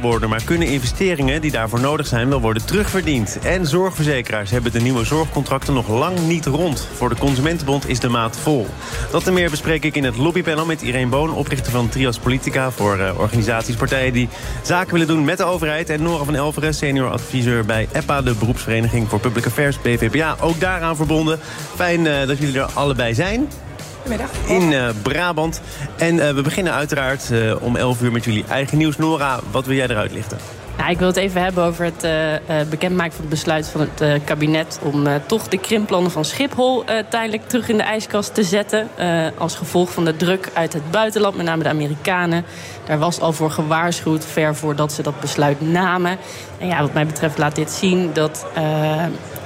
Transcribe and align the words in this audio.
worden, 0.00 0.28
maar 0.28 0.44
kunnen 0.44 0.68
investeringen 0.68 1.40
die 1.40 1.50
daarvoor 1.50 1.80
nodig 1.80 2.06
zijn 2.06 2.28
wel 2.28 2.40
worden 2.40 2.66
terugverdiend. 2.66 3.38
En 3.42 3.66
zorgverzekeraars 3.66 4.50
hebben 4.50 4.72
de 4.72 4.80
nieuwe 4.80 5.04
zorgcontracten 5.04 5.74
nog 5.74 5.88
lang 5.88 6.18
niet 6.26 6.46
rond. 6.46 6.88
Voor 6.94 7.08
de 7.08 7.16
Consumentenbond 7.16 7.88
is 7.88 8.00
de 8.00 8.08
maat 8.08 8.38
vol. 8.38 8.66
Dat 9.10 9.26
en 9.26 9.32
meer 9.32 9.50
bespreek 9.50 9.84
ik 9.84 9.96
in 9.96 10.04
het 10.04 10.16
lobbypanel 10.16 10.66
met 10.66 10.82
Irene 10.82 11.10
Boon, 11.10 11.34
oprichter 11.34 11.72
van 11.72 11.88
Trias 11.88 12.18
Politica 12.18 12.70
voor 12.70 12.98
uh, 12.98 13.18
organisaties, 13.18 13.74
partijen 13.74 14.12
die 14.12 14.28
zaken 14.62 14.92
willen 14.92 15.06
doen 15.06 15.24
met 15.24 15.38
de 15.38 15.44
overheid. 15.44 15.90
En 15.90 16.02
Nora 16.02 16.24
van 16.24 16.34
Elveren, 16.34 16.74
senior 16.74 17.10
adviseur 17.10 17.64
bij 17.64 17.88
EPPA, 17.92 18.22
de 18.22 18.34
beroepsvereniging 18.34 19.08
voor 19.08 19.20
Public 19.20 19.46
Affairs, 19.46 19.80
BVPA, 19.80 20.36
ook 20.40 20.60
daaraan 20.60 20.96
verbonden. 20.96 21.38
Fijn 21.74 22.00
uh, 22.04 22.26
dat 22.26 22.38
jullie 22.38 22.58
er 22.60 22.70
allebei 22.74 23.14
zijn. 23.14 23.48
Goedemiddag. 24.02 24.48
In 24.48 24.72
uh, 24.72 24.88
Brabant. 25.02 25.60
En 25.96 26.14
uh, 26.14 26.30
we 26.30 26.42
beginnen 26.42 26.72
uiteraard 26.72 27.28
uh, 27.32 27.62
om 27.62 27.76
11 27.76 28.02
uur 28.02 28.12
met 28.12 28.24
jullie 28.24 28.44
eigen 28.48 28.78
nieuws. 28.78 28.96
Nora, 28.96 29.40
wat 29.50 29.66
wil 29.66 29.76
jij 29.76 29.88
eruit 29.88 30.12
lichten? 30.12 30.38
Nou, 30.76 30.90
ik 30.90 30.98
wil 30.98 31.06
het 31.06 31.16
even 31.16 31.42
hebben 31.42 31.64
over 31.64 31.84
het 31.84 32.04
uh, 32.04 32.68
bekendmaken 32.70 33.12
van 33.12 33.20
het 33.20 33.30
besluit 33.30 33.68
van 33.68 33.80
het 33.80 34.00
uh, 34.00 34.14
kabinet... 34.24 34.78
om 34.82 35.06
toch 35.26 35.48
de 35.48 35.58
krimpplannen 35.58 36.10
van 36.10 36.24
Schiphol 36.24 36.84
tijdelijk 37.08 37.48
terug 37.48 37.68
in 37.68 37.76
de 37.76 37.82
ijskast 37.82 38.34
te 38.34 38.42
zetten. 38.42 38.88
als 39.38 39.54
gevolg 39.54 39.92
van 39.92 40.04
de 40.04 40.16
druk 40.16 40.50
uit 40.54 40.72
het 40.72 40.90
buitenland, 40.90 41.36
met 41.36 41.46
name 41.46 41.62
de 41.62 41.68
Amerikanen. 41.68 42.44
Daar 42.86 42.98
was 42.98 43.20
al 43.20 43.32
voor 43.32 43.50
gewaarschuwd, 43.50 44.24
ver 44.26 44.54
voordat 44.56 44.92
ze 44.92 45.02
dat 45.02 45.20
besluit 45.20 45.60
namen. 45.60 46.16
En 46.58 46.66
ja, 46.66 46.80
wat 46.80 46.92
mij 46.92 47.06
betreft 47.06 47.38
laat 47.38 47.54
dit 47.54 47.70
zien 47.70 48.10
dat 48.12 48.46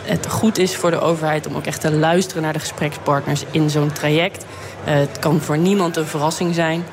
het 0.06 0.26
goed 0.26 0.58
is 0.58 0.76
voor 0.76 0.90
de 0.90 1.00
overheid... 1.00 1.46
om 1.46 1.56
ook 1.56 1.66
echt 1.66 1.80
te 1.80 1.92
luisteren 1.92 2.42
naar 2.42 2.52
de 2.52 2.58
gesprekspartners 2.58 3.44
in 3.50 3.70
zo'n 3.70 3.92
traject. 3.92 4.44
het 4.84 5.18
kan 5.18 5.40
voor 5.40 5.58
niemand 5.58 5.96
een 5.96 6.06
verrassing 6.06 6.54
zijn... 6.54 6.84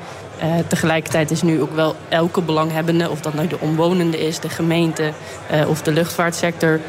Uh, 0.44 0.54
tegelijkertijd 0.68 1.32
is 1.32 1.42
nu 1.42 1.62
ook 1.62 1.76
wel 1.76 1.96
elke 2.10 2.42
belanghebbende, 2.42 3.10
of 3.10 3.22
dat 3.22 3.34
nou 3.34 3.48
de 3.48 3.60
omwonende 3.60 4.26
is, 4.26 4.40
de 4.40 4.50
gemeente 4.50 5.12
uh, 5.52 5.70
of 5.70 5.82
de 5.82 5.92
luchtvaartsector, 5.92 6.80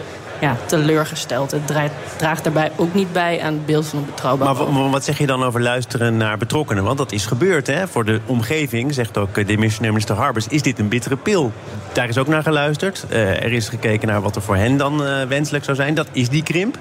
ja, 0.40 0.56
teleurgesteld. 0.66 1.50
Het 1.50 1.66
draagt, 1.66 1.92
draagt 2.16 2.44
daarbij 2.44 2.72
ook 2.76 2.94
niet 2.94 3.12
bij 3.12 3.42
aan 3.42 3.52
het 3.52 3.66
beeld 3.66 3.86
van 3.86 3.98
een 3.98 4.04
betrouwbaar. 4.04 4.72
Maar 4.72 4.90
wat 4.90 5.04
zeg 5.04 5.18
je 5.18 5.26
dan 5.26 5.42
over 5.42 5.60
luisteren 5.62 6.16
naar 6.16 6.38
betrokkenen? 6.38 6.84
Want 6.84 6.98
dat 6.98 7.12
is 7.12 7.26
gebeurd, 7.26 7.66
hè? 7.66 7.88
Voor 7.88 8.04
de 8.04 8.20
omgeving, 8.26 8.94
zegt 8.94 9.18
ook 9.18 9.34
de 9.34 9.44
demissionair 9.44 9.92
minister 9.92 10.16
Harbers, 10.16 10.48
is 10.48 10.62
dit 10.62 10.78
een 10.78 10.88
bittere 10.88 11.16
pil. 11.16 11.52
Daar 11.92 12.08
is 12.08 12.18
ook 12.18 12.26
naar 12.26 12.42
geluisterd. 12.42 13.04
Uh, 13.10 13.44
er 13.44 13.52
is 13.52 13.68
gekeken 13.68 14.08
naar 14.08 14.20
wat 14.20 14.36
er 14.36 14.42
voor 14.42 14.56
hen 14.56 14.76
dan 14.76 15.02
wenselijk 15.28 15.64
zou 15.64 15.76
zijn. 15.76 15.94
Dat 15.94 16.08
is 16.12 16.28
die 16.28 16.42
krimp. 16.42 16.78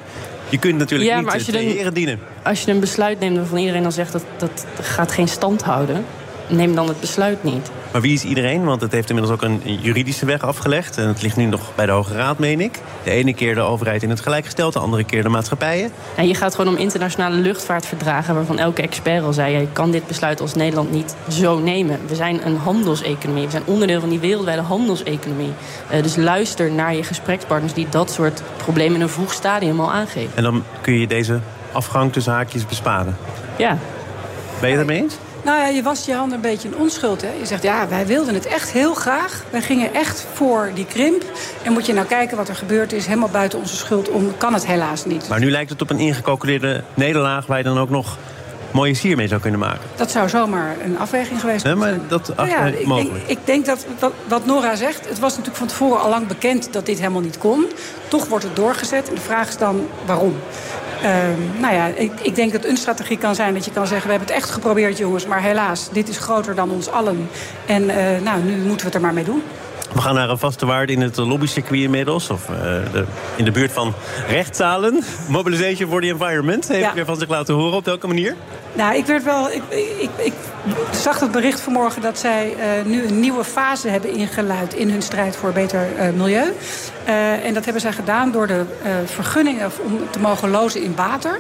Je 0.50 0.60
kunt 0.60 0.78
natuurlijk 0.78 1.10
ja, 1.10 1.16
niet 1.16 1.26
maar 1.26 1.34
als 1.34 1.46
je 1.46 1.58
heren 1.58 1.94
dienen. 1.94 2.20
Als 2.44 2.64
je 2.64 2.72
een 2.72 2.80
besluit 2.80 3.20
neemt 3.20 3.38
waarvan 3.38 3.58
iedereen 3.58 3.84
dan 3.84 3.92
zegt 3.92 4.12
dat 4.12 4.24
dat 4.38 4.66
gaat 4.82 5.12
geen 5.12 5.28
stand 5.28 5.62
houden 5.62 6.06
neem 6.48 6.76
dan 6.76 6.88
het 6.88 7.00
besluit 7.00 7.44
niet. 7.44 7.72
Maar 7.92 8.02
wie 8.02 8.14
is 8.14 8.24
iedereen? 8.24 8.64
Want 8.64 8.82
het 8.82 8.92
heeft 8.92 9.10
inmiddels 9.10 9.36
ook 9.36 9.50
een 9.50 9.62
juridische 9.82 10.26
weg 10.26 10.42
afgelegd. 10.42 10.98
En 10.98 11.08
het 11.08 11.22
ligt 11.22 11.38
nu 11.38 11.46
nog 11.46 11.76
bij 11.76 11.86
de 11.86 11.92
Hoge 11.92 12.14
Raad, 12.14 12.40
meen 12.40 12.62
ik. 12.62 12.80
De 13.04 13.12
ene 13.12 13.34
keer 13.34 13.56
de 13.56 13.62
overheid 13.62 14.04
in 14.04 14.10
het 14.10 14.20
gelijk 14.20 14.46
gesteld, 14.46 14.74
de 14.74 14.80
andere 14.80 15.04
keer 15.04 15.24
de 15.24 15.30
maatschappijen. 15.30 15.92
En 16.16 16.28
je 16.28 16.36
gaat 16.36 16.56
gewoon 16.56 16.74
om 16.74 16.80
internationale 16.80 17.36
luchtvaartverdragen... 17.36 18.36
waarvan 18.36 18.60
elke 18.60 18.82
expert 18.82 19.24
al 19.24 19.34
zei... 19.34 19.58
je 19.58 19.68
kan 19.74 19.92
dit 19.92 20.08
besluit 20.08 20.42
als 20.42 20.56
Nederland 20.56 20.92
niet 20.92 21.16
zo 21.30 21.60
nemen. 21.60 22.00
We 22.08 22.16
zijn 22.16 22.46
een 22.46 22.58
handelseconomie. 22.58 23.46
We 23.46 23.52
zijn 23.52 23.64
onderdeel 23.66 24.00
van 24.00 24.10
die 24.10 24.20
wereldwijde 24.20 24.62
handelseconomie. 24.62 25.54
Uh, 25.92 26.04
dus 26.04 26.16
luister 26.16 26.72
naar 26.72 26.96
je 26.96 27.04
gesprekspartners... 27.04 27.74
die 27.74 27.88
dat 27.90 28.12
soort 28.12 28.42
problemen 28.58 28.96
in 28.96 29.02
een 29.02 29.10
vroeg 29.10 29.34
stadium 29.34 29.80
al 29.80 29.92
aangeven. 29.92 30.32
En 30.36 30.44
dan 30.44 30.64
kun 30.82 31.00
je 31.00 31.08
deze 31.08 31.40
afgang 31.72 32.14
tussen 32.14 32.34
haakjes 32.34 32.66
besparen? 32.66 33.18
Ja. 33.58 33.78
Ben 34.60 34.70
je 34.70 34.76
het 34.78 34.88
ermee 34.88 35.02
eens? 35.02 35.18
Nou 35.44 35.58
ja, 35.58 35.68
je 35.68 35.84
wast 35.84 36.06
je 36.06 36.14
handen 36.14 36.36
een 36.36 36.42
beetje 36.42 36.68
in 36.68 36.78
onschuld. 36.78 37.22
Hè? 37.22 37.32
Je 37.40 37.46
zegt, 37.46 37.64
ja, 37.64 37.88
wij 37.88 38.06
wilden 38.06 38.34
het 38.34 38.46
echt 38.46 38.72
heel 38.72 38.94
graag. 38.94 39.44
Wij 39.50 39.62
gingen 39.62 39.94
echt 39.94 40.26
voor 40.34 40.72
die 40.74 40.86
krimp. 40.86 41.24
En 41.64 41.74
moet 41.74 41.86
je 41.86 41.94
nou 41.94 42.08
kijken 42.08 42.38
wat 42.38 42.50
er 42.50 42.56
gebeurd 42.56 42.94
is, 42.94 43.06
helemaal 43.06 43.30
buiten 43.30 43.60
onze 43.60 43.76
schuld 43.76 44.10
om, 44.10 44.38
kan 44.38 44.54
het 44.54 44.66
helaas 44.66 45.06
niet. 45.06 45.28
Maar 45.28 45.40
nu 45.40 45.52
lijkt 45.52 45.70
het 45.70 45.82
op 45.82 45.90
een 45.90 46.00
ingecalculeerde 46.00 46.84
nederlaag... 46.94 47.46
waar 47.46 47.58
je 47.58 47.64
dan 47.64 47.78
ook 47.78 47.90
nog 47.90 48.18
mooie 48.72 48.94
sier 48.94 49.16
mee 49.16 49.28
zou 49.28 49.42
kunnen 49.42 49.60
maken. 49.60 49.82
Dat 49.96 50.12
zou 50.12 50.30
zomaar 50.30 50.76
een 50.84 50.98
afweging 50.98 51.40
geweest 51.40 51.64
nee, 51.64 51.78
zijn. 51.78 51.98
maar 51.98 52.08
dat 52.08 52.34
nou 52.36 52.50
ja, 52.50 52.66
ik, 52.66 52.86
mogelijk. 52.86 53.24
Ik, 53.24 53.30
ik, 53.30 53.46
denk 53.46 53.66
dat 53.66 53.86
wat, 54.00 54.14
wat, 54.28 54.46
Nora 54.46 54.76
zegt... 54.76 55.10
het 55.10 55.20
was 55.20 55.32
natuurlijk 55.32 55.58
van 55.58 55.68
tevoren 55.68 56.02
al 56.02 56.10
lang 56.10 56.28
bekend 56.28 56.74
dat 56.74 56.86
dit 56.86 56.98
helemaal 56.98 57.22
niet 57.22 57.38
kon. 57.38 57.66
Toch 58.08 58.28
wordt 58.28 58.44
het 58.44 58.56
doorgezet. 58.56 59.10
En 59.10 59.16
de 59.16 59.22
vraag 59.22 59.48
is 59.48 59.58
dan 59.58 59.88
waarom. 60.06 60.36
Uh, 61.04 61.10
nou 61.60 61.74
ja, 61.74 61.88
ik, 61.88 62.12
ik, 62.22 62.36
denk 62.36 62.52
dat 62.52 62.66
een 62.66 62.78
strategie 62.78 63.18
kan 63.18 63.36
zijn 63.36 63.54
dat 63.54 63.66
je 63.66 63.72
kan 63.72 63.88
zeggen... 63.88 64.06
we 64.06 64.12
hebben 64.12 64.34
het 64.34 64.44
echt 64.44 64.50
geprobeerd, 64.50 64.98
jongens, 64.98 65.26
maar 65.26 65.42
helaas, 65.42 65.90
dit 65.92 66.10
is 66.10 66.18
groter 66.18 66.56
dan 66.56 66.72
ons 66.72 66.90
allen. 66.90 67.30
En 67.66 67.84
uh, 67.84 67.96
nou, 68.24 68.44
nu 68.44 68.56
moeten 68.56 68.78
we 68.78 68.86
het 68.86 68.96
er 68.96 69.02
maar 69.02 69.14
mee 69.14 69.24
doen. 69.24 69.44
We 69.94 70.02
gaan 70.02 70.16
naar 70.16 70.30
een 70.30 70.38
vaste 70.38 70.66
waarde 70.66 70.94
in 70.94 71.02
het 71.02 71.18
lobbycircuit 71.18 71.82
inmiddels. 71.82 72.30
Of 72.30 72.50
uh, 72.50 72.56
de, 72.92 73.06
in 73.36 73.46
de 73.46 73.52
buurt 73.52 73.72
van 73.72 73.94
rechtszalen. 74.28 75.04
Mobilization 75.28 75.90
for 75.90 76.02
the 76.02 76.08
Environment 76.08 76.68
heeft 76.68 76.84
ja. 76.84 76.94
weer 76.94 77.06
van 77.06 77.18
zich 77.18 77.30
laten 77.30 77.54
horen. 77.54 77.78
Op 77.78 77.86
welke 77.86 78.08
manier? 78.08 78.36
Nou, 78.74 78.96
ik 78.96 79.06
werd 79.06 79.24
wel. 79.24 79.50
Ik, 79.52 79.62
ik, 80.00 80.10
ik 80.18 80.34
zag 80.92 81.20
het 81.20 81.32
bericht 81.32 81.60
vanmorgen 81.60 82.02
dat 82.02 82.20
zij 82.20 82.56
uh, 82.58 82.86
nu 82.86 83.06
een 83.06 83.20
nieuwe 83.20 83.44
fase 83.44 83.88
hebben 83.88 84.14
ingeluid 84.14 84.74
in 84.74 84.90
hun 84.90 85.02
strijd 85.02 85.36
voor 85.36 85.52
beter 85.52 85.88
uh, 85.98 86.10
milieu. 86.10 86.54
En 87.44 87.54
dat 87.54 87.64
hebben 87.64 87.82
zij 87.82 87.94
gedaan 87.94 88.32
door 88.32 88.48
de 88.48 88.64
vergunningen 89.06 89.72
om 89.84 90.00
te 90.10 90.20
mogen 90.20 90.50
lozen 90.50 90.84
in 90.84 90.96
water. 90.96 91.40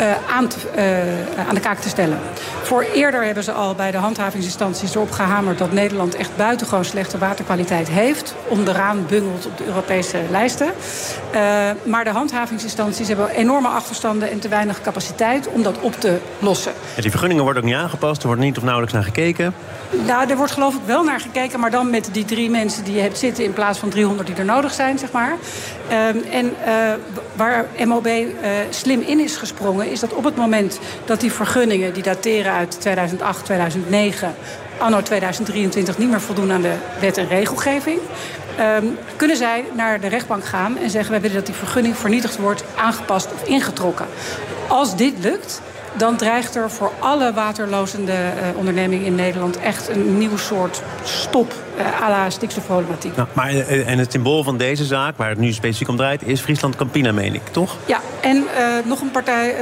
Uh, 0.00 0.12
aan, 0.30 0.48
te, 0.48 0.56
uh, 0.76 1.48
aan, 1.48 1.54
de 1.54 1.60
kaak 1.60 1.78
te 1.78 1.88
stellen. 1.88 2.18
Voor 2.62 2.82
eerder 2.94 3.24
hebben 3.24 3.44
ze 3.44 3.52
al 3.52 3.74
bij 3.74 3.90
de 3.90 3.96
handhavingsinstanties 3.96 4.94
erop 4.94 5.10
gehamerd... 5.10 5.58
dat 5.58 5.72
Nederland 5.72 6.14
echt 6.14 6.36
buitengewoon 6.36 6.84
slechte 6.84 7.18
waterkwaliteit 7.18 7.88
heeft... 7.88 8.34
onderaan 8.48 9.06
bungelt 9.08 9.46
op 9.46 9.58
de 9.58 9.66
Europese 9.66 10.18
lijsten. 10.30 10.66
Uh, 11.34 11.70
maar 11.84 12.04
de 12.04 12.10
handhavingsinstanties 12.10 13.08
hebben 13.08 13.30
enorme 13.30 13.68
achterstanden... 13.68 14.30
en 14.30 14.38
te 14.38 14.48
weinig 14.48 14.80
capaciteit 14.80 15.48
om 15.48 15.62
dat 15.62 15.80
op 15.80 16.00
te 16.00 16.18
lossen. 16.38 16.72
En 16.94 17.02
die 17.02 17.10
vergunningen 17.10 17.44
worden 17.44 17.62
ook 17.62 17.68
niet 17.68 17.78
aangepast, 17.78 18.20
er 18.20 18.26
wordt 18.26 18.42
niet 18.42 18.56
of 18.56 18.62
nauwelijks 18.62 18.94
naar 18.94 19.04
gekeken? 19.04 19.54
Nou, 20.06 20.30
er 20.30 20.36
wordt 20.36 20.52
geloof 20.52 20.74
ik 20.74 20.80
wel 20.84 21.04
naar 21.04 21.20
gekeken... 21.20 21.60
maar 21.60 21.70
dan 21.70 21.90
met 21.90 22.08
die 22.12 22.24
drie 22.24 22.50
mensen 22.50 22.84
die 22.84 22.94
je 22.94 23.00
hebt 23.00 23.18
zitten... 23.18 23.44
in 23.44 23.52
plaats 23.52 23.78
van 23.78 23.88
300 23.88 24.28
die 24.28 24.36
er 24.36 24.44
nodig 24.44 24.72
zijn, 24.72 24.98
zeg 24.98 25.12
maar. 25.12 25.36
En 26.30 26.54
waar 27.34 27.66
MOB 27.86 28.08
slim 28.70 29.00
in 29.00 29.20
is 29.20 29.36
gesprongen 29.36 29.90
is 29.90 30.00
dat 30.00 30.12
op 30.12 30.24
het 30.24 30.36
moment 30.36 30.78
dat 31.04 31.20
die 31.20 31.32
vergunningen... 31.32 31.92
die 31.92 32.02
dateren 32.02 32.52
uit 32.52 32.80
2008, 32.80 33.44
2009, 33.44 34.34
anno 34.78 35.02
2023... 35.02 35.98
niet 35.98 36.10
meer 36.10 36.20
voldoen 36.20 36.52
aan 36.52 36.62
de 36.62 36.74
wet 37.00 37.18
en 37.18 37.28
regelgeving... 37.28 38.00
Um, 38.60 38.98
kunnen 39.16 39.36
zij 39.36 39.64
naar 39.72 40.00
de 40.00 40.06
rechtbank 40.06 40.44
gaan 40.44 40.78
en 40.78 40.90
zeggen... 40.90 41.10
wij 41.10 41.20
willen 41.20 41.36
dat 41.36 41.46
die 41.46 41.54
vergunning 41.54 41.96
vernietigd 41.96 42.36
wordt, 42.36 42.64
aangepast 42.76 43.32
of 43.32 43.48
ingetrokken. 43.48 44.06
Als 44.68 44.96
dit 44.96 45.14
lukt, 45.20 45.60
dan 45.96 46.16
dreigt 46.16 46.54
er 46.54 46.70
voor 46.70 46.92
alle 46.98 47.32
waterlozende 47.32 48.12
uh, 48.12 48.58
ondernemingen 48.58 49.06
in 49.06 49.14
Nederland... 49.14 49.58
echt 49.58 49.88
een 49.88 50.18
nieuw 50.18 50.36
soort 50.36 50.82
stop 51.02 51.54
uh, 51.78 52.02
à 52.02 52.08
la 52.08 52.30
stikstofproblematiek. 52.30 53.16
Nou, 53.16 53.28
maar, 53.32 53.54
uh, 53.54 53.88
en 53.88 53.98
het 53.98 54.12
symbool 54.12 54.42
van 54.42 54.56
deze 54.56 54.84
zaak, 54.84 55.16
waar 55.16 55.28
het 55.28 55.38
nu 55.38 55.52
specifiek 55.52 55.88
om 55.88 55.96
draait... 55.96 56.22
is 56.22 56.40
Friesland 56.40 56.76
Campina, 56.76 57.12
meen 57.12 57.34
ik, 57.34 57.46
toch? 57.50 57.76
Ja, 57.86 58.00
en 58.20 58.44
nog 58.84 59.00
een 59.00 59.10
partij 59.10 59.54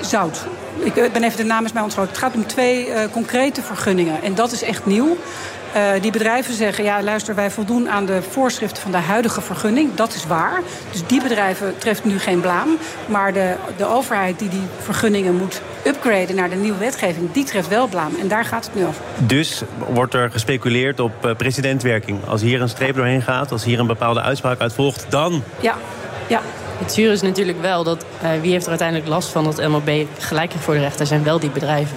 Zout. 0.00 0.46
Ik 0.78 1.12
ben 1.12 1.24
even 1.24 1.36
de 1.36 1.44
naam 1.44 1.64
is 1.64 1.72
mij 1.72 1.82
ontschoten. 1.82 2.10
Het 2.10 2.18
gaat 2.18 2.34
om 2.34 2.46
twee 2.46 2.88
concrete 3.12 3.62
vergunningen. 3.62 4.22
En 4.22 4.34
dat 4.34 4.52
is 4.52 4.62
echt 4.62 4.86
nieuw. 4.86 5.16
Uh, 5.76 5.90
die 6.00 6.12
bedrijven 6.12 6.54
zeggen, 6.54 6.84
ja 6.84 7.02
luister, 7.02 7.34
wij 7.34 7.50
voldoen 7.50 7.90
aan 7.90 8.06
de 8.06 8.22
voorschriften 8.30 8.82
van 8.82 8.90
de 8.90 8.96
huidige 8.96 9.40
vergunning. 9.40 9.94
Dat 9.94 10.14
is 10.14 10.26
waar. 10.26 10.62
Dus 10.90 11.06
die 11.06 11.22
bedrijven 11.22 11.78
treft 11.78 12.04
nu 12.04 12.18
geen 12.18 12.40
blaam. 12.40 12.68
Maar 13.06 13.32
de, 13.32 13.54
de 13.76 13.86
overheid 13.86 14.38
die 14.38 14.48
die 14.48 14.62
vergunningen 14.78 15.36
moet 15.36 15.60
upgraden 15.86 16.36
naar 16.36 16.50
de 16.50 16.56
nieuwe 16.56 16.78
wetgeving... 16.78 17.32
die 17.32 17.44
treft 17.44 17.68
wel 17.68 17.86
blaam. 17.86 18.12
En 18.20 18.28
daar 18.28 18.44
gaat 18.44 18.64
het 18.64 18.74
nu 18.74 18.86
over. 18.86 19.02
Dus 19.18 19.62
wordt 19.88 20.14
er 20.14 20.30
gespeculeerd 20.30 21.00
op 21.00 21.26
uh, 21.26 21.34
presidentwerking. 21.34 22.18
Als 22.26 22.40
hier 22.40 22.60
een 22.60 22.68
streep 22.68 22.94
doorheen 22.94 23.22
gaat, 23.22 23.52
als 23.52 23.64
hier 23.64 23.80
een 23.80 23.86
bepaalde 23.86 24.20
uitspraak 24.20 24.60
uit 24.60 24.72
volgt, 24.72 25.06
dan... 25.08 25.42
Ja, 25.60 25.74
ja. 26.26 26.40
Het 26.78 26.92
zuur 26.92 27.12
is 27.12 27.22
natuurlijk 27.22 27.60
wel 27.60 27.84
dat 27.84 28.04
uh, 28.22 28.30
wie 28.40 28.50
heeft 28.50 28.64
er 28.64 28.70
uiteindelijk 28.70 29.08
last 29.08 29.28
van 29.28 29.44
dat 29.44 29.68
MLB 29.68 30.06
gelijk 30.18 30.52
heeft 30.52 30.64
voor 30.64 30.74
de 30.74 30.80
rechter... 30.80 31.06
zijn 31.06 31.24
wel 31.24 31.38
die 31.38 31.50
bedrijven. 31.50 31.96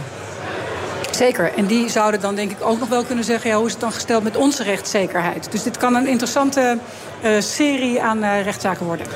Zeker. 1.22 1.54
En 1.54 1.66
die 1.66 1.90
zouden 1.90 2.22
dan 2.22 2.36
denk 2.36 2.52
ik 2.52 2.58
ook 2.62 2.80
nog 2.80 2.90
wel 2.90 3.04
kunnen 3.04 3.24
zeggen... 3.24 3.50
Ja, 3.50 3.56
hoe 3.58 3.66
is 3.66 3.72
het 3.72 3.82
dan 3.82 3.92
gesteld 3.92 4.24
met 4.24 4.38
onze 4.38 4.64
rechtszekerheid? 4.64 5.52
Dus 5.52 5.64
dit 5.64 5.78
kan 5.78 5.96
een 5.96 6.08
interessante 6.08 6.78
uh, 7.24 7.40
serie 7.40 8.02
aan 8.02 8.18
uh, 8.18 8.44
rechtszaken 8.44 8.86
worden. 8.86 9.08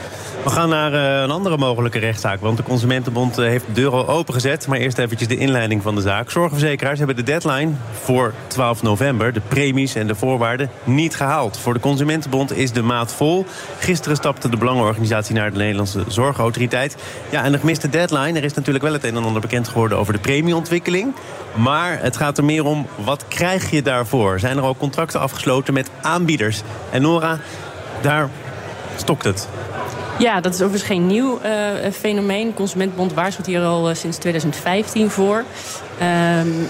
We 0.44 0.50
gaan 0.50 0.70
naar 0.70 0.94
uh, 0.94 1.22
een 1.22 1.32
andere 1.32 1.58
mogelijke 1.58 2.00
rechtszaak. 2.00 2.42
Want 2.42 2.58
de 2.58 2.64
Consumentenbond 2.64 3.36
heeft 3.36 3.66
de 3.66 3.72
deur 3.72 3.92
al 3.92 4.08
opengezet. 4.08 4.68
Maar 4.68 4.78
eerst 4.78 4.98
eventjes 4.98 5.28
de 5.28 5.38
inleiding 5.38 5.82
van 5.82 5.96
de 5.96 6.02
zaak. 6.02 6.32
Zorgverzekeraars 6.32 6.98
hebben 6.98 7.16
de 7.16 7.24
deadline 7.24 7.72
voor 8.04 8.34
12 8.48 8.82
november... 8.82 9.34
de 9.34 9.42
premies 9.48 9.96
en 9.96 10.08
de 10.08 10.16
voorwaarden 10.16 10.70
niet 10.84 11.16
gehaald. 11.16 11.58
Voor 11.58 11.74
de 11.74 11.80
Consumentenbond 11.80 12.58
is 12.58 12.72
de 12.72 12.82
maat 12.82 13.14
vol. 13.14 13.46
Gisteren 13.80 14.18
stapte 14.18 14.50
de 14.50 14.58
belangenorganisatie 14.58 15.36
naar 15.36 15.52
de 15.52 15.58
Nederlandse 15.58 16.04
Zorgautoriteit. 16.08 16.96
Ja, 17.30 17.44
en 17.44 17.52
de 17.52 17.60
gemiste 17.60 17.90
deadline. 17.90 18.38
Er 18.38 18.44
is 18.44 18.54
natuurlijk 18.54 18.84
wel 18.84 18.94
het 18.94 19.04
een 19.04 19.16
en 19.16 19.24
ander 19.24 19.42
bekend 19.42 19.68
geworden 19.68 19.98
over 19.98 20.14
de 20.14 20.20
premieontwikkeling. 20.20 21.14
Maar 21.56 21.95
het 22.02 22.18
gaat 22.18 22.38
er 22.38 22.44
meer 22.44 22.66
om, 22.66 22.88
wat 22.96 23.26
krijg 23.28 23.72
je 23.72 23.82
daarvoor? 23.82 24.40
Zijn 24.40 24.58
er 24.58 24.64
al 24.64 24.76
contracten 24.76 25.20
afgesloten 25.20 25.74
met 25.74 25.90
aanbieders? 26.02 26.62
En 26.92 27.02
Nora, 27.02 27.40
daar 28.02 28.30
stokt 28.96 29.24
het. 29.24 29.48
Ja, 30.20 30.42
dat 30.42 30.54
is 30.54 30.62
overigens 30.62 30.92
geen 30.92 31.08
nieuw 31.08 31.40
uh, 31.46 31.92
fenomeen. 31.92 32.54
Consumentenbond 32.54 33.14
waarschuwt 33.14 33.46
hier 33.46 33.62
al 33.62 33.90
uh, 33.90 33.96
sinds 33.96 34.18
2015 34.18 35.10
voor. 35.10 35.38
Um, 35.38 35.46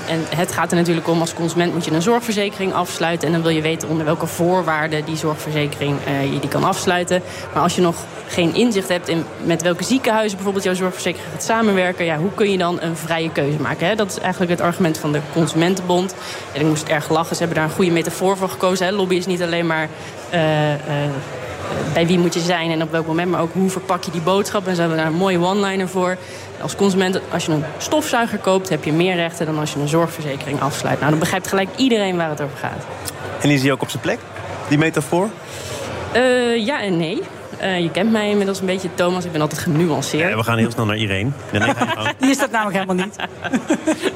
en 0.08 0.26
het 0.36 0.52
gaat 0.52 0.72
er 0.72 0.78
natuurlijk 0.78 1.08
om, 1.08 1.20
als 1.20 1.34
consument 1.34 1.74
moet 1.74 1.86
je 1.86 1.92
een 1.92 2.02
zorgverzekering 2.02 2.74
afsluiten. 2.74 3.28
En 3.28 3.34
dan 3.34 3.42
wil 3.42 3.52
je 3.52 3.62
weten 3.62 3.90
onder 3.90 4.06
welke 4.06 4.28
voorwaarden 4.28 5.06
die 5.06 5.16
zorgverzekering 5.16 5.98
uh, 6.08 6.34
je 6.34 6.40
die 6.40 6.50
kan 6.50 6.64
afsluiten. 6.64 7.22
Maar 7.54 7.64
als 7.64 7.76
je 7.76 7.82
nog 7.82 7.96
geen 8.28 8.56
inzicht 8.56 8.90
hebt 8.90 9.08
in 9.08 9.26
met 9.44 9.62
welke 9.62 9.84
ziekenhuizen 9.84 10.36
bijvoorbeeld 10.36 10.66
jouw 10.66 10.74
zorgverzekering 10.74 11.32
gaat 11.32 11.44
samenwerken, 11.44 12.06
ja, 12.06 12.18
hoe 12.18 12.34
kun 12.36 12.52
je 12.52 12.58
dan 12.58 12.82
een 12.82 12.98
vrije 12.98 13.32
keuze 13.32 13.60
maken? 13.62 13.88
Hè? 13.88 13.96
Dat 13.96 14.12
is 14.12 14.20
eigenlijk 14.20 14.52
het 14.52 14.62
argument 14.62 14.98
van 14.98 15.12
de 15.12 15.20
Consumentenbond. 15.34 16.16
En 16.54 16.62
ik 16.62 16.68
moest 16.68 16.88
erg 16.88 17.10
lachen, 17.10 17.36
ze 17.36 17.44
hebben 17.44 17.58
daar 17.58 17.70
een 17.70 17.76
goede 17.76 17.92
metafoor 17.92 18.38
voor 18.38 18.50
gekozen. 18.50 18.86
Hè? 18.86 18.92
Lobby 18.92 19.16
is 19.16 19.26
niet 19.26 19.42
alleen 19.42 19.66
maar 19.66 19.90
bij 21.94 22.08
wie 22.08 22.20
moet 22.20 22.34
je 22.34 22.40
zijn 22.40 22.72
en 22.72 22.82
op 22.82 22.92
welk 22.92 23.08
moment, 23.08 23.32
maar 23.32 23.42
ook 23.42 23.54
hoe 23.54 23.70
verpak 23.70 24.04
je 24.04 24.12
die 24.12 24.22
boodschap. 24.22 24.68
En 24.68 24.74
ze 24.76 24.80
hebben 24.80 24.98
daar 24.98 25.08
een 25.08 25.14
mooie 25.14 25.40
one-liner 25.40 25.88
voor. 25.88 26.18
Als 26.62 26.76
consument, 26.76 27.20
als 27.32 27.46
je 27.46 27.52
een 27.52 27.64
stofzuiger 27.78 28.38
koopt, 28.38 28.70
heb 28.70 28.84
je 28.84 28.92
meer 28.92 29.16
rechten 29.16 29.46
dan 29.46 29.60
als 29.60 29.74
je 29.74 29.80
een 29.80 29.88
zorgverzekering 29.88 30.62
afsluit. 30.62 30.98
Nou, 31.00 31.10
dan 31.10 31.20
begrijpt 31.20 31.48
gelijk 31.48 31.70
iedereen 31.76 32.18
waar 32.18 32.30
het 32.30 32.42
over 32.42 32.58
gaat. 32.58 32.86
En 33.42 33.50
is 33.50 33.62
die 33.62 33.72
ook 33.72 33.82
op 33.82 33.90
zijn 33.90 34.02
plek, 34.02 34.20
die 34.68 34.78
metafoor? 34.78 35.30
Uh, 36.16 36.66
ja 36.66 36.82
en 36.82 36.98
nee. 36.98 37.22
Uh, 37.62 37.80
je 37.80 37.92
kent 37.92 38.12
mij 38.12 38.30
inmiddels 38.30 38.60
een 38.60 38.66
beetje, 38.66 38.90
Thomas. 38.94 39.26
Ik 39.26 39.32
ben 39.32 39.42
altijd 39.42 39.62
genuanceerd. 39.62 40.30
Ja, 40.30 40.38
we 40.38 40.44
gaan 40.44 40.58
heel 40.58 40.72
snel 40.72 40.86
naar 40.86 40.98
Irene. 40.98 41.30
die 42.20 42.30
is 42.30 42.38
dat 42.38 42.52
namelijk 42.52 42.78
helemaal 42.78 43.06
niet. 43.06 43.16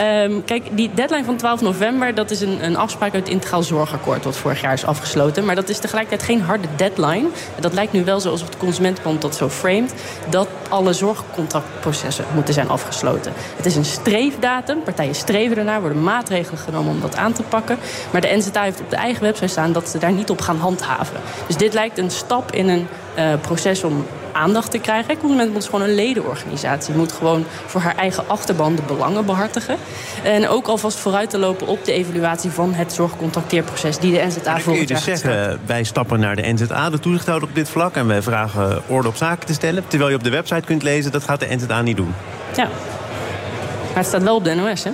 um, 0.00 0.44
kijk, 0.50 0.62
die 0.70 0.90
deadline 0.94 1.24
van 1.24 1.36
12 1.36 1.60
november... 1.60 2.14
dat 2.14 2.30
is 2.30 2.40
een, 2.40 2.64
een 2.64 2.76
afspraak 2.76 3.14
uit 3.14 3.22
het 3.22 3.32
Integraal 3.32 3.62
Zorgakkoord... 3.62 4.24
wat 4.24 4.36
vorig 4.36 4.60
jaar 4.60 4.72
is 4.72 4.84
afgesloten. 4.84 5.44
Maar 5.44 5.54
dat 5.54 5.68
is 5.68 5.78
tegelijkertijd 5.78 6.30
geen 6.30 6.40
harde 6.40 6.68
deadline. 6.76 7.28
Dat 7.60 7.72
lijkt 7.72 7.92
nu 7.92 8.04
wel 8.04 8.20
zoals 8.20 8.40
de 8.40 8.56
Consumentenbond 8.58 9.22
dat 9.22 9.36
zo 9.36 9.48
framed... 9.48 9.94
dat 10.30 10.48
alle 10.68 10.92
zorgcontractprocessen 10.92 12.24
moeten 12.34 12.54
zijn 12.54 12.68
afgesloten. 12.68 13.32
Het 13.56 13.66
is 13.66 13.76
een 13.76 13.84
streefdatum. 13.84 14.82
Partijen 14.82 15.14
streven 15.14 15.56
ernaar, 15.56 15.80
worden 15.80 16.02
maatregelen 16.02 16.58
genomen 16.58 16.92
om 16.92 17.00
dat 17.00 17.16
aan 17.16 17.32
te 17.32 17.42
pakken. 17.42 17.78
Maar 18.10 18.20
de 18.20 18.36
NZA 18.36 18.62
heeft 18.62 18.80
op 18.80 18.90
de 18.90 18.96
eigen 18.96 19.22
website 19.22 19.48
staan... 19.48 19.72
dat 19.72 19.88
ze 19.88 19.98
daar 19.98 20.12
niet 20.12 20.30
op 20.30 20.40
gaan 20.40 20.58
handhaven. 20.58 21.20
Dus 21.46 21.56
dit 21.56 21.74
lijkt 21.74 21.98
een 21.98 22.10
stap 22.10 22.52
in 22.52 22.68
een 22.68 22.88
uh, 23.18 23.32
proces 23.40 23.84
om 23.84 24.06
aandacht 24.38 24.70
te 24.70 24.78
krijgen. 24.78 25.18
Consumentenbond 25.18 25.64
is 25.64 25.70
gewoon 25.70 25.88
een 25.88 25.94
ledenorganisatie. 25.94 26.94
Moet 26.94 27.12
gewoon 27.12 27.44
voor 27.66 27.80
haar 27.80 27.96
eigen 27.96 28.28
achterban 28.28 28.74
de 28.74 28.82
belangen 28.82 29.26
behartigen. 29.26 29.76
En 30.22 30.48
ook 30.48 30.66
alvast 30.66 30.98
vooruit 30.98 31.30
te 31.30 31.38
lopen 31.38 31.66
op 31.66 31.84
de 31.84 31.92
evaluatie 31.92 32.50
van 32.50 32.74
het 32.74 32.92
zorgcontracteerproces 32.92 33.98
die 33.98 34.12
de 34.12 34.26
NZA 34.26 34.58
voor. 34.58 34.72
Kun 34.72 34.80
je 34.80 34.86
dus 34.86 35.04
zeggen, 35.04 35.60
wij 35.66 35.84
stappen 35.84 36.20
naar 36.20 36.36
de 36.36 36.52
NZA, 36.52 36.90
de 36.90 36.98
toezichthouder 36.98 37.48
op 37.48 37.54
dit 37.54 37.68
vlak, 37.68 37.94
en 37.94 38.06
wij 38.06 38.22
vragen 38.22 38.82
orde 38.86 39.08
op 39.08 39.16
zaken 39.16 39.46
te 39.46 39.52
stellen. 39.52 39.84
Terwijl 39.86 40.10
je 40.10 40.16
op 40.16 40.24
de 40.24 40.30
website 40.30 40.66
kunt 40.66 40.82
lezen, 40.82 41.12
dat 41.12 41.24
gaat 41.24 41.40
de 41.40 41.56
NZA 41.56 41.82
niet 41.82 41.96
doen. 41.96 42.14
Ja. 42.56 42.64
Maar 42.64 43.96
het 43.96 44.06
staat 44.06 44.22
wel 44.22 44.36
op 44.36 44.44
de 44.44 44.54
NOS, 44.54 44.84
hè? 44.84 44.90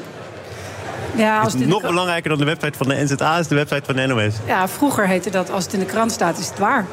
Ja, 1.16 1.40
als 1.40 1.52
het 1.52 1.66
nog 1.66 1.82
belangrijker 1.82 2.28
dan 2.28 2.38
de 2.38 2.44
website 2.44 2.78
van 2.78 2.88
de 2.88 2.94
NZA 2.94 3.38
is 3.38 3.48
de 3.48 3.54
website 3.54 3.82
van 3.84 3.96
de 3.96 4.06
NOS. 4.06 4.34
Ja, 4.46 4.68
vroeger 4.68 5.06
heette 5.06 5.30
dat 5.30 5.50
als 5.50 5.64
het 5.64 5.72
in 5.72 5.78
de 5.78 5.86
krant 5.86 6.12
staat, 6.12 6.38
is 6.38 6.48
het 6.48 6.58
waar. 6.58 6.86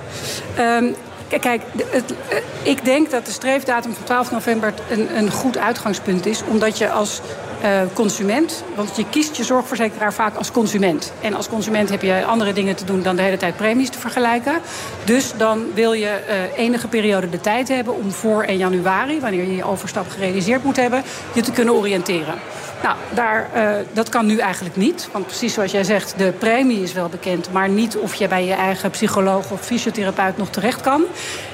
Um, 0.60 0.96
Kijk, 1.40 1.62
het, 1.86 2.14
eh, 2.30 2.38
ik 2.64 2.86
denk 2.86 3.12
dat 3.12 3.26
de 3.26 3.32
streefdatum 3.32 3.94
van 3.94 4.04
12 4.04 4.32
november 4.32 4.74
een, 4.90 5.18
een 5.18 5.32
goed 5.32 5.58
uitgangspunt 5.58 6.26
is. 6.26 6.44
Omdat 6.44 6.78
je 6.78 6.90
als 6.90 7.22
uh, 7.64 7.82
consument, 7.94 8.64
want 8.76 8.96
je 8.96 9.06
kiest 9.10 9.36
je 9.36 9.44
zorgverzekeraar 9.44 10.14
vaak 10.14 10.36
als 10.36 10.52
consument. 10.52 11.14
En 11.22 11.34
als 11.34 11.50
consument 11.50 11.90
heb 11.90 12.02
je 12.02 12.26
andere 12.26 12.54
dingen 12.54 12.76
te 12.76 12.86
doen 12.86 13.02
dan 13.02 13.16
de 13.16 13.22
hele 13.22 13.38
tijd 13.38 13.56
premies 13.56 13.90
te 13.90 14.00
vergelijken. 14.00 14.62
Dus 15.04 15.34
dan 15.38 15.66
wil 15.74 15.94
je 15.94 16.20
uh, 16.28 16.58
enige 16.58 16.88
periode 16.88 17.30
de 17.30 17.42
tijd 17.42 17.68
hebben 17.68 17.96
om 17.96 18.12
voor 18.12 18.44
1 18.44 18.58
januari, 18.58 19.20
wanneer 19.20 19.44
je 19.44 19.56
je 19.56 19.64
overstap 19.64 20.10
gerealiseerd 20.10 20.64
moet 20.64 20.76
hebben, 20.76 21.04
je 21.34 21.42
te 21.42 21.52
kunnen 21.52 21.74
oriënteren. 21.74 22.36
Nou, 22.84 22.96
daar, 23.14 23.50
uh, 23.56 23.72
dat 23.94 24.10
kan 24.10 24.26
nu 24.26 24.38
eigenlijk 24.38 24.76
niet. 24.76 25.10
Want 25.12 25.26
precies 25.26 25.54
zoals 25.54 25.72
jij 25.72 25.84
zegt, 25.84 26.14
de 26.18 26.32
premie 26.32 26.82
is 26.82 26.94
wel 26.94 27.10
bekend... 27.10 27.52
maar 27.52 27.70
niet 27.70 27.98
of 27.98 28.14
je 28.14 28.28
bij 28.28 28.46
je 28.46 28.54
eigen 28.54 28.90
psycholoog 28.90 29.52
of 29.52 29.62
fysiotherapeut 29.62 30.38
nog 30.38 30.50
terecht 30.50 30.82
kan. 30.82 31.04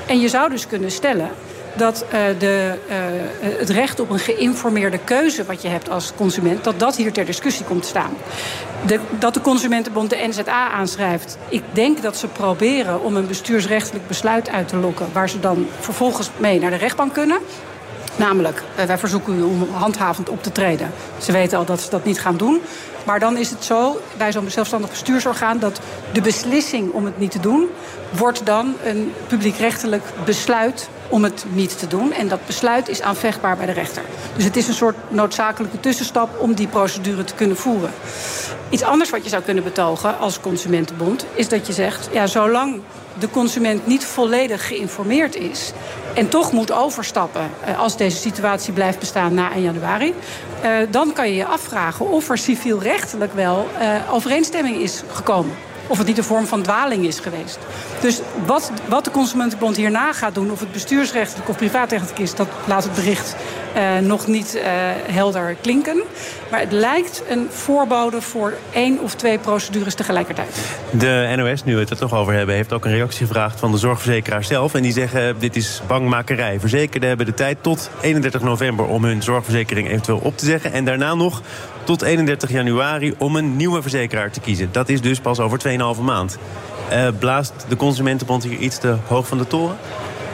En 0.06 0.19
je 0.19 0.29
zou 0.29 0.50
dus 0.50 0.68
kunnen 0.68 0.91
stellen 0.91 1.29
dat 1.77 2.06
uh, 2.06 2.12
de, 2.39 2.74
uh, 2.89 2.95
het 3.59 3.69
recht 3.69 4.00
op 4.00 4.09
een 4.09 4.19
geïnformeerde 4.19 5.00
keuze 5.03 5.45
wat 5.45 5.62
je 5.62 5.68
hebt 5.68 5.89
als 5.89 6.13
consument, 6.15 6.63
dat 6.63 6.79
dat 6.79 6.95
hier 6.95 7.12
ter 7.12 7.25
discussie 7.25 7.65
komt 7.65 7.85
staan. 7.85 8.12
De, 8.85 9.00
dat 9.19 9.33
de 9.33 9.41
Consumentenbond 9.41 10.09
de 10.09 10.27
NZA 10.27 10.69
aanschrijft. 10.71 11.38
Ik 11.50 11.63
denk 11.71 12.01
dat 12.01 12.18
ze 12.18 12.27
proberen 12.27 13.03
om 13.03 13.15
een 13.15 13.27
bestuursrechtelijk 13.27 14.07
besluit 14.07 14.50
uit 14.50 14.68
te 14.68 14.77
lokken, 14.77 15.07
waar 15.13 15.30
ze 15.30 15.39
dan 15.39 15.68
vervolgens 15.80 16.30
mee 16.38 16.59
naar 16.59 16.71
de 16.71 16.77
rechtbank 16.77 17.13
kunnen. 17.13 17.38
Namelijk, 18.17 18.63
eh, 18.75 18.85
wij 18.85 18.97
verzoeken 18.97 19.39
u 19.39 19.41
om 19.41 19.67
handhavend 19.71 20.29
op 20.29 20.43
te 20.43 20.51
treden. 20.51 20.91
Ze 21.21 21.31
weten 21.31 21.57
al 21.57 21.65
dat 21.65 21.81
ze 21.81 21.89
dat 21.89 22.05
niet 22.05 22.19
gaan 22.19 22.37
doen. 22.37 22.61
Maar 23.05 23.19
dan 23.19 23.37
is 23.37 23.49
het 23.49 23.63
zo, 23.63 24.01
bij 24.17 24.31
zo'n 24.31 24.49
zelfstandig 24.49 24.89
bestuursorgaan... 24.89 25.59
dat 25.59 25.79
de 26.13 26.21
beslissing 26.21 26.91
om 26.91 27.05
het 27.05 27.19
niet 27.19 27.31
te 27.31 27.39
doen... 27.39 27.69
wordt 28.11 28.45
dan 28.45 28.75
een 28.83 29.13
publiekrechtelijk 29.27 30.03
besluit 30.25 30.89
om 31.09 31.24
het 31.24 31.45
niet 31.50 31.80
te 31.80 31.88
doen. 31.88 32.13
En 32.13 32.27
dat 32.27 32.45
besluit 32.45 32.88
is 32.89 33.01
aanvechtbaar 33.01 33.57
bij 33.57 33.65
de 33.65 33.71
rechter. 33.71 34.04
Dus 34.36 34.44
het 34.44 34.56
is 34.56 34.68
een 34.68 34.74
soort 34.74 34.95
noodzakelijke 35.07 35.80
tussenstap 35.80 36.39
om 36.39 36.54
die 36.54 36.68
procedure 36.68 37.24
te 37.24 37.33
kunnen 37.33 37.57
voeren. 37.57 37.92
Iets 38.69 38.83
anders 38.83 39.09
wat 39.09 39.24
je 39.24 39.30
zou 39.30 39.44
kunnen 39.44 39.63
betogen 39.63 40.19
als 40.19 40.39
consumentenbond... 40.39 41.25
is 41.33 41.50
dat 41.50 41.68
je 41.68 41.74
zegt, 41.74 42.09
ja, 42.12 42.27
zolang 42.27 42.81
de 43.19 43.30
consument 43.30 43.88
niet 43.88 44.06
volledig 44.06 44.68
geïnformeerd 44.68 45.36
is 45.36 45.71
en 46.13 46.30
toch 46.30 46.51
moet 46.51 46.71
overstappen 46.71 47.50
uh, 47.68 47.80
als 47.80 47.98
deze 47.98 48.18
situatie 48.18 48.74
blijft 48.74 49.00
bestaan 49.00 49.33
na 49.33 49.54
1 49.54 49.62
januari, 49.62 50.13
uh, 50.63 50.71
dan 50.89 51.13
kan 51.13 51.27
je 51.27 51.36
je 51.36 51.45
afvragen 51.45 52.09
of 52.09 52.30
er 52.30 52.37
civielrechtelijk 52.37 53.33
wel 53.33 53.68
uh, 53.81 54.14
overeenstemming 54.14 54.78
is 54.78 55.04
gekomen. 55.11 55.56
Of 55.87 55.97
het 55.97 56.07
niet 56.07 56.17
een 56.17 56.23
vorm 56.23 56.45
van 56.45 56.61
dwaling 56.61 57.06
is 57.06 57.19
geweest. 57.19 57.59
Dus 58.01 58.21
wat, 58.45 58.71
wat 58.85 59.03
de 59.03 59.11
Consumentenbond 59.11 59.75
hierna 59.75 60.13
gaat 60.13 60.35
doen, 60.35 60.51
of 60.51 60.59
het 60.59 60.71
bestuursrechtelijk 60.71 61.49
of 61.49 61.57
privaatrechtelijk 61.57 62.19
is, 62.19 62.35
dat 62.35 62.47
laat 62.65 62.83
het 62.83 62.94
bericht 62.94 63.35
uh, 63.75 63.97
nog 64.07 64.27
niet 64.27 64.56
uh, 64.56 64.63
helder 65.13 65.56
klinken. 65.61 66.01
Maar 66.51 66.59
het 66.59 66.71
lijkt 66.71 67.23
een 67.29 67.47
voorbode 67.49 68.21
voor 68.21 68.53
één 68.71 68.99
of 68.99 69.15
twee 69.15 69.37
procedures 69.37 69.94
tegelijkertijd. 69.94 70.59
De 70.91 71.33
NOS, 71.35 71.63
nu 71.63 71.73
we 71.73 71.79
het 71.79 71.89
er 71.89 71.97
toch 71.97 72.13
over 72.13 72.33
hebben, 72.33 72.56
heeft 72.56 72.73
ook 72.73 72.85
een 72.85 72.91
reactie 72.91 73.25
gevraagd 73.27 73.59
van 73.59 73.71
de 73.71 73.77
zorgverzekeraar 73.77 74.44
zelf. 74.44 74.73
En 74.73 74.81
die 74.81 74.91
zeggen: 74.91 75.35
dit 75.39 75.56
is 75.56 75.81
bangmakerij. 75.87 76.59
Verzekerden 76.59 77.09
hebben 77.09 77.25
de 77.25 77.33
tijd 77.33 77.57
tot 77.61 77.89
31 78.01 78.41
november 78.41 78.85
om 78.85 79.03
hun 79.03 79.23
zorgverzekering 79.23 79.89
eventueel 79.89 80.19
op 80.23 80.37
te 80.37 80.45
zeggen. 80.45 80.71
En 80.71 80.85
daarna 80.85 81.13
nog 81.13 81.41
tot 81.87 82.01
31 82.01 82.51
januari 82.51 83.13
om 83.17 83.35
een 83.35 83.56
nieuwe 83.56 83.81
verzekeraar 83.81 84.31
te 84.31 84.39
kiezen. 84.39 84.69
Dat 84.71 84.89
is 84.89 85.01
dus 85.01 85.19
pas 85.19 85.39
over 85.39 85.59
2,5 85.97 86.01
maand. 86.01 86.37
Uh, 86.91 87.07
blaast 87.19 87.53
de 87.67 87.75
Consumentenbond 87.75 88.44
hier 88.44 88.57
iets 88.57 88.77
te 88.77 88.95
hoog 89.07 89.27
van 89.27 89.37
de 89.37 89.47
toren? 89.47 89.77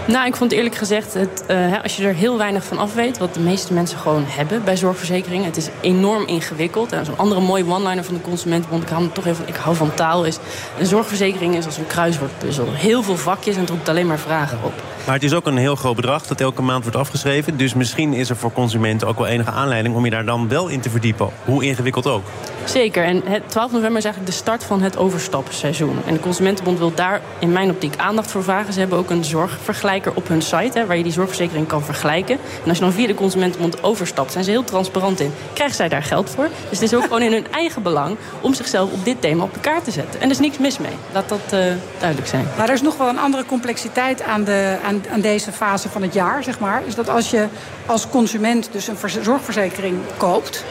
Nou, 0.07 0.27
ik 0.27 0.35
vond 0.35 0.51
eerlijk 0.51 0.75
gezegd, 0.75 1.13
het, 1.13 1.43
uh, 1.51 1.81
als 1.83 1.95
je 1.95 2.07
er 2.07 2.13
heel 2.13 2.37
weinig 2.37 2.63
van 2.63 2.77
af 2.77 2.93
weet... 2.93 3.17
wat 3.17 3.33
de 3.33 3.39
meeste 3.39 3.73
mensen 3.73 3.97
gewoon 3.97 4.23
hebben 4.27 4.63
bij 4.63 4.77
zorgverzekeringen... 4.77 5.45
het 5.45 5.57
is 5.57 5.69
enorm 5.81 6.27
ingewikkeld. 6.27 6.91
En 6.91 7.05
zo'n 7.05 7.17
andere 7.17 7.41
mooie 7.41 7.65
one-liner 7.65 8.03
van 8.03 8.13
de 8.13 8.21
Consumentenbond... 8.21 8.83
ik 8.83 8.89
hou, 8.89 9.09
toch 9.13 9.25
even, 9.25 9.47
ik 9.47 9.55
hou 9.55 9.75
van 9.75 9.93
taal, 9.93 10.25
is... 10.25 10.37
een 10.79 10.85
zorgverzekering 10.85 11.55
is 11.55 11.65
als 11.65 11.77
een 11.77 11.87
kruiswoordpuzzel. 11.87 12.67
Heel 12.71 13.03
veel 13.03 13.17
vakjes 13.17 13.55
en 13.55 13.61
het 13.61 13.69
roept 13.69 13.89
alleen 13.89 14.07
maar 14.07 14.19
vragen 14.19 14.57
op. 14.63 14.73
Maar 15.05 15.15
het 15.15 15.23
is 15.23 15.33
ook 15.33 15.45
een 15.45 15.57
heel 15.57 15.75
groot 15.75 15.95
bedrag 15.95 16.27
dat 16.27 16.41
elke 16.41 16.61
maand 16.61 16.83
wordt 16.83 16.97
afgeschreven. 16.97 17.57
Dus 17.57 17.73
misschien 17.73 18.13
is 18.13 18.29
er 18.29 18.35
voor 18.35 18.51
consumenten 18.51 19.07
ook 19.07 19.17
wel 19.17 19.27
enige 19.27 19.51
aanleiding... 19.51 19.95
om 19.95 20.05
je 20.05 20.11
daar 20.11 20.25
dan 20.25 20.47
wel 20.47 20.67
in 20.67 20.79
te 20.79 20.89
verdiepen, 20.89 21.29
hoe 21.45 21.63
ingewikkeld 21.63 22.07
ook. 22.07 22.23
Zeker. 22.65 23.03
En 23.03 23.21
het 23.25 23.49
12 23.49 23.71
november 23.71 23.97
is 23.97 24.03
eigenlijk 24.03 24.33
de 24.33 24.39
start 24.39 24.63
van 24.63 24.81
het 24.81 24.97
overstapseizoen. 24.97 25.97
En 26.05 26.13
de 26.13 26.19
Consumentenbond 26.19 26.77
wil 26.77 26.93
daar 26.93 27.21
in 27.39 27.51
mijn 27.51 27.69
optiek 27.69 27.97
aandacht 27.97 28.31
voor 28.31 28.43
vragen. 28.43 28.73
Ze 28.73 28.79
hebben 28.79 28.97
ook 28.97 29.09
een 29.09 29.23
zorgvergelijker 29.23 30.11
op 30.15 30.27
hun 30.27 30.41
site, 30.41 30.79
hè, 30.79 30.85
waar 30.85 30.97
je 30.97 31.03
die 31.03 31.11
zorgverzekering 31.11 31.67
kan 31.67 31.83
vergelijken. 31.83 32.37
En 32.63 32.69
als 32.69 32.77
je 32.77 32.83
dan 32.83 32.93
via 32.93 33.07
de 33.07 33.13
Consumentenbond 33.13 33.83
overstapt, 33.83 34.31
zijn 34.31 34.43
ze 34.43 34.49
heel 34.49 34.63
transparant 34.63 35.19
in. 35.19 35.33
Krijgen 35.53 35.75
zij 35.75 35.89
daar 35.89 36.03
geld 36.03 36.29
voor? 36.29 36.47
Dus 36.69 36.79
het 36.79 36.91
is 36.91 36.93
ook 36.93 37.03
gewoon 37.03 37.21
in 37.21 37.31
hun 37.31 37.51
eigen 37.51 37.81
belang 37.81 38.17
om 38.41 38.53
zichzelf 38.53 38.91
op 38.91 39.05
dit 39.05 39.21
thema 39.21 39.43
op 39.43 39.53
de 39.53 39.59
kaart 39.59 39.83
te 39.83 39.91
zetten. 39.91 40.19
En 40.19 40.25
er 40.25 40.31
is 40.31 40.39
niks 40.39 40.57
mis 40.57 40.77
mee. 40.77 40.95
Laat 41.13 41.29
dat 41.29 41.39
uh, 41.53 41.59
duidelijk 41.97 42.29
zijn. 42.29 42.47
Maar 42.57 42.67
er 42.67 42.73
is 42.73 42.81
nog 42.81 42.97
wel 42.97 43.07
een 43.07 43.19
andere 43.19 43.45
complexiteit 43.45 44.21
aan, 44.21 44.43
de, 44.43 44.77
aan, 44.85 45.03
aan 45.11 45.21
deze 45.21 45.51
fase 45.51 45.89
van 45.89 46.01
het 46.01 46.13
jaar, 46.13 46.43
zeg 46.43 46.59
maar. 46.59 46.81
Is 46.85 46.95
dat 46.95 47.09
als 47.09 47.29
je 47.29 47.47
als 47.85 48.09
consument 48.09 48.69
dus 48.71 48.87
een 48.87 48.97
zorgverzekering 49.21 49.97
koopt 50.17 50.63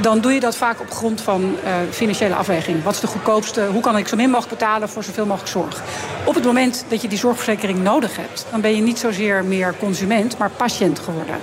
dan 0.00 0.20
doe 0.20 0.32
je 0.32 0.40
dat 0.40 0.56
vaak 0.56 0.80
op 0.80 0.90
grond 0.90 1.20
van 1.20 1.42
uh, 1.42 1.70
financiële 1.90 2.34
afweging. 2.34 2.82
Wat 2.82 2.94
is 2.94 3.00
de 3.00 3.06
goedkoopste? 3.06 3.66
Hoe 3.72 3.82
kan 3.82 3.96
ik 3.96 4.08
zo 4.08 4.16
min 4.16 4.30
mogelijk 4.30 4.58
betalen 4.58 4.88
voor 4.88 5.04
zoveel 5.04 5.26
mogelijk 5.26 5.50
zorg? 5.50 5.82
Op 6.24 6.34
het 6.34 6.44
moment 6.44 6.84
dat 6.88 7.02
je 7.02 7.08
die 7.08 7.18
zorgverzekering 7.18 7.82
nodig 7.82 8.16
hebt, 8.16 8.46
dan 8.50 8.60
ben 8.60 8.76
je 8.76 8.82
niet 8.82 8.98
zozeer 8.98 9.44
meer 9.44 9.74
consument, 9.78 10.38
maar 10.38 10.50
patiënt 10.50 10.98
geworden. 10.98 11.34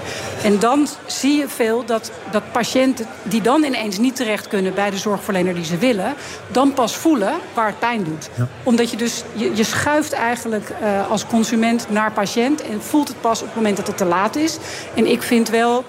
En 0.43 0.59
dan 0.59 0.87
zie 1.05 1.37
je 1.37 1.47
veel 1.47 1.85
dat, 1.85 2.11
dat 2.31 2.51
patiënten 2.51 3.07
die 3.23 3.41
dan 3.41 3.63
ineens 3.63 3.97
niet 3.97 4.15
terecht 4.15 4.47
kunnen 4.47 4.73
bij 4.73 4.89
de 4.89 4.97
zorgverlener 4.97 5.53
die 5.53 5.65
ze 5.65 5.77
willen, 5.77 6.13
dan 6.51 6.73
pas 6.73 6.95
voelen 6.95 7.33
waar 7.53 7.67
het 7.67 7.79
pijn 7.79 8.03
doet. 8.03 8.29
Omdat 8.63 8.91
je 8.91 8.97
dus, 8.97 9.23
je, 9.33 9.55
je 9.55 9.63
schuift 9.63 10.13
eigenlijk 10.13 10.69
uh, 10.81 11.11
als 11.11 11.25
consument 11.25 11.85
naar 11.89 12.11
patiënt 12.11 12.61
en 12.61 12.81
voelt 12.81 13.07
het 13.07 13.21
pas 13.21 13.39
op 13.39 13.47
het 13.47 13.55
moment 13.55 13.77
dat 13.77 13.87
het 13.87 13.97
te 13.97 14.05
laat 14.05 14.35
is. 14.35 14.57
En 14.95 15.11
ik 15.11 15.21
vind 15.21 15.49
wel 15.49 15.83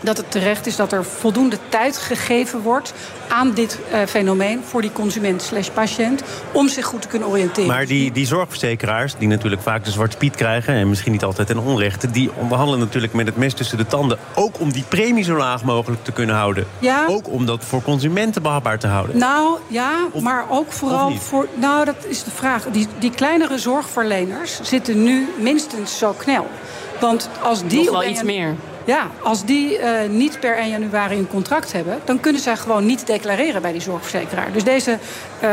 dat 0.00 0.16
het 0.16 0.30
terecht 0.30 0.66
is 0.66 0.76
dat 0.76 0.92
er 0.92 1.04
voldoende 1.04 1.58
tijd 1.68 1.96
gegeven 1.96 2.60
wordt 2.60 2.94
aan 3.28 3.52
dit 3.52 3.78
uh, 3.92 3.98
fenomeen 4.06 4.60
voor 4.64 4.80
die 4.80 4.92
consument 4.92 5.42
slash 5.42 5.68
patiënt 5.68 6.22
om 6.52 6.68
zich 6.68 6.84
goed 6.84 7.02
te 7.02 7.08
kunnen 7.08 7.28
oriënteren. 7.28 7.68
Maar 7.68 7.86
die, 7.86 8.12
die 8.12 8.26
zorgverzekeraars, 8.26 9.14
die 9.18 9.28
natuurlijk 9.28 9.62
vaak 9.62 9.84
de 9.84 9.90
zwarte 9.90 10.16
piet 10.16 10.34
krijgen 10.34 10.74
en 10.74 10.88
misschien 10.88 11.12
niet 11.12 11.24
altijd 11.24 11.46
ten 11.46 11.58
onrechte, 11.58 12.10
die 12.10 12.30
onderhandelen 12.34 12.80
natuurlijk 12.80 13.12
met 13.12 13.26
het 13.26 13.36
mes 13.36 13.54
tussen 13.54 13.78
de 13.78 13.86
tanden 13.86 14.18
ook 14.34 14.60
om 14.60 14.72
die 14.72 14.84
premie 14.88 15.24
zo 15.24 15.36
laag 15.36 15.64
mogelijk 15.64 16.04
te 16.04 16.12
kunnen 16.12 16.34
houden. 16.34 16.66
Ja. 16.78 17.04
Ook 17.08 17.28
om 17.28 17.46
dat 17.46 17.64
voor 17.64 17.82
consumenten 17.82 18.42
behapbaar 18.42 18.78
te 18.78 18.86
houden. 18.86 19.18
Nou 19.18 19.58
ja, 19.66 19.90
maar 20.20 20.44
ook 20.48 20.72
vooral 20.72 21.16
voor. 21.16 21.48
Nou, 21.54 21.84
dat 21.84 21.96
is 22.08 22.24
de 22.24 22.30
vraag. 22.30 22.64
Die, 22.72 22.88
die 22.98 23.10
kleinere 23.10 23.58
zorgverleners 23.58 24.60
zitten 24.62 25.02
nu 25.02 25.28
minstens 25.38 25.98
zo 25.98 26.12
knel. 26.12 26.46
Want 27.00 27.28
als 27.42 27.66
die. 27.66 27.84
Nog 27.84 27.90
wel 27.90 28.04
iets 28.04 28.22
meer. 28.22 28.54
Ja, 28.86 29.10
als 29.22 29.44
die 29.44 29.78
uh, 29.78 29.88
niet 30.10 30.40
per 30.40 30.56
1 30.56 30.68
januari 30.68 31.18
een 31.18 31.28
contract 31.28 31.72
hebben... 31.72 31.98
dan 32.04 32.20
kunnen 32.20 32.42
zij 32.42 32.56
gewoon 32.56 32.86
niet 32.86 33.06
declareren 33.06 33.62
bij 33.62 33.72
die 33.72 33.80
zorgverzekeraar. 33.80 34.52
Dus 34.52 34.64
deze 34.64 34.98
uh, 35.42 35.50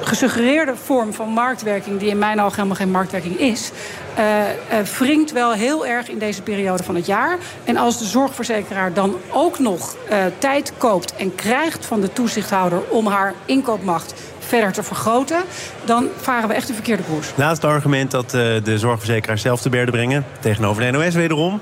gesuggereerde 0.00 0.76
vorm 0.76 1.12
van 1.12 1.28
marktwerking... 1.28 1.98
die 1.98 2.08
in 2.08 2.18
mijn 2.18 2.40
ogen 2.40 2.54
helemaal 2.54 2.76
geen 2.76 2.90
marktwerking 2.90 3.38
is... 3.38 3.70
Uh, 4.18 4.80
wringt 4.98 5.32
wel 5.32 5.52
heel 5.52 5.86
erg 5.86 6.08
in 6.08 6.18
deze 6.18 6.42
periode 6.42 6.82
van 6.82 6.94
het 6.94 7.06
jaar. 7.06 7.38
En 7.64 7.76
als 7.76 7.98
de 7.98 8.04
zorgverzekeraar 8.04 8.92
dan 8.92 9.16
ook 9.30 9.58
nog 9.58 9.96
tijd 10.38 10.72
koopt... 10.76 11.16
en 11.16 11.34
krijgt 11.34 11.86
van 11.86 12.00
de 12.00 12.12
toezichthouder 12.12 12.80
om 12.88 13.06
haar 13.06 13.34
inkoopmacht 13.44 14.14
verder 14.38 14.72
te 14.72 14.82
vergroten, 14.82 15.42
dan 15.84 16.08
varen 16.16 16.48
we 16.48 16.54
echt 16.54 16.66
de 16.66 16.74
verkeerde 16.74 17.02
koers. 17.02 17.28
Laatste 17.34 17.66
argument 17.66 18.10
dat 18.10 18.30
de 18.30 18.78
zorgverzekeraars 18.78 19.42
zelf 19.42 19.60
te 19.60 19.68
berde 19.68 19.90
brengen, 19.90 20.24
tegenover 20.40 20.82
de 20.82 20.90
NOS 20.90 21.14
wederom. 21.14 21.60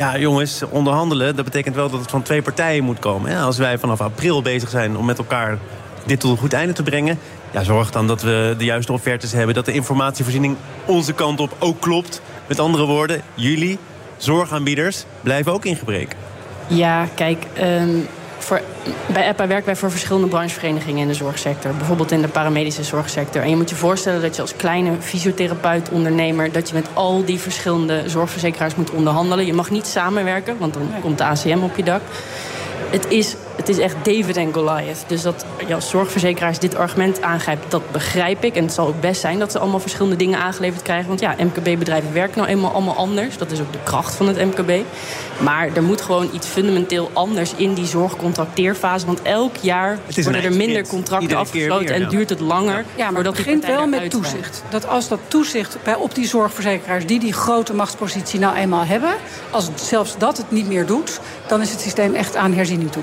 Ja, 0.00 0.18
jongens, 0.18 0.62
onderhandelen, 0.70 1.36
dat 1.36 1.44
betekent 1.44 1.74
wel 1.74 1.90
dat 1.90 2.00
het 2.00 2.10
van 2.10 2.22
twee 2.22 2.42
partijen 2.42 2.84
moet 2.84 2.98
komen. 2.98 3.36
Als 3.36 3.58
wij 3.58 3.78
vanaf 3.78 4.00
april 4.00 4.42
bezig 4.42 4.68
zijn 4.68 4.96
om 4.96 5.04
met 5.04 5.18
elkaar 5.18 5.58
dit 6.06 6.20
tot 6.20 6.30
een 6.30 6.36
goed 6.36 6.52
einde 6.52 6.72
te 6.72 6.82
brengen... 6.82 7.18
Ja, 7.50 7.62
zorg 7.62 7.90
dan 7.90 8.06
dat 8.06 8.22
we 8.22 8.54
de 8.58 8.64
juiste 8.64 8.92
offertes 8.92 9.32
hebben. 9.32 9.54
Dat 9.54 9.64
de 9.64 9.72
informatievoorziening 9.72 10.56
onze 10.84 11.12
kant 11.12 11.40
op 11.40 11.56
ook 11.58 11.80
klopt. 11.80 12.22
Met 12.46 12.60
andere 12.60 12.84
woorden, 12.86 13.22
jullie, 13.34 13.78
zorgaanbieders, 14.16 15.04
blijven 15.20 15.52
ook 15.52 15.64
in 15.64 15.76
gebrek. 15.76 16.16
Ja, 16.66 17.08
kijk, 17.14 17.46
um, 17.62 18.06
voor, 18.42 18.60
bij 19.06 19.28
EPA 19.28 19.46
werken 19.46 19.66
wij 19.66 19.76
voor 19.76 19.90
verschillende 19.90 20.28
brancheverenigingen 20.28 21.00
in 21.00 21.08
de 21.08 21.14
zorgsector. 21.14 21.74
Bijvoorbeeld 21.74 22.10
in 22.10 22.22
de 22.22 22.28
paramedische 22.28 22.84
zorgsector. 22.84 23.42
En 23.42 23.50
je 23.50 23.56
moet 23.56 23.70
je 23.70 23.76
voorstellen 23.76 24.22
dat 24.22 24.36
je 24.36 24.42
als 24.42 24.56
kleine 24.56 24.92
fysiotherapeut, 25.00 25.88
ondernemer... 25.88 26.52
dat 26.52 26.68
je 26.68 26.74
met 26.74 26.86
al 26.92 27.24
die 27.24 27.38
verschillende 27.38 28.02
zorgverzekeraars 28.06 28.74
moet 28.74 28.90
onderhandelen. 28.90 29.46
Je 29.46 29.54
mag 29.54 29.70
niet 29.70 29.86
samenwerken, 29.86 30.58
want 30.58 30.74
dan 30.74 30.90
komt 31.00 31.18
de 31.18 31.24
ACM 31.24 31.62
op 31.62 31.76
je 31.76 31.82
dak. 31.82 32.00
Het 32.90 33.06
is 33.08 33.36
het 33.60 33.68
is 33.68 33.78
echt 33.78 33.96
David 34.02 34.36
en 34.36 34.52
Goliath. 34.52 35.04
Dus 35.06 35.22
dat 35.22 35.44
ja, 35.66 35.74
als 35.74 35.90
zorgverzekeraars 35.90 36.58
dit 36.58 36.76
argument 36.76 37.22
aangrijpt, 37.22 37.70
dat 37.70 37.90
begrijp 37.92 38.44
ik. 38.44 38.54
En 38.56 38.64
het 38.64 38.72
zal 38.72 38.86
ook 38.86 39.00
best 39.00 39.20
zijn 39.20 39.38
dat 39.38 39.52
ze 39.52 39.58
allemaal 39.58 39.80
verschillende 39.80 40.16
dingen 40.16 40.38
aangeleverd 40.38 40.82
krijgen. 40.82 41.08
Want 41.08 41.20
ja, 41.20 41.34
MKB-bedrijven 41.38 42.12
werken 42.12 42.38
nou 42.38 42.48
eenmaal 42.48 42.72
allemaal 42.72 42.96
anders. 42.96 43.36
Dat 43.36 43.50
is 43.50 43.60
ook 43.60 43.72
de 43.72 43.78
kracht 43.84 44.14
van 44.14 44.28
het 44.28 44.36
MKB. 44.36 44.84
Maar 45.38 45.68
er 45.74 45.82
moet 45.82 46.00
gewoon 46.00 46.30
iets 46.32 46.46
fundamenteel 46.46 47.10
anders 47.12 47.54
in 47.56 47.74
die 47.74 47.86
zorgcontracteerfase. 47.86 49.06
Want 49.06 49.22
elk 49.22 49.56
jaar 49.56 49.98
worden 50.22 50.42
er 50.42 50.52
minder 50.52 50.86
contracten 50.86 51.36
afgesloten 51.36 51.94
en 51.94 52.08
duurt 52.08 52.30
het 52.30 52.40
langer. 52.40 52.84
Ja, 52.94 53.10
maar 53.10 53.22
dat 53.22 53.36
begint 53.36 53.66
wel 53.66 53.86
met 53.86 54.10
toezicht. 54.10 54.62
Dat 54.68 54.88
als 54.88 55.08
dat 55.08 55.20
toezicht 55.28 55.76
bij, 55.82 55.94
op 55.94 56.14
die 56.14 56.26
zorgverzekeraars 56.26 57.06
die 57.06 57.20
die 57.20 57.32
grote 57.32 57.74
machtspositie 57.74 58.40
nou 58.40 58.56
eenmaal 58.56 58.84
hebben, 58.84 59.12
als 59.50 59.68
zelfs 59.74 60.18
dat 60.18 60.36
het 60.36 60.50
niet 60.50 60.68
meer 60.68 60.86
doet, 60.86 61.20
dan 61.46 61.60
is 61.60 61.70
het 61.70 61.80
systeem 61.80 62.14
echt 62.14 62.36
aan 62.36 62.52
herziening 62.52 62.92
toe. 62.92 63.02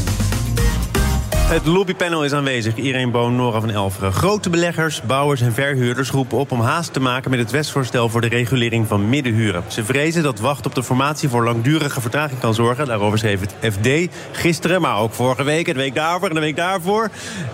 Het 1.51 1.65
lobbypanel 1.65 2.23
is 2.23 2.33
aanwezig. 2.33 2.75
Irene 2.75 3.11
Boon, 3.11 3.35
Nora 3.35 3.59
van 3.59 3.69
Elveren. 3.69 4.13
Grote 4.13 4.49
beleggers, 4.49 5.01
bouwers 5.01 5.41
en 5.41 5.53
verhuurders 5.53 6.09
roepen 6.09 6.37
op 6.37 6.51
om 6.51 6.59
haast 6.59 6.93
te 6.93 6.99
maken 6.99 7.29
met 7.29 7.39
het 7.39 7.51
wetsvoorstel 7.51 8.09
voor 8.09 8.21
de 8.21 8.27
regulering 8.27 8.87
van 8.87 9.09
middenhuren. 9.09 9.63
Ze 9.67 9.85
vrezen 9.85 10.23
dat 10.23 10.39
wacht 10.39 10.65
op 10.65 10.75
de 10.75 10.83
formatie 10.83 11.29
voor 11.29 11.43
langdurige 11.43 12.01
vertraging 12.01 12.39
kan 12.39 12.53
zorgen. 12.53 12.85
Daarover 12.85 13.17
schreef 13.17 13.39
het 13.39 13.73
FD 13.73 13.89
gisteren, 14.31 14.81
maar 14.81 14.97
ook 14.97 15.13
vorige 15.13 15.43
week, 15.43 15.65
de 15.65 15.73
week 15.73 15.95
daarvoor 15.95 16.29
en 16.29 16.35
de 16.35 16.41
week 16.41 16.55
daarvoor. 16.55 17.09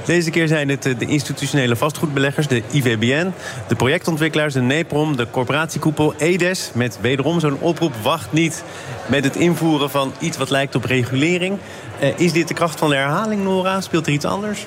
Deze 0.05 0.29
keer 0.29 0.47
zijn 0.47 0.69
het 0.69 0.83
de 0.83 1.05
institutionele 1.05 1.75
vastgoedbeleggers, 1.75 2.47
de 2.47 2.63
IVBN, 2.71 3.33
de 3.67 3.75
projectontwikkelaars, 3.75 4.53
de 4.53 4.61
NEPROM, 4.61 5.15
de 5.15 5.27
corporatiekoepel 5.31 6.13
EDES. 6.17 6.71
Met 6.73 6.97
wederom 7.01 7.39
zo'n 7.39 7.59
oproep: 7.59 7.93
wacht 8.01 8.31
niet 8.31 8.63
met 9.07 9.23
het 9.23 9.35
invoeren 9.35 9.89
van 9.89 10.13
iets 10.19 10.37
wat 10.37 10.49
lijkt 10.49 10.75
op 10.75 10.83
regulering. 10.83 11.57
Uh, 12.01 12.19
is 12.19 12.33
dit 12.33 12.47
de 12.47 12.53
kracht 12.53 12.79
van 12.79 12.89
de 12.89 12.95
herhaling, 12.95 13.43
Nora? 13.43 13.81
Speelt 13.87 14.07
er 14.07 14.13
iets 14.13 14.25
anders? 14.25 14.65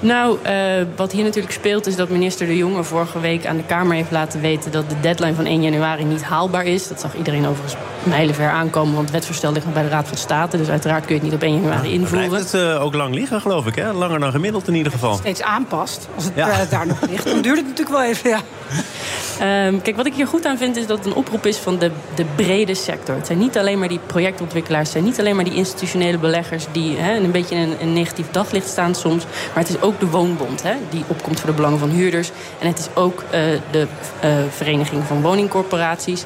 Nou, 0.00 0.38
uh, 0.46 0.86
wat 0.96 1.12
hier 1.12 1.24
natuurlijk 1.24 1.54
speelt 1.54 1.86
is 1.86 1.96
dat 1.96 2.08
minister 2.08 2.46
De 2.46 2.56
Jonge 2.56 2.84
vorige 2.84 3.20
week 3.20 3.46
aan 3.46 3.56
de 3.56 3.62
Kamer 3.62 3.96
heeft 3.96 4.10
laten 4.10 4.40
weten 4.40 4.72
dat 4.72 4.88
de 4.88 5.00
deadline 5.00 5.34
van 5.34 5.44
1 5.44 5.62
januari 5.62 6.04
niet 6.04 6.22
haalbaar 6.22 6.64
is. 6.64 6.88
Dat 6.88 7.00
zag 7.00 7.16
iedereen 7.16 7.46
overigens 7.46 7.80
mijlenver 8.02 8.48
aankomen, 8.48 8.94
want 8.94 9.04
het 9.04 9.14
wetsvoorstel 9.14 9.52
ligt 9.52 9.64
nog 9.64 9.74
bij 9.74 9.82
de 9.82 9.88
Raad 9.88 10.08
van 10.08 10.16
State. 10.16 10.56
Dus 10.56 10.68
uiteraard 10.68 11.04
kun 11.04 11.14
je 11.14 11.20
het 11.20 11.30
niet 11.30 11.40
op 11.40 11.42
1 11.42 11.54
januari 11.54 11.92
invoeren. 11.92 12.28
Blijft 12.28 12.52
het 12.52 12.62
uh, 12.62 12.82
ook 12.82 12.94
lang 12.94 13.14
liggen, 13.14 13.40
geloof 13.40 13.66
ik, 13.66 13.74
hè? 13.74 13.92
Langer 13.92 14.20
dan 14.20 14.30
gemiddeld 14.30 14.68
in 14.68 14.74
ieder 14.74 14.92
geval. 14.92 15.08
Als 15.08 15.18
het 15.18 15.26
steeds 15.26 15.48
aanpast, 15.48 16.08
als 16.14 16.24
het 16.24 16.32
ja. 16.34 16.48
uh, 16.48 16.70
daar 16.70 16.86
nog 16.86 17.00
ligt, 17.10 17.24
dan 17.24 17.42
duurt 17.42 17.56
het 17.56 17.66
natuurlijk 17.66 17.96
wel 17.96 18.04
even, 18.04 18.30
ja. 18.30 18.40
Um, 19.42 19.82
kijk, 19.82 19.96
wat 19.96 20.06
ik 20.06 20.14
hier 20.14 20.26
goed 20.26 20.46
aan 20.46 20.58
vind 20.58 20.76
is 20.76 20.86
dat 20.86 20.98
het 20.98 21.06
een 21.06 21.14
oproep 21.14 21.46
is 21.46 21.56
van 21.56 21.78
de, 21.78 21.90
de 22.14 22.24
brede 22.36 22.74
sector. 22.74 23.14
Het 23.14 23.26
zijn 23.26 23.38
niet 23.38 23.58
alleen 23.58 23.78
maar 23.78 23.88
die 23.88 24.00
projectontwikkelaars, 24.06 24.82
het 24.82 24.92
zijn 24.92 25.04
niet 25.04 25.18
alleen 25.18 25.36
maar 25.36 25.44
die 25.44 25.54
institutionele 25.54 26.18
beleggers 26.18 26.66
die 26.72 26.96
hè, 26.96 27.16
een 27.16 27.30
beetje 27.30 27.54
in 27.54 27.60
een, 27.60 27.76
een 27.80 27.92
negatief 27.92 28.30
daglicht 28.30 28.68
staan 28.68 28.94
soms. 28.94 29.24
Maar 29.24 29.64
het 29.64 29.68
is 29.68 29.80
ook 29.80 30.00
de 30.00 30.06
Woonbond, 30.06 30.62
hè, 30.62 30.74
die 30.90 31.04
opkomt 31.06 31.40
voor 31.40 31.50
de 31.50 31.56
belangen 31.56 31.78
van 31.78 31.88
huurders. 31.88 32.30
En 32.58 32.66
het 32.66 32.78
is 32.78 32.88
ook 32.94 33.22
uh, 33.24 33.30
de 33.70 33.86
uh, 34.24 34.30
Vereniging 34.50 35.04
van 35.04 35.22
Woningcorporaties. 35.22 36.24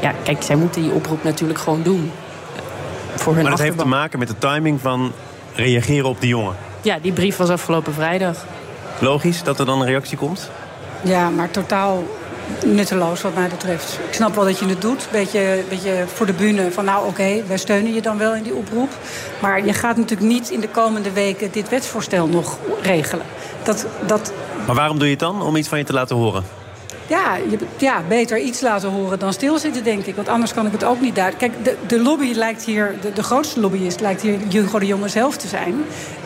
Ja, 0.00 0.12
kijk, 0.22 0.42
zij 0.42 0.56
moeten 0.56 0.82
die 0.82 0.92
oproep 0.92 1.24
natuurlijk 1.24 1.58
gewoon 1.58 1.82
doen. 1.82 2.12
Voor 3.14 3.34
hun 3.34 3.42
maar 3.42 3.50
dat 3.50 3.60
heeft 3.60 3.78
te 3.78 3.86
maken 3.86 4.18
met 4.18 4.28
de 4.28 4.38
timing 4.38 4.80
van 4.80 5.12
reageren 5.54 6.08
op 6.08 6.20
die 6.20 6.28
jongen. 6.28 6.56
Ja, 6.80 6.98
die 7.02 7.12
brief 7.12 7.36
was 7.36 7.48
afgelopen 7.48 7.94
vrijdag. 7.94 8.44
Logisch 8.98 9.42
dat 9.42 9.58
er 9.58 9.66
dan 9.66 9.80
een 9.80 9.86
reactie 9.86 10.18
komt? 10.18 10.50
Ja, 11.02 11.30
maar 11.30 11.50
totaal 11.50 12.04
nutteloos 12.64 13.22
wat 13.22 13.34
mij 13.34 13.48
betreft. 13.48 13.98
Ik 14.08 14.14
snap 14.14 14.34
wel 14.34 14.44
dat 14.44 14.58
je 14.58 14.66
het 14.66 14.80
doet. 14.80 15.08
Beetje, 15.12 15.64
beetje 15.68 16.04
voor 16.06 16.26
de 16.26 16.32
bühne 16.32 16.70
van 16.70 16.84
nou 16.84 17.06
oké, 17.06 17.42
wij 17.46 17.56
steunen 17.56 17.94
je 17.94 18.02
dan 18.02 18.18
wel 18.18 18.34
in 18.34 18.42
die 18.42 18.54
oproep. 18.54 18.90
Maar 19.40 19.64
je 19.64 19.72
gaat 19.72 19.96
natuurlijk 19.96 20.30
niet 20.30 20.50
in 20.50 20.60
de 20.60 20.68
komende 20.68 21.12
weken 21.12 21.52
dit 21.52 21.68
wetsvoorstel 21.68 22.26
nog 22.26 22.58
regelen. 22.82 23.26
Dat, 23.62 23.86
dat... 24.06 24.32
Maar 24.66 24.76
waarom 24.76 24.98
doe 24.98 25.06
je 25.06 25.12
het 25.12 25.20
dan? 25.20 25.42
Om 25.42 25.56
iets 25.56 25.68
van 25.68 25.78
je 25.78 25.84
te 25.84 25.92
laten 25.92 26.16
horen? 26.16 26.44
Ja, 27.08 27.36
je, 27.36 27.58
ja, 27.76 28.02
beter 28.08 28.38
iets 28.38 28.60
laten 28.60 28.90
horen 28.90 29.18
dan 29.18 29.32
stilzitten, 29.32 29.84
denk 29.84 30.06
ik. 30.06 30.16
Want 30.16 30.28
anders 30.28 30.54
kan 30.54 30.66
ik 30.66 30.72
het 30.72 30.84
ook 30.84 31.00
niet 31.00 31.14
duiden. 31.14 31.38
Kijk, 31.38 31.64
de, 31.64 31.76
de 31.86 32.02
lobby 32.02 32.32
lijkt 32.34 32.64
hier, 32.64 32.94
de, 33.00 33.12
de 33.12 33.22
grootste 33.22 33.60
lobbyist 33.60 34.00
lijkt 34.00 34.22
hier 34.22 34.38
Hugo 34.48 34.78
de 34.78 34.86
Jonge 34.86 35.08
zelf 35.08 35.36
te 35.36 35.48
zijn. 35.48 35.74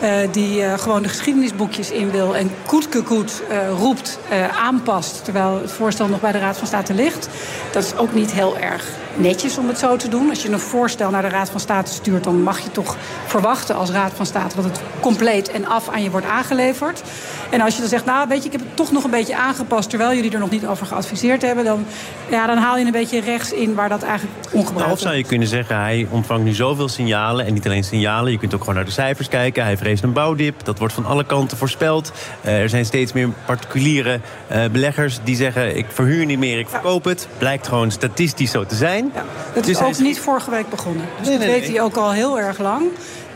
Uh, 0.03 0.13
die 0.31 0.61
uh, 0.61 0.79
gewoon 0.79 1.03
de 1.03 1.09
geschiedenisboekjes 1.09 1.91
in 1.91 2.11
wil 2.11 2.37
en 2.37 2.51
koetkekoet 2.67 3.43
uh, 3.51 3.79
roept, 3.79 4.19
aanpast. 4.57 5.25
Terwijl 5.25 5.61
het 5.61 5.73
voorstel 5.73 6.09
nog 6.09 6.21
bij 6.21 6.33
de 6.33 6.39
Raad 6.39 6.57
van 6.57 6.67
State 6.67 6.95
ligt. 6.95 7.29
Dat 7.73 7.85
is 7.85 7.97
ook 7.97 8.15
niet 8.15 8.33
heel 8.33 8.59
erg 8.59 8.85
netjes 9.17 9.59
om 9.59 9.69
het 9.69 9.79
zo 9.79 9.97
te 9.97 10.09
doen. 10.09 10.29
Als 10.29 10.43
je 10.43 10.49
een 10.49 10.59
voorstel 10.59 11.11
naar 11.11 11.23
de 11.23 11.29
Raad 11.29 11.51
van 11.51 11.61
State 11.61 11.93
stuurt... 11.93 12.25
dan 12.25 12.43
mag 12.43 12.61
je 12.61 12.71
toch 12.71 12.97
verwachten 13.27 13.75
als 13.75 13.91
Raad 13.91 14.13
van 14.15 14.27
State... 14.27 14.57
dat 14.57 14.65
het 14.65 14.81
compleet 15.01 15.51
en 15.51 15.67
af 15.67 15.89
aan 15.89 16.03
je 16.03 16.11
wordt 16.11 16.27
aangeleverd. 16.27 17.03
En 17.51 17.61
als 17.61 17.75
je 17.75 17.81
dan 17.81 17.89
zegt, 17.89 18.05
nou 18.05 18.29
weet 18.29 18.39
je, 18.39 18.47
ik 18.47 18.53
heb 18.53 18.61
het 18.61 18.77
toch 18.77 18.93
nog 18.93 19.05
een 19.05 19.11
beetje 19.11 19.37
aangepast... 19.37 19.91
terwijl 19.91 20.15
jullie 20.15 20.33
er 20.33 20.39
nog 20.39 20.51
niet 20.51 20.67
over 20.71 20.87
geadviseerd 20.87 21.43
hebben... 21.43 21.65
dan, 21.65 21.87
ja, 22.31 22.47
dan 22.47 22.57
haal 22.57 22.79
je 22.79 22.85
een 22.85 22.93
beetje 22.93 23.21
rechts 23.21 23.53
in 23.53 23.75
waar 23.75 23.89
dat 23.89 24.03
eigenlijk 24.03 24.37
ongebruikt 24.45 24.79
nou, 24.79 24.93
Of 24.93 24.99
zou 24.99 25.15
je 25.15 25.25
kunnen 25.25 25.49
zeggen, 25.49 25.77
hij 25.77 26.07
ontvangt 26.11 26.45
nu 26.45 26.53
zoveel 26.53 26.89
signalen... 26.89 27.47
en 27.47 27.55
niet 27.55 27.67
alleen 27.67 27.85
signalen, 27.85 28.33
je 28.33 28.39
kunt 28.39 28.55
ook 28.55 28.61
gewoon 28.61 28.75
naar 28.75 28.85
de 28.85 28.91
cijfers 28.91 29.29
kijken. 29.29 29.65
Hij 29.65 29.77
vreest 29.77 30.03
een 30.03 30.13
bouwdip, 30.13 30.65
dat 30.65 30.79
wordt 30.79 30.95
van 30.95 31.07
alle 31.07 31.25
kanten 31.25 31.57
voorspeld. 31.57 32.13
Uh, 32.45 32.61
er 32.61 32.69
zijn 32.69 32.85
steeds 32.85 33.13
meer 33.13 33.29
particuliere 33.47 34.21
uh, 34.53 34.65
beleggers 34.73 35.19
die 35.25 35.37
zeggen... 35.37 35.77
ik 35.77 35.87
verhuur 35.89 36.27
niet 36.27 36.39
meer, 36.39 36.59
ik 36.59 36.69
verkoop 36.69 37.05
het. 37.05 37.29
Blijkt 37.39 37.69
gewoon 37.69 37.91
statistisch 37.91 38.51
zo 38.51 38.65
te 38.65 38.75
zijn. 38.75 39.11
Ja, 39.15 39.25
het 39.53 39.69
is 39.69 39.79
dus 39.79 39.87
ook 39.87 39.99
niet 39.99 40.21
vorige 40.21 40.51
week 40.51 40.69
begonnen. 40.69 41.07
Dus 41.19 41.27
nee, 41.29 41.37
dat 41.39 41.47
nee, 41.47 41.55
weet 41.55 41.67
nee. 41.69 41.77
hij 41.77 41.83
ook 41.85 41.97
al 41.97 42.13
heel 42.13 42.39
erg 42.39 42.59
lang. 42.59 42.83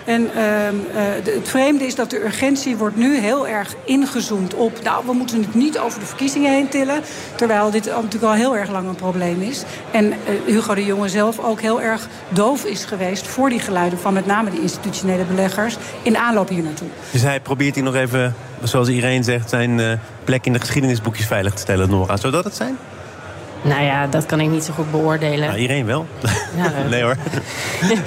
En 0.05 0.23
uh, 0.23 0.67
uh, 0.67 0.73
het 1.25 1.49
vreemde 1.49 1.87
is 1.87 1.95
dat 1.95 2.11
de 2.11 2.25
urgentie 2.25 2.77
wordt 2.77 2.97
nu 2.97 3.19
heel 3.19 3.49
erg 3.49 3.75
ingezoomd 3.85 4.55
op... 4.55 4.83
nou, 4.83 5.07
we 5.07 5.13
moeten 5.13 5.41
het 5.41 5.55
niet 5.55 5.79
over 5.79 6.01
de 6.01 6.07
verkiezingen 6.07 6.53
heen 6.53 6.69
tillen... 6.69 7.01
terwijl 7.35 7.71
dit 7.71 7.85
natuurlijk 7.87 8.25
al 8.25 8.33
heel 8.33 8.57
erg 8.57 8.71
lang 8.71 8.89
een 8.89 8.95
probleem 8.95 9.43
is. 9.43 9.63
En 9.91 10.05
uh, 10.05 10.15
Hugo 10.47 10.75
de 10.75 10.85
Jonge 10.85 11.09
zelf 11.09 11.39
ook 11.39 11.61
heel 11.61 11.83
erg 11.83 12.09
doof 12.29 12.65
is 12.65 12.85
geweest... 12.85 13.27
voor 13.27 13.49
die 13.49 13.61
geluiden 13.61 13.99
van 13.99 14.13
met 14.13 14.27
name 14.27 14.51
de 14.51 14.61
institutionele 14.61 15.25
beleggers... 15.25 15.77
in 16.03 16.17
aanloop 16.17 16.49
hier 16.49 16.63
naartoe. 16.63 16.89
Dus 17.11 17.23
hij 17.23 17.41
probeert 17.41 17.75
hier 17.75 17.85
nog 17.85 17.95
even, 17.95 18.35
zoals 18.63 18.89
iedereen 18.89 19.25
zegt... 19.25 19.49
zijn 19.49 20.01
plek 20.25 20.47
in 20.47 20.53
de 20.53 20.61
geschiedenisboekjes 20.61 21.27
veilig 21.27 21.53
te 21.53 21.61
stellen, 21.61 21.91
Nora. 21.91 22.17
Zou 22.17 22.33
dat 22.33 22.45
het 22.45 22.57
zijn? 22.57 22.79
Nou 23.65 23.83
ja, 23.83 24.07
dat 24.07 24.27
kan 24.27 24.41
ik 24.41 24.51
niet 24.51 24.65
zo 24.65 24.73
goed 24.73 24.91
beoordelen. 24.91 25.49
Nou, 25.49 25.59
iedereen 25.59 25.87
wel. 25.87 26.07
Ja, 26.57 26.73
nee 26.91 27.03
hoor. 27.03 27.17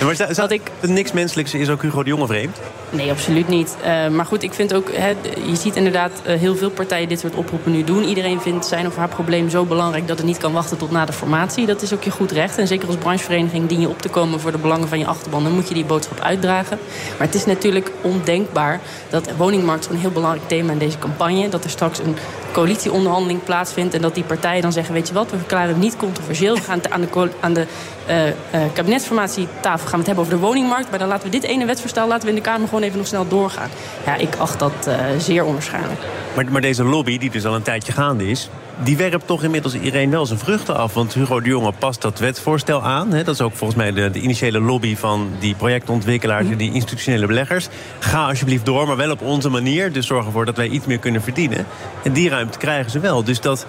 maar 0.05 0.35
zou, 0.35 0.53
ik... 0.53 0.61
niks 0.81 1.11
menselijks 1.11 1.53
is 1.53 1.69
ook 1.69 1.81
Hugo 1.81 2.03
de 2.03 2.09
Jonge 2.09 2.27
vreemd? 2.27 2.57
Nee, 2.89 3.11
absoluut 3.11 3.47
niet. 3.47 3.75
Uh, 3.81 4.07
maar 4.07 4.25
goed, 4.25 4.43
ik 4.43 4.53
vind 4.53 4.73
ook... 4.73 4.91
He, 4.93 5.13
je 5.47 5.55
ziet 5.55 5.75
inderdaad 5.75 6.11
uh, 6.27 6.35
heel 6.35 6.55
veel 6.55 6.69
partijen 6.69 7.09
dit 7.09 7.19
soort 7.19 7.35
oproepen 7.35 7.71
nu 7.71 7.83
doen. 7.83 8.03
Iedereen 8.03 8.41
vindt 8.41 8.65
zijn 8.65 8.87
of 8.87 8.95
haar 8.95 9.07
probleem 9.07 9.49
zo 9.49 9.65
belangrijk... 9.65 10.07
dat 10.07 10.17
het 10.17 10.27
niet 10.27 10.37
kan 10.37 10.51
wachten 10.51 10.77
tot 10.77 10.91
na 10.91 11.05
de 11.05 11.13
formatie. 11.13 11.65
Dat 11.65 11.81
is 11.81 11.93
ook 11.93 12.03
je 12.03 12.11
goed 12.11 12.31
recht. 12.31 12.57
En 12.57 12.67
zeker 12.67 12.87
als 12.87 12.97
branchevereniging 12.97 13.67
dien 13.67 13.79
je 13.79 13.89
op 13.89 14.01
te 14.01 14.09
komen... 14.09 14.39
voor 14.39 14.51
de 14.51 14.57
belangen 14.57 14.87
van 14.87 14.99
je 14.99 15.05
achterban. 15.05 15.43
Dan 15.43 15.53
moet 15.53 15.67
je 15.67 15.73
die 15.73 15.85
boodschap 15.85 16.19
uitdragen. 16.19 16.79
Maar 17.17 17.27
het 17.27 17.35
is 17.35 17.45
natuurlijk 17.45 17.91
ondenkbaar... 18.01 18.79
dat 19.09 19.29
woningmarkt 19.37 19.83
zo'n 19.83 19.97
heel 19.97 20.11
belangrijk 20.11 20.47
thema 20.47 20.71
in 20.71 20.77
deze 20.77 20.99
campagne... 20.99 21.49
dat 21.49 21.63
er 21.63 21.69
straks 21.69 21.99
een 21.99 22.15
coalitieonderhandeling 22.51 23.43
plaatsvindt... 23.43 23.93
en 23.93 24.01
dat 24.01 24.15
die 24.15 24.23
partijen 24.23 24.61
dan 24.61 24.71
zeggen... 24.71 24.93
weet 24.93 25.07
je 25.07 25.13
wat, 25.13 25.31
we 25.31 25.37
verklaren 25.37 25.67
het 25.67 25.77
niet 25.77 25.97
controversieel. 25.97 26.55
We 26.55 26.61
gaan 26.61 26.81
aan 26.89 27.01
de, 27.01 27.29
aan 27.39 27.53
de 27.53 27.65
uh, 28.09 28.27
uh, 28.27 28.33
kabinetsformatietafel 28.73 29.87
gaan 29.87 29.91
we 29.91 29.97
het 29.97 30.05
hebben 30.05 30.23
over 30.23 30.39
de 30.39 30.45
woningmarkt. 30.45 30.89
Maar 30.89 30.99
dan 30.99 31.07
laten 31.07 31.25
we 31.25 31.39
dit 31.39 31.43
ene 31.43 31.65
wetsvoorstel 31.65 32.07
laten 32.07 32.23
we 32.23 32.29
in 32.29 32.35
de 32.35 32.41
Kamer 32.41 32.67
gewoon 32.67 32.83
even 32.83 32.97
nog 32.97 33.07
snel 33.07 33.27
doorgaan. 33.27 33.69
Ja, 34.05 34.15
ik 34.15 34.35
acht 34.35 34.59
dat 34.59 34.87
uh, 34.87 34.95
zeer 35.17 35.45
onwaarschijnlijk. 35.45 35.99
Maar, 36.35 36.45
maar 36.51 36.61
deze 36.61 36.83
lobby, 36.83 37.17
die 37.17 37.29
dus 37.29 37.45
al 37.45 37.55
een 37.55 37.61
tijdje 37.61 37.91
gaande 37.91 38.29
is... 38.29 38.49
die 38.83 38.97
werpt 38.97 39.27
toch 39.27 39.43
inmiddels 39.43 39.73
iedereen 39.73 40.09
wel 40.09 40.25
zijn 40.25 40.39
vruchten 40.39 40.75
af. 40.75 40.93
Want 40.93 41.13
Hugo 41.13 41.41
de 41.41 41.49
Jonge 41.49 41.71
past 41.71 42.01
dat 42.01 42.19
wetsvoorstel 42.19 42.83
aan. 42.83 43.13
Hè? 43.13 43.23
Dat 43.23 43.33
is 43.33 43.41
ook 43.41 43.53
volgens 43.53 43.79
mij 43.79 43.91
de, 44.11 44.19
initiële 44.19 44.59
lobby 44.59 44.95
van 44.95 45.29
die 45.39 45.55
projectontwikkelaars... 45.55 46.47
en 46.49 46.57
die 46.57 46.73
institutionele 46.73 47.27
beleggers. 47.27 47.67
Ga 47.99 48.27
alsjeblieft 48.27 48.65
door, 48.65 48.87
maar 48.87 48.97
wel 48.97 49.11
op 49.11 49.21
onze 49.21 49.49
manier. 49.49 49.91
Dus 49.91 50.07
zorg 50.07 50.25
ervoor 50.25 50.45
dat 50.45 50.55
wij 50.55 50.67
iets 50.67 50.85
meer 50.85 50.99
kunnen 50.99 51.21
verdienen. 51.21 51.65
En 52.03 52.13
die 52.13 52.29
ruimte 52.29 52.57
krijgen 52.57 52.91
ze 52.91 52.99
wel. 52.99 53.23
Dus 53.23 53.41
dat 53.41 53.65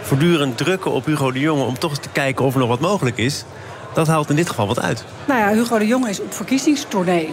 voortdurend 0.00 0.56
drukken 0.56 0.90
op 0.90 1.04
Hugo 1.04 1.32
de 1.32 1.40
Jonge... 1.40 1.64
om 1.64 1.78
toch 1.78 1.90
eens 1.90 2.00
te 2.00 2.08
kijken 2.12 2.44
of 2.44 2.52
er 2.52 2.60
nog 2.60 2.68
wat 2.68 2.80
mogelijk 2.80 3.16
is... 3.16 3.44
dat 3.94 4.06
haalt 4.06 4.30
in 4.30 4.36
dit 4.36 4.48
geval 4.48 4.66
wat 4.66 4.80
uit. 4.80 5.04
Nou 5.26 5.40
ja, 5.40 5.52
Hugo 5.52 5.78
de 5.78 5.86
Jonge 5.86 6.08
is 6.08 6.20
op 6.20 6.32
verkiezingstournee. 6.32 7.30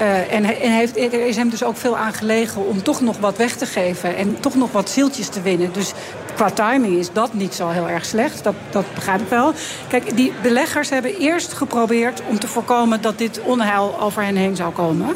Uh, 0.00 0.32
en, 0.32 0.44
en 0.44 0.72
heeft, 0.72 0.96
er 0.96 1.26
is 1.26 1.36
hem 1.36 1.50
dus 1.50 1.64
ook 1.64 1.76
veel 1.76 1.96
aan 1.96 2.12
gelegen 2.12 2.66
om 2.66 2.82
toch 2.82 3.00
nog 3.00 3.18
wat 3.18 3.36
weg 3.36 3.56
te 3.56 3.66
geven... 3.66 4.16
en 4.16 4.40
toch 4.40 4.54
nog 4.54 4.72
wat 4.72 4.90
zieltjes 4.90 5.28
te 5.28 5.42
winnen. 5.42 5.72
Dus 5.72 5.92
qua 6.38 6.50
timing 6.50 6.96
is 6.96 7.12
dat 7.12 7.34
niet 7.34 7.54
zo 7.54 7.68
heel 7.68 7.88
erg 7.88 8.04
slecht. 8.04 8.44
Dat, 8.44 8.54
dat 8.70 8.84
begrijp 8.94 9.20
ik 9.20 9.28
wel. 9.28 9.52
Kijk, 9.88 10.16
die 10.16 10.32
beleggers 10.42 10.90
hebben 10.90 11.16
eerst 11.16 11.52
geprobeerd 11.52 12.22
om 12.28 12.38
te 12.38 12.48
voorkomen... 12.48 13.00
dat 13.02 13.18
dit 13.18 13.40
onheil 13.40 14.00
over 14.00 14.22
hen 14.22 14.36
heen 14.36 14.56
zou 14.56 14.72
komen. 14.72 15.08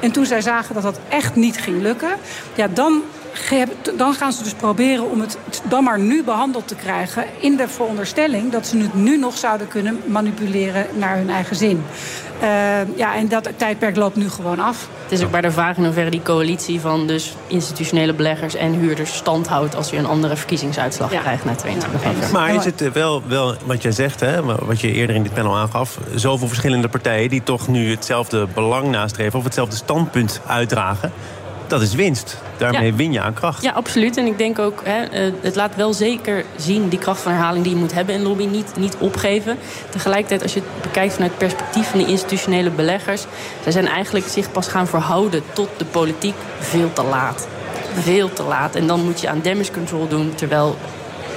En 0.00 0.10
toen 0.10 0.26
zij 0.26 0.40
zagen 0.40 0.74
dat 0.74 0.82
dat 0.82 0.98
echt 1.08 1.36
niet 1.36 1.58
ging 1.58 1.82
lukken... 1.82 2.10
ja, 2.54 2.68
dan 2.68 3.02
dan 3.96 4.14
gaan 4.14 4.32
ze 4.32 4.42
dus 4.42 4.54
proberen 4.54 5.10
om 5.10 5.20
het 5.20 5.38
dan 5.68 5.84
maar 5.84 5.98
nu 5.98 6.22
behandeld 6.22 6.68
te 6.68 6.74
krijgen... 6.74 7.24
in 7.38 7.56
de 7.56 7.68
veronderstelling 7.68 8.52
dat 8.52 8.66
ze 8.66 8.78
het 8.78 8.94
nu 8.94 9.18
nog 9.18 9.36
zouden 9.36 9.68
kunnen 9.68 10.00
manipuleren 10.06 10.86
naar 10.94 11.16
hun 11.16 11.30
eigen 11.30 11.56
zin. 11.56 11.84
Uh, 12.42 12.48
ja, 12.96 13.16
en 13.16 13.28
dat 13.28 13.48
tijdperk 13.56 13.96
loopt 13.96 14.16
nu 14.16 14.30
gewoon 14.30 14.58
af. 14.58 14.88
Het 15.02 15.12
is 15.12 15.24
ook 15.24 15.30
bij 15.30 15.40
de 15.40 15.50
vraag 15.50 15.76
in 15.76 15.84
hoeverre 15.84 16.10
die 16.10 16.22
coalitie 16.22 16.80
van 16.80 17.06
dus 17.06 17.34
institutionele 17.46 18.14
beleggers 18.14 18.54
en 18.54 18.72
huurders 18.72 19.16
stand 19.16 19.48
houdt 19.48 19.76
als 19.76 19.90
je 19.90 19.96
een 19.96 20.06
andere 20.06 20.36
verkiezingsuitslag 20.36 21.12
ja. 21.12 21.20
krijgt 21.20 21.44
na 21.44 21.54
22 21.54 22.02
november. 22.02 22.26
Ja. 22.26 22.32
Maar 22.32 22.54
is 22.54 22.64
het 22.64 22.82
eh, 22.82 22.90
wel, 22.90 23.22
wel 23.26 23.54
wat 23.64 23.82
jij 23.82 23.92
zegt, 23.92 24.20
hè, 24.20 24.42
wat 24.42 24.80
je 24.80 24.92
eerder 24.92 25.16
in 25.16 25.22
dit 25.22 25.34
panel 25.34 25.56
aangaf, 25.56 25.98
zoveel 26.14 26.48
verschillende 26.48 26.88
partijen 26.88 27.30
die 27.30 27.42
toch 27.42 27.68
nu 27.68 27.90
hetzelfde 27.90 28.46
belang 28.54 28.88
nastreven 28.88 29.38
of 29.38 29.44
hetzelfde 29.44 29.76
standpunt 29.76 30.40
uitdragen? 30.46 31.12
Dat 31.70 31.82
is 31.82 31.94
winst. 31.94 32.36
Daarmee 32.56 32.90
ja. 32.90 32.96
win 32.96 33.12
je 33.12 33.20
aan 33.20 33.34
kracht. 33.34 33.62
Ja, 33.62 33.70
absoluut. 33.70 34.16
En 34.16 34.26
ik 34.26 34.38
denk 34.38 34.58
ook, 34.58 34.80
hè, 34.84 35.02
eh, 35.02 35.32
het 35.40 35.56
laat 35.56 35.76
wel 35.76 35.92
zeker 35.92 36.44
zien 36.56 36.88
die 36.88 36.98
kracht 36.98 37.20
van 37.20 37.32
herhaling 37.32 37.64
die 37.64 37.74
je 37.74 37.78
moet 37.78 37.92
hebben 37.92 38.14
in 38.14 38.22
lobby. 38.22 38.44
Niet, 38.44 38.72
niet 38.76 38.96
opgeven. 38.98 39.58
Tegelijkertijd, 39.90 40.42
als 40.42 40.54
je 40.54 40.60
het 40.60 40.82
bekijkt 40.82 41.12
vanuit 41.12 41.30
het 41.30 41.40
perspectief 41.40 41.90
van 41.90 41.98
de 41.98 42.06
institutionele 42.06 42.70
beleggers. 42.70 43.24
Zij 43.62 43.72
zijn 43.72 43.86
eigenlijk 43.86 44.26
zich 44.26 44.52
pas 44.52 44.68
gaan 44.68 44.86
verhouden 44.86 45.42
tot 45.52 45.68
de 45.76 45.84
politiek 45.84 46.34
veel 46.58 46.92
te 46.92 47.02
laat. 47.02 47.48
Veel 48.00 48.32
te 48.32 48.42
laat. 48.42 48.74
En 48.74 48.86
dan 48.86 49.04
moet 49.04 49.20
je 49.20 49.28
aan 49.28 49.40
damage 49.42 49.72
control 49.72 50.08
doen. 50.08 50.34
Terwijl 50.34 50.76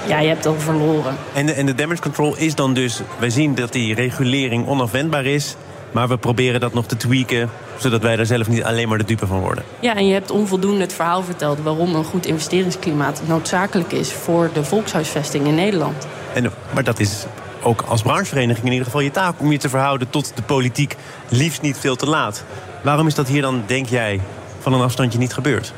ja, 0.06 0.20
je 0.20 0.28
hebt 0.28 0.46
al 0.46 0.54
verloren. 0.58 1.16
En 1.34 1.46
de, 1.46 1.52
en 1.52 1.66
de 1.66 1.74
damage 1.74 2.00
control 2.00 2.36
is 2.36 2.54
dan 2.54 2.74
dus... 2.74 3.00
wij 3.18 3.30
zien 3.30 3.54
dat 3.54 3.72
die 3.72 3.94
regulering 3.94 4.66
onafwendbaar 4.66 5.24
is... 5.24 5.56
maar 5.92 6.08
we 6.08 6.16
proberen 6.16 6.60
dat 6.60 6.74
nog 6.74 6.86
te 6.86 6.96
tweaken 6.96 7.50
zodat 7.76 8.02
wij 8.02 8.16
daar 8.16 8.26
zelf 8.26 8.48
niet 8.48 8.64
alleen 8.64 8.88
maar 8.88 8.98
de 8.98 9.04
dupe 9.04 9.26
van 9.26 9.40
worden. 9.40 9.64
Ja, 9.80 9.96
en 9.96 10.06
je 10.06 10.12
hebt 10.12 10.30
onvoldoende 10.30 10.80
het 10.80 10.92
verhaal 10.92 11.22
verteld 11.22 11.60
waarom 11.60 11.94
een 11.94 12.04
goed 12.04 12.26
investeringsklimaat 12.26 13.22
noodzakelijk 13.26 13.92
is 13.92 14.12
voor 14.12 14.50
de 14.52 14.64
volkshuisvesting 14.64 15.46
in 15.46 15.54
Nederland. 15.54 16.06
En, 16.34 16.50
maar 16.74 16.84
dat 16.84 16.98
is 16.98 17.26
ook 17.62 17.84
als 17.88 18.02
branchevereniging 18.02 18.66
in 18.66 18.72
ieder 18.72 18.86
geval 18.86 19.00
je 19.00 19.10
taak 19.10 19.40
om 19.40 19.52
je 19.52 19.58
te 19.58 19.68
verhouden 19.68 20.10
tot 20.10 20.32
de 20.34 20.42
politiek, 20.42 20.96
liefst 21.28 21.62
niet 21.62 21.78
veel 21.78 21.96
te 21.96 22.06
laat. 22.06 22.44
Waarom 22.82 23.06
is 23.06 23.14
dat 23.14 23.28
hier 23.28 23.42
dan, 23.42 23.62
denk 23.66 23.88
jij, 23.88 24.20
van 24.60 24.72
een 24.72 24.80
afstandje 24.80 25.18
niet 25.18 25.34
gebeurd? 25.34 25.72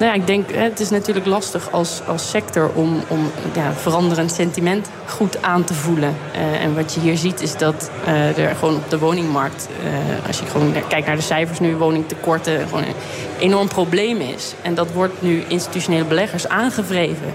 Nou 0.00 0.12
ja, 0.12 0.18
ik 0.18 0.26
denk, 0.26 0.50
het 0.52 0.80
is 0.80 0.90
natuurlijk 0.90 1.26
lastig 1.26 1.72
als, 1.72 2.00
als 2.06 2.30
sector 2.30 2.70
om, 2.74 3.00
om 3.08 3.30
ja, 3.54 3.72
veranderend 3.72 4.32
sentiment 4.32 4.90
goed 5.06 5.42
aan 5.42 5.64
te 5.64 5.74
voelen. 5.74 6.16
Uh, 6.34 6.64
en 6.64 6.74
wat 6.74 6.94
je 6.94 7.00
hier 7.00 7.16
ziet 7.16 7.42
is 7.42 7.56
dat 7.56 7.90
uh, 8.06 8.38
er 8.38 8.56
gewoon 8.56 8.74
op 8.74 8.90
de 8.90 8.98
woningmarkt, 8.98 9.68
uh, 9.84 10.26
als 10.26 10.38
je 10.38 10.46
gewoon 10.46 10.72
kijkt 10.88 11.06
naar 11.06 11.16
de 11.16 11.22
cijfers 11.22 11.60
nu, 11.60 11.76
woningtekorten, 11.76 12.68
gewoon 12.68 12.82
een 12.82 12.94
enorm 13.38 13.68
probleem 13.68 14.20
is. 14.20 14.54
En 14.62 14.74
dat 14.74 14.92
wordt 14.92 15.22
nu 15.22 15.44
institutionele 15.48 16.04
beleggers 16.04 16.48
aangevreven. 16.48 17.32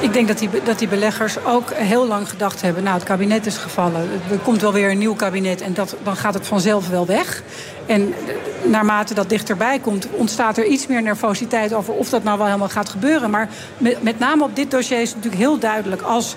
Ik 0.00 0.12
denk 0.12 0.28
dat 0.28 0.38
die, 0.38 0.48
dat 0.64 0.78
die 0.78 0.88
beleggers 0.88 1.44
ook 1.44 1.72
heel 1.72 2.06
lang 2.06 2.28
gedacht 2.28 2.62
hebben... 2.62 2.82
nou, 2.82 2.94
het 2.94 3.04
kabinet 3.04 3.46
is 3.46 3.56
gevallen, 3.56 4.08
er 4.30 4.38
komt 4.38 4.60
wel 4.60 4.72
weer 4.72 4.90
een 4.90 4.98
nieuw 4.98 5.14
kabinet... 5.14 5.60
en 5.60 5.74
dat, 5.74 5.96
dan 6.02 6.16
gaat 6.16 6.34
het 6.34 6.46
vanzelf 6.46 6.88
wel 6.88 7.06
weg. 7.06 7.42
En 7.86 8.14
naarmate 8.62 9.14
dat 9.14 9.28
dichterbij 9.28 9.78
komt, 9.78 10.08
ontstaat 10.10 10.58
er 10.58 10.64
iets 10.64 10.86
meer 10.86 11.02
nervositeit 11.02 11.72
over 11.72 11.94
of 11.94 12.08
dat 12.08 12.22
nou 12.22 12.38
wel 12.38 12.46
helemaal 12.46 12.68
gaat 12.68 12.88
gebeuren. 12.88 13.30
Maar 13.30 13.48
met, 13.78 14.02
met 14.02 14.18
name 14.18 14.44
op 14.44 14.56
dit 14.56 14.70
dossier 14.70 15.00
is 15.00 15.08
het 15.08 15.16
natuurlijk 15.16 15.42
heel 15.42 15.58
duidelijk 15.58 16.02
als 16.02 16.36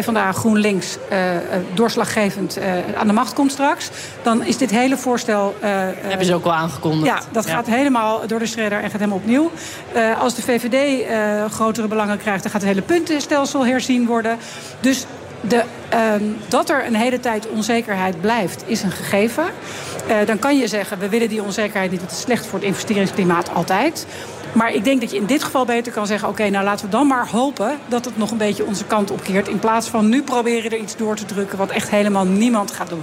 PvdA 0.00 0.32
GroenLinks 0.32 0.96
uh, 1.12 1.18
doorslaggevend 1.74 2.58
uh, 2.58 2.64
aan 2.96 3.06
de 3.06 3.12
macht 3.12 3.32
komt 3.32 3.52
straks, 3.52 3.90
dan 4.22 4.44
is 4.44 4.56
dit 4.56 4.70
hele 4.70 4.96
voorstel. 4.96 5.54
Hebben 5.60 6.26
ze 6.26 6.34
ook 6.34 6.44
al 6.44 6.52
aangekondigd. 6.52 7.06
Ja, 7.06 7.20
dat 7.32 7.46
gaat 7.46 7.66
helemaal 7.66 8.26
door 8.26 8.38
de 8.38 8.46
schredder 8.46 8.78
en 8.78 8.90
gaat 8.90 9.00
helemaal 9.00 9.18
opnieuw. 9.18 9.50
als 10.18 10.34
de 10.34 10.42
VVD 10.42 11.06
grotere 11.52 11.88
belangen 11.88 12.18
krijgt, 12.18 12.42
dan 12.42 12.52
gaat 12.52 12.60
het 12.60 12.70
hele 12.70 12.82
puntenstelsel 12.82 13.66
herzien 13.66 14.06
worden. 14.06 14.38
Dus 14.80 15.06
de, 15.48 15.62
uh, 15.94 16.12
dat 16.48 16.70
er 16.70 16.86
een 16.86 16.94
hele 16.94 17.20
tijd 17.20 17.48
onzekerheid 17.48 18.20
blijft, 18.20 18.64
is 18.66 18.82
een 18.82 18.90
gegeven. 18.90 19.44
Uh, 20.08 20.16
dan 20.26 20.38
kan 20.38 20.58
je 20.58 20.68
zeggen, 20.68 20.98
we 20.98 21.08
willen 21.08 21.28
die 21.28 21.42
onzekerheid 21.42 21.90
niet, 21.90 22.00
het 22.00 22.10
is 22.10 22.20
slecht 22.20 22.46
voor 22.46 22.58
het 22.58 22.68
investeringsklimaat 22.68 23.54
altijd. 23.54 24.06
Maar 24.54 24.74
ik 24.74 24.84
denk 24.84 25.00
dat 25.00 25.10
je 25.10 25.16
in 25.16 25.26
dit 25.26 25.44
geval 25.44 25.64
beter 25.64 25.92
kan 25.92 26.06
zeggen... 26.06 26.28
oké, 26.28 26.48
nou 26.48 26.64
laten 26.64 26.84
we 26.84 26.90
dan 26.90 27.06
maar 27.06 27.28
hopen 27.28 27.78
dat 27.88 28.04
het 28.04 28.16
nog 28.16 28.30
een 28.30 28.38
beetje 28.38 28.64
onze 28.64 28.84
kant 28.84 29.10
opkeert... 29.10 29.48
in 29.48 29.58
plaats 29.58 29.88
van 29.88 30.08
nu 30.08 30.22
proberen 30.22 30.70
er 30.70 30.78
iets 30.78 30.96
door 30.96 31.16
te 31.16 31.24
drukken... 31.24 31.58
wat 31.58 31.70
echt 31.70 31.90
helemaal 31.90 32.24
niemand 32.24 32.70
gaat 32.70 32.88
doen. 32.88 33.02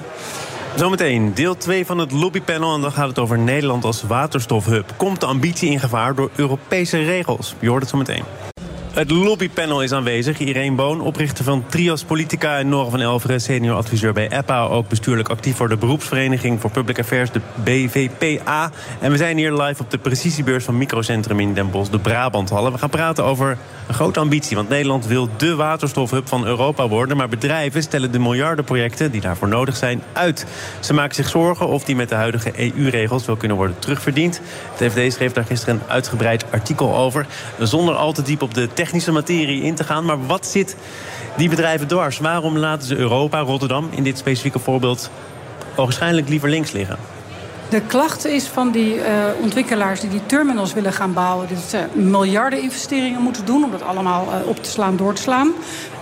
Zometeen 0.76 1.34
deel 1.34 1.58
2 1.58 1.86
van 1.86 1.98
het 1.98 2.12
lobbypanel 2.12 2.76
en 2.76 2.82
dan 2.82 2.92
gaat 2.92 3.08
het 3.08 3.20
over 3.20 3.40
Nederland 3.40 3.86
als 3.86 4.04
waterstofhub. 4.04 4.94
Komt 4.98 5.20
de 5.20 5.26
ambitie 5.26 5.70
in 5.70 5.80
gevaar 5.80 6.16
door 6.16 6.30
Europese 6.36 7.04
regels? 7.04 7.56
Je 7.60 7.70
hoort 7.70 7.82
het 7.82 7.90
zometeen. 7.90 8.24
Het 8.92 9.12
lobbypanel 9.12 9.84
is 9.84 9.92
aanwezig. 9.92 10.40
Irene 10.40 10.76
Boon, 10.76 11.02
oprichter 11.02 11.44
van 11.44 11.64
Trias 11.70 12.04
Politica 12.04 12.58
en 12.58 12.70
Nora 12.70 12.90
van 12.90 13.00
Elveren, 13.00 13.42
senior 13.42 13.76
adviseur 13.76 14.14
bij 14.14 14.30
EPA. 14.30 14.62
Ook 14.64 14.90
bestuurlijk 14.90 15.30
actief 15.30 15.56
voor 15.56 15.70
de 15.70 15.78
beroepsvereniging 15.78 16.62
voor 16.62 16.72
Public 16.72 17.00
Affairs, 17.00 17.32
de 17.32 17.42
BVPA. 17.64 18.72
En 19.00 19.12
we 19.12 19.18
zijn 19.18 19.38
hier 19.38 19.54
live 19.54 19.82
op 19.82 19.92
de 19.92 19.98
precisiebeurs 19.98 20.64
van 20.64 20.78
Microcentrum 20.78 21.40
in 21.40 21.54
Den 21.54 21.70
Bosch, 21.70 21.92
de 21.92 22.00
Brabanthallen. 22.00 22.72
We 22.72 22.78
gaan 22.78 22.90
praten 22.90 23.24
over 23.24 23.58
een 23.88 23.94
grote 23.94 24.20
ambitie, 24.20 24.56
want 24.56 24.70
Nederland 24.70 25.06
wil 25.06 25.30
de 25.38 25.56
waterstofhub 25.56 26.28
van 26.28 26.46
Europa 26.46 26.88
worden. 26.88 27.18
Maar 27.18 27.30
bedrijven 27.30 27.84
stellen 27.84 28.12
de 28.12 28.20
miljardenprojecten 28.20 29.12
die 29.12 29.22
daarvoor 29.22 29.48
nodig 29.48 29.76
zijn 29.76 30.04
uit. 30.14 30.46
Ze 30.80 30.94
maken 30.94 31.16
zich 31.16 31.30
zorgen 31.30 31.68
of 31.68 31.84
die 31.84 31.96
met 31.96 32.10
de 32.10 32.16
huidige 32.16 32.52
EU-regels 32.56 33.26
wel 33.26 33.36
kunnen 33.36 33.58
worden 33.58 33.80
terugverdiend. 33.80 34.42
Het 34.76 34.92
FD 34.92 35.14
schreef 35.14 35.32
daar 35.32 35.46
gisteren 35.46 35.76
een 35.76 35.90
uitgebreid 35.90 36.46
artikel 36.52 36.96
over. 36.96 37.26
Zonder 37.60 37.96
al 37.96 38.14
te 38.14 38.22
diep 38.22 38.42
op 38.42 38.54
de 38.54 38.70
technische 38.82 39.12
materie 39.12 39.62
in 39.62 39.76
te 39.76 39.84
gaan. 39.84 40.06
Maar 40.06 40.26
wat 40.26 40.46
zit 40.46 40.76
die 41.38 41.50
bedrijven 41.50 41.88
dwars? 41.88 42.20
Waarom 42.20 42.58
laten 42.58 42.88
ze 42.88 42.96
Europa, 42.96 43.40
Rotterdam, 43.40 43.90
in 43.92 44.04
dit 44.04 44.18
specifieke 44.18 44.60
voorbeeld... 44.60 45.10
waarschijnlijk 45.76 46.30
liever 46.30 46.50
links 46.50 46.72
liggen? 46.72 46.98
De 47.70 47.82
klacht 47.82 48.26
is 48.26 48.46
van 48.48 48.72
die 48.72 48.96
uh, 48.96 49.04
ontwikkelaars 49.42 50.00
die 50.00 50.10
die 50.10 50.26
terminals 50.26 50.74
willen 50.74 50.94
gaan 50.94 51.14
bouwen... 51.14 51.48
dat 51.48 51.58
ze 51.70 51.86
miljarden 51.94 52.62
investeringen 52.62 53.22
moeten 53.22 53.46
doen 53.46 53.64
om 53.64 53.72
dat 53.72 53.82
allemaal 53.84 54.28
uh, 54.28 54.48
op 54.48 54.64
te 54.64 54.70
slaan, 54.70 54.98
door 54.98 55.14
te 55.14 55.22
slaan. 55.22 55.52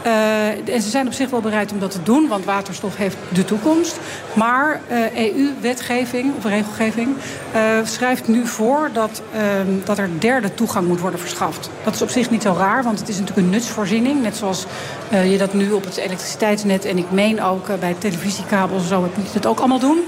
Uh, 0.05 0.73
en 0.75 0.81
ze 0.81 0.89
zijn 0.89 1.07
op 1.07 1.13
zich 1.13 1.29
wel 1.29 1.41
bereid 1.41 1.71
om 1.71 1.79
dat 1.79 1.91
te 1.91 2.03
doen, 2.03 2.27
want 2.27 2.45
waterstof 2.45 2.95
heeft 2.95 3.17
de 3.33 3.45
toekomst. 3.45 3.99
Maar 4.33 4.81
EU-wetgeving 5.15 6.35
of 6.37 6.43
regelgeving 6.43 7.15
schrijft 7.83 8.27
nu 8.27 8.47
voor 8.47 8.89
dat, 8.93 9.21
dat 9.83 9.97
er 9.97 10.09
derde 10.19 10.53
toegang 10.53 10.87
moet 10.87 10.99
worden 10.99 11.19
verschaft. 11.19 11.69
Dat 11.83 11.95
is 11.95 12.01
op 12.01 12.09
zich 12.09 12.29
niet 12.29 12.41
zo 12.41 12.55
raar, 12.57 12.83
want 12.83 12.99
het 12.99 13.09
is 13.09 13.19
natuurlijk 13.19 13.47
een 13.47 13.53
nutsvoorziening. 13.53 14.21
Net 14.21 14.35
zoals 14.35 14.65
je 15.09 15.37
dat 15.37 15.53
nu 15.53 15.71
op 15.71 15.85
het 15.85 15.97
elektriciteitsnet 15.97 16.85
en 16.85 16.97
ik 16.97 17.11
meen 17.11 17.43
ook 17.43 17.79
bij 17.79 17.95
televisiekabels 17.97 18.81
en 18.81 18.87
zo 18.87 19.01
moet 19.01 19.11
je 19.15 19.33
het 19.33 19.45
ook 19.45 19.59
allemaal 19.59 19.79
doen. 19.79 19.99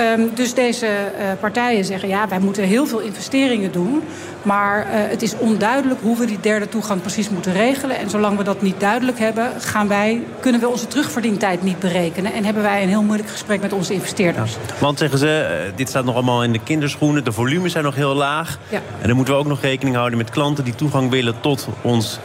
Um, 0.00 0.30
dus 0.34 0.54
deze 0.54 0.86
uh, 0.86 1.24
partijen 1.40 1.84
zeggen, 1.84 2.08
ja, 2.08 2.28
wij 2.28 2.38
moeten 2.38 2.64
heel 2.64 2.86
veel 2.86 2.98
investeringen 2.98 3.72
doen. 3.72 4.02
Maar 4.42 4.78
uh, 4.78 4.84
het 4.92 5.22
is 5.22 5.34
onduidelijk 5.38 6.00
hoe 6.00 6.18
we 6.18 6.26
die 6.26 6.40
derde 6.40 6.68
toegang 6.68 7.00
precies 7.00 7.28
moeten 7.28 7.52
regelen. 7.52 7.96
En 7.98 8.10
zolang 8.10 8.36
we 8.36 8.44
dat 8.44 8.62
niet 8.62 8.80
duidelijk 8.80 9.18
hebben, 9.18 9.50
gaan 9.58 9.88
wij, 9.88 10.22
kunnen 10.40 10.60
we 10.60 10.68
onze 10.68 10.86
terugverdientijd 10.86 11.62
niet 11.62 11.78
berekenen. 11.78 12.32
En 12.32 12.44
hebben 12.44 12.62
wij 12.62 12.82
een 12.82 12.88
heel 12.88 13.02
moeilijk 13.02 13.30
gesprek 13.30 13.60
met 13.60 13.72
onze 13.72 13.92
investeerders. 13.92 14.52
Ja. 14.52 14.74
Want 14.78 14.98
zeggen 14.98 15.18
ze, 15.18 15.70
dit 15.74 15.88
staat 15.88 16.04
nog 16.04 16.14
allemaal 16.14 16.44
in 16.44 16.52
de 16.52 16.62
kinderschoenen. 16.62 17.24
De 17.24 17.32
volumes 17.32 17.72
zijn 17.72 17.84
nog 17.84 17.94
heel 17.94 18.14
laag. 18.14 18.58
Ja. 18.68 18.80
En 19.00 19.06
dan 19.06 19.16
moeten 19.16 19.34
we 19.34 19.40
ook 19.40 19.46
nog 19.46 19.60
rekening 19.60 19.96
houden 19.96 20.18
met 20.18 20.30
klanten 20.30 20.64
die 20.64 20.74
toegang 20.74 21.10
willen 21.10 21.34
tot 21.40 21.68
ons 21.82 22.18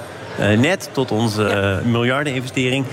net, 0.58 0.89
tot 0.91 1.12
onze 1.12 1.43
ja. 1.43 1.89
miljardeninvestering 1.89 2.86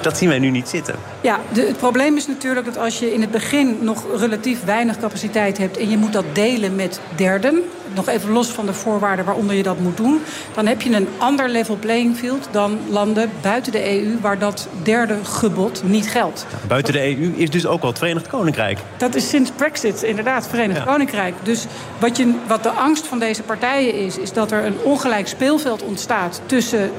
dat 0.00 0.18
zien 0.18 0.28
wij 0.28 0.38
nu 0.38 0.50
niet 0.50 0.68
zitten. 0.68 0.94
Ja, 1.20 1.40
de, 1.52 1.60
het 1.60 1.76
probleem 1.76 2.16
is 2.16 2.26
natuurlijk 2.26 2.66
dat 2.66 2.78
als 2.78 2.98
je 2.98 3.14
in 3.14 3.20
het 3.20 3.30
begin 3.30 3.78
nog 3.80 4.04
relatief 4.16 4.64
weinig 4.64 4.98
capaciteit 4.98 5.58
hebt... 5.58 5.76
en 5.76 5.90
je 5.90 5.96
moet 5.96 6.12
dat 6.12 6.24
delen 6.32 6.74
met 6.74 7.00
derden, 7.16 7.62
nog 7.94 8.08
even 8.08 8.30
los 8.30 8.48
van 8.48 8.66
de 8.66 8.72
voorwaarden 8.72 9.24
waaronder 9.24 9.56
je 9.56 9.62
dat 9.62 9.78
moet 9.78 9.96
doen... 9.96 10.20
dan 10.54 10.66
heb 10.66 10.82
je 10.82 10.94
een 10.94 11.08
ander 11.18 11.48
level 11.48 11.76
playing 11.76 12.16
field 12.16 12.48
dan 12.50 12.78
landen 12.88 13.30
buiten 13.40 13.72
de 13.72 14.00
EU... 14.00 14.18
waar 14.20 14.38
dat 14.38 14.68
derde 14.82 15.16
gebod 15.22 15.82
niet 15.84 16.10
geldt. 16.10 16.46
Ja, 16.50 16.66
buiten 16.66 16.92
de 16.92 17.16
EU 17.16 17.32
is 17.36 17.50
dus 17.50 17.66
ook 17.66 17.82
al 17.82 17.88
het 17.88 17.98
Verenigd 17.98 18.28
Koninkrijk. 18.28 18.78
Dat 18.96 19.14
is 19.14 19.28
sinds 19.28 19.50
Brexit 19.50 20.02
inderdaad 20.02 20.42
het 20.42 20.50
Verenigd 20.50 20.78
ja. 20.78 20.84
Koninkrijk. 20.84 21.34
Dus 21.42 21.66
wat, 21.98 22.16
je, 22.16 22.34
wat 22.46 22.62
de 22.62 22.70
angst 22.70 23.06
van 23.06 23.18
deze 23.18 23.42
partijen 23.42 23.94
is... 23.94 24.18
is 24.18 24.32
dat 24.32 24.50
er 24.50 24.64
een 24.64 24.76
ongelijk 24.82 25.28
speelveld 25.28 25.82
ontstaat 25.82 26.40
tussen 26.46 26.90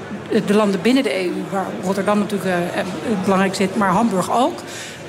de 0.46 0.54
landen 0.54 0.82
binnen 0.82 1.04
de 1.04 1.24
EU... 1.24 1.32
waar 1.52 1.66
Rotterdam 1.84 2.20
natuurlijk 2.20 2.50
uh, 2.50 2.82
belangrijk 3.24 3.56
zit, 3.56 3.76
maar 3.76 3.90
Hamburg 3.90 4.09
ook... 4.32 4.60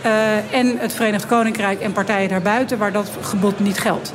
Uh, 0.06 0.54
en 0.54 0.78
het 0.78 0.92
Verenigd 0.92 1.26
Koninkrijk 1.26 1.80
en 1.80 1.92
partijen 1.92 2.28
daarbuiten 2.28 2.78
waar 2.78 2.92
dat 2.92 3.10
gebod 3.20 3.58
niet 3.58 3.78
geldt. 3.78 4.12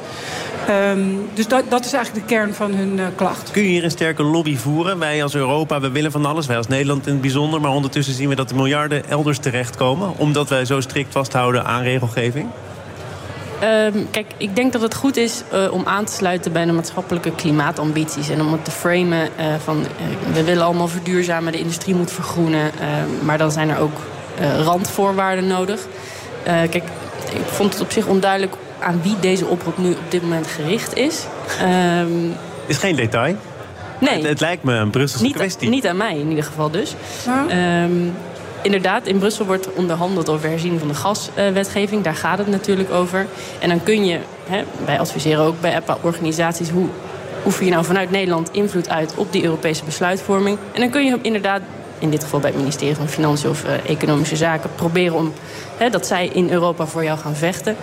Um, 0.69 1.29
dus 1.33 1.47
dat, 1.47 1.63
dat, 1.69 1.85
is 1.85 1.93
eigenlijk 1.93 2.27
de 2.27 2.33
kern 2.35 2.53
van 2.53 2.73
hun 2.73 2.97
uh, 2.97 3.05
klacht. 3.15 3.51
Kun 3.51 3.61
je 3.61 3.69
hier 3.69 3.83
een 3.83 3.91
sterke 3.91 4.23
lobby 4.23 4.57
voeren? 4.57 4.99
Wij 4.99 5.23
als 5.23 5.35
Europa, 5.35 5.79
we 5.79 5.91
willen 5.91 6.11
van 6.11 6.25
alles. 6.25 6.45
Wij 6.45 6.57
als 6.57 6.67
Nederland 6.67 7.05
in 7.07 7.11
het 7.11 7.21
bijzonder. 7.21 7.61
Maar 7.61 7.71
ondertussen 7.71 8.13
zien 8.13 8.29
we 8.29 8.35
dat 8.35 8.49
de 8.49 8.55
miljarden 8.55 9.09
elders 9.09 9.39
terechtkomen. 9.39 10.13
Omdat 10.17 10.49
wij 10.49 10.65
zo 10.65 10.81
strikt 10.81 11.11
vasthouden 11.11 11.65
aan 11.65 11.83
regelgeving. 11.83 12.47
Um, 13.63 14.07
kijk, 14.11 14.27
ik 14.37 14.55
denk 14.55 14.71
dat 14.71 14.81
het 14.81 14.95
goed 14.95 15.17
is 15.17 15.43
uh, 15.53 15.71
om 15.71 15.81
aan 15.85 16.05
te 16.05 16.13
sluiten 16.13 16.51
bij 16.51 16.65
de 16.65 16.71
maatschappelijke 16.71 17.31
klimaatambities. 17.31 18.29
En 18.29 18.41
om 18.41 18.51
het 18.51 18.65
te 18.65 18.71
framen 18.71 19.29
uh, 19.39 19.45
van 19.63 19.77
uh, 19.77 20.33
we 20.33 20.43
willen 20.43 20.65
allemaal 20.65 20.87
verduurzamen, 20.87 21.51
de 21.51 21.59
industrie 21.59 21.95
moet 21.95 22.11
vergroenen. 22.11 22.71
maar 23.23 23.37
dan 23.37 23.51
zijn 23.51 23.69
er 23.69 23.79
ook 23.79 23.99
randvoorwaarden 24.63 25.47
nodig. 25.47 25.87
kijk, 26.43 26.75
ik 27.33 27.45
vond 27.45 27.73
het 27.73 27.81
op 27.81 27.91
zich 27.91 28.05
onduidelijk 28.05 28.55
aan 28.79 29.01
wie 29.03 29.19
deze 29.19 29.45
oproep 29.45 29.77
nu 29.77 29.89
op 29.89 30.11
dit 30.11 30.21
moment 30.21 30.47
gericht 30.47 30.95
is. 30.95 31.25
Um, 31.99 32.33
is 32.65 32.77
geen 32.77 32.95
detail. 32.95 33.35
Nee. 33.99 34.13
Het, 34.13 34.23
het, 34.23 34.39
lijkt 34.39 34.63
me 34.63 34.73
een 34.73 34.89
Brusselse 34.89 35.25
niet, 35.25 35.35
kwestie. 35.35 35.69
Niet 35.69 35.87
aan 35.87 35.97
mij 35.97 36.17
in 36.17 36.29
ieder 36.29 36.43
geval 36.43 36.69
dus. 36.69 36.95
Ja. 37.25 37.83
Um, 37.83 38.13
inderdaad, 38.61 39.07
in 39.07 39.17
Brussel 39.17 39.45
wordt 39.45 39.73
onderhandeld 39.73 40.29
over 40.29 40.49
herziening 40.49 40.79
van 40.79 40.89
de 40.89 40.95
gaswetgeving. 40.95 42.03
Daar 42.03 42.15
gaat 42.15 42.37
het 42.37 42.47
natuurlijk 42.47 42.91
over. 42.91 43.25
En 43.59 43.69
dan 43.69 43.83
kun 43.83 44.05
je, 44.05 44.19
hè, 44.49 44.63
wij 44.85 44.99
adviseren 44.99 45.43
ook 45.43 45.61
bij 45.61 45.75
EPA-organisaties... 45.75 46.69
hoe 46.69 46.87
oefen 47.45 47.65
je 47.65 47.71
nou 47.71 47.85
vanuit 47.85 48.11
Nederland 48.11 48.49
invloed 48.51 48.89
uit 48.89 49.13
op 49.15 49.31
die 49.31 49.43
Europese 49.43 49.83
besluitvorming. 49.83 50.57
En 50.73 50.79
dan 50.81 50.89
kun 50.89 51.05
je 51.05 51.17
inderdaad, 51.21 51.61
in 51.99 52.09
dit 52.09 52.23
geval 52.23 52.39
bij 52.39 52.49
het 52.49 52.59
ministerie 52.59 52.95
van 52.95 53.07
Financiën 53.07 53.49
of 53.49 53.63
uh, 53.63 53.89
Economische 53.89 54.35
Zaken... 54.35 54.69
proberen 54.75 55.15
om 55.15 55.33
hè, 55.77 55.89
dat 55.89 56.07
zij 56.07 56.27
in 56.27 56.49
Europa 56.49 56.85
voor 56.85 57.03
jou 57.03 57.19
gaan 57.19 57.35
vechten. 57.35 57.75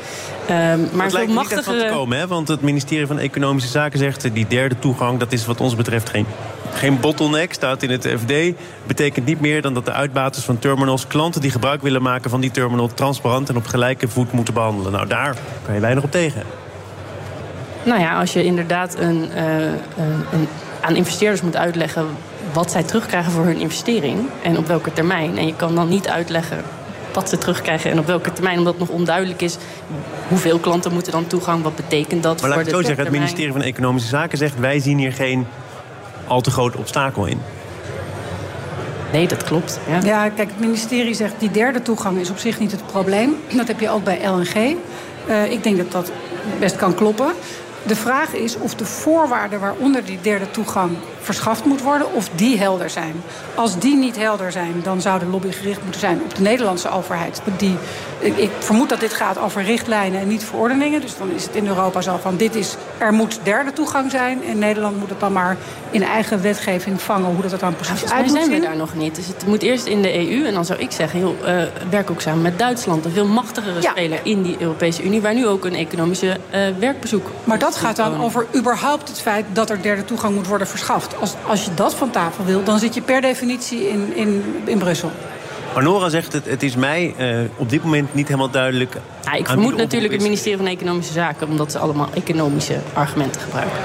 Um, 0.51 0.88
maar 0.92 1.05
het 1.05 1.12
lijkt 1.12 1.33
machtige... 1.33 1.55
niet 1.55 1.64
van 1.64 1.88
te 1.88 1.94
komen, 1.94 2.18
hè? 2.18 2.27
want 2.27 2.48
het 2.48 2.62
ministerie 2.62 3.07
van 3.07 3.18
Economische 3.18 3.70
Zaken 3.70 3.98
zegt... 3.98 4.35
die 4.35 4.46
derde 4.46 4.79
toegang, 4.79 5.18
dat 5.18 5.33
is 5.33 5.46
wat 5.46 5.61
ons 5.61 5.77
betreft 5.77 6.11
geen 6.11 6.27
geen 6.75 7.01
bottleneck, 7.01 7.53
staat 7.53 7.83
in 7.83 7.90
het 7.90 8.09
FD. 8.09 8.33
Betekent 8.87 9.27
niet 9.27 9.40
meer 9.40 9.62
dan 9.62 9.75
dat 9.75 9.85
de 9.85 9.92
uitbaters 9.92 10.44
van 10.44 10.59
terminals... 10.59 11.07
klanten 11.07 11.40
die 11.40 11.51
gebruik 11.51 11.83
willen 11.83 12.03
maken 12.03 12.31
van 12.31 12.40
die 12.40 12.51
terminal... 12.51 12.94
transparant 12.94 13.48
en 13.48 13.57
op 13.57 13.66
gelijke 13.66 14.09
voet 14.09 14.33
moeten 14.33 14.55
behandelen. 14.55 14.92
Nou, 14.92 15.07
daar 15.07 15.37
kan 15.64 15.75
je 15.75 15.81
weinig 15.81 16.05
op 16.05 16.11
tegen. 16.11 16.42
Nou 17.83 18.01
ja, 18.01 18.18
als 18.18 18.33
je 18.33 18.44
inderdaad 18.44 18.98
een, 18.98 19.29
uh, 19.37 19.64
een, 20.33 20.48
aan 20.81 20.96
investeerders 20.96 21.42
moet 21.42 21.57
uitleggen... 21.57 22.07
wat 22.52 22.70
zij 22.70 22.82
terugkrijgen 22.82 23.32
voor 23.32 23.44
hun 23.44 23.60
investering 23.60 24.18
en 24.42 24.58
op 24.58 24.66
welke 24.66 24.92
termijn... 24.92 25.38
en 25.38 25.46
je 25.46 25.56
kan 25.56 25.74
dan 25.74 25.88
niet 25.88 26.08
uitleggen 26.08 26.62
wat 27.12 27.28
ze 27.28 27.38
terugkrijgen 27.38 27.90
en 27.90 27.98
op 27.98 28.06
welke 28.06 28.32
termijn... 28.32 28.58
omdat 28.58 28.74
het 28.78 28.88
nog 28.88 28.98
onduidelijk 28.98 29.42
is 29.42 29.56
hoeveel 30.28 30.58
klanten 30.58 30.92
moeten 30.92 31.12
dan 31.12 31.26
toegang... 31.26 31.62
wat 31.62 31.76
betekent 31.76 32.22
dat 32.22 32.40
maar 32.40 32.50
voor 32.50 32.58
laat 32.58 32.66
ik 32.66 32.74
zo 32.74 32.82
zeggen, 32.82 33.04
het 33.04 33.12
ministerie 33.12 33.52
van 33.52 33.62
Economische 33.62 34.08
Zaken 34.08 34.38
zegt... 34.38 34.58
wij 34.58 34.78
zien 34.78 34.98
hier 34.98 35.12
geen 35.12 35.46
al 36.26 36.40
te 36.40 36.50
groot 36.50 36.76
obstakel 36.76 37.26
in. 37.26 37.40
Nee, 39.12 39.28
dat 39.28 39.44
klopt. 39.44 39.80
Ja. 39.88 40.00
ja, 40.04 40.28
kijk, 40.28 40.48
het 40.48 40.60
ministerie 40.60 41.14
zegt 41.14 41.34
die 41.38 41.50
derde 41.50 41.82
toegang 41.82 42.18
is 42.18 42.30
op 42.30 42.38
zich 42.38 42.58
niet 42.58 42.72
het 42.72 42.86
probleem. 42.86 43.36
Dat 43.52 43.68
heb 43.68 43.80
je 43.80 43.90
ook 43.90 44.04
bij 44.04 44.20
LNG. 44.26 44.76
Uh, 45.28 45.52
ik 45.52 45.62
denk 45.62 45.76
dat 45.76 45.92
dat 45.92 46.12
best 46.58 46.76
kan 46.76 46.94
kloppen. 46.94 47.32
De 47.86 47.96
vraag 47.96 48.34
is 48.34 48.56
of 48.56 48.74
de 48.74 48.84
voorwaarden 48.84 49.60
waaronder 49.60 50.04
die 50.04 50.18
derde 50.20 50.50
toegang 50.50 50.90
verschaft 51.22 51.64
moet 51.64 51.82
worden, 51.82 52.12
of 52.12 52.28
die 52.35 52.58
helder 52.58 52.90
zijn. 52.90 53.22
Als 53.54 53.78
die 53.78 53.96
niet 53.96 54.16
helder 54.16 54.52
zijn, 54.52 54.80
dan 54.82 55.00
zou 55.00 55.18
de 55.18 55.26
lobby 55.26 55.50
gericht 55.50 55.82
moeten 55.82 56.00
zijn 56.00 56.20
op 56.24 56.35
de 56.35 56.42
Nederlandse 56.42 56.90
overheid. 56.90 57.42
Die, 57.56 57.76
ik 58.20 58.50
vermoed 58.58 58.88
dat 58.88 59.00
dit 59.00 59.12
gaat 59.12 59.38
over 59.38 59.62
richtlijnen 59.62 60.20
en 60.20 60.28
niet 60.28 60.44
verordeningen. 60.44 61.00
Dus 61.00 61.16
dan 61.16 61.30
is 61.30 61.44
het 61.44 61.54
in 61.54 61.66
Europa 61.66 62.00
zo 62.00 62.18
van 62.22 62.37
dit 62.37 62.54
is, 62.54 62.76
er 62.98 63.12
moet 63.12 63.40
derde 63.42 63.72
toegang 63.72 64.11
zijn. 64.11 64.44
En 64.44 64.58
Nederland 64.58 64.98
moet 64.98 65.08
het 65.08 65.20
dan 65.20 65.32
maar 65.32 65.56
in 65.90 66.02
eigen 66.02 66.42
wetgeving 66.42 67.00
vangen 67.00 67.30
hoe 67.30 67.42
dat 67.42 67.52
er 67.52 67.58
dan 67.58 67.76
precies 67.76 68.11
uit 68.11 68.26
moet 68.26 68.35
zijn 68.35 68.50
we 68.50 68.61
daar 68.61 68.76
nog 68.76 68.94
niet. 68.94 69.14
Dus 69.14 69.26
het 69.26 69.46
moet 69.46 69.62
eerst 69.62 69.87
in 69.87 70.02
de 70.02 70.14
EU. 70.14 70.46
En 70.46 70.54
dan 70.54 70.64
zou 70.64 70.78
ik 70.78 70.90
zeggen, 70.90 71.20
joh, 71.20 71.40
uh, 71.40 71.62
werk 71.90 72.11
ook 72.11 72.20
samen 72.20 72.42
met 72.42 72.58
Duitsland. 72.58 73.04
Een 73.04 73.12
veel 73.12 73.26
machtigere 73.26 73.80
ja. 73.80 73.90
speler 73.90 74.20
in 74.22 74.42
die 74.42 74.56
Europese 74.58 75.02
Unie. 75.02 75.20
Waar 75.20 75.35
nu 75.35 75.46
ook 75.46 75.64
een 75.64 75.74
economische 75.74 76.26
uh, 76.26 76.61
werkbezoek 76.78 77.30
Maar 77.44 77.58
dat 77.58 77.76
gaat 77.76 77.96
dan 77.96 78.22
over 78.22 78.46
überhaupt 78.54 79.08
het 79.08 79.20
feit 79.20 79.44
dat 79.52 79.70
er 79.70 79.82
derde 79.82 80.04
toegang 80.04 80.35
moet 80.35 80.46
worden 80.46 80.66
verschaft. 80.66 81.12
Als, 81.20 81.35
als 81.46 81.64
je 81.64 81.75
dat 81.75 81.94
van 81.94 82.11
tafel 82.11 82.44
wil, 82.44 82.64
dan 82.64 82.79
zit 82.79 82.94
je 82.94 83.03
per 83.03 83.20
definitie 83.20 83.88
in, 83.88 84.16
in, 84.16 84.44
in 84.64 84.79
Brussel. 84.79 85.11
Maar 85.75 85.83
Nora 85.83 86.09
zegt, 86.09 86.33
het, 86.33 86.44
het 86.44 86.62
is 86.62 86.77
mij 86.77 87.14
uh, 87.18 87.38
op 87.57 87.70
dit 87.70 87.83
moment 87.85 88.14
niet 88.14 88.27
helemaal 88.27 88.51
duidelijk... 88.51 88.96
Ja, 89.25 89.33
ik 89.33 89.46
vermoed 89.46 89.77
natuurlijk 89.77 90.12
het 90.12 90.22
ministerie 90.22 90.57
van 90.57 90.66
Economische 90.66 91.12
Zaken... 91.12 91.48
omdat 91.48 91.72
ze 91.72 91.79
allemaal 91.79 92.09
economische 92.14 92.79
argumenten 92.92 93.40
gebruiken. 93.40 93.79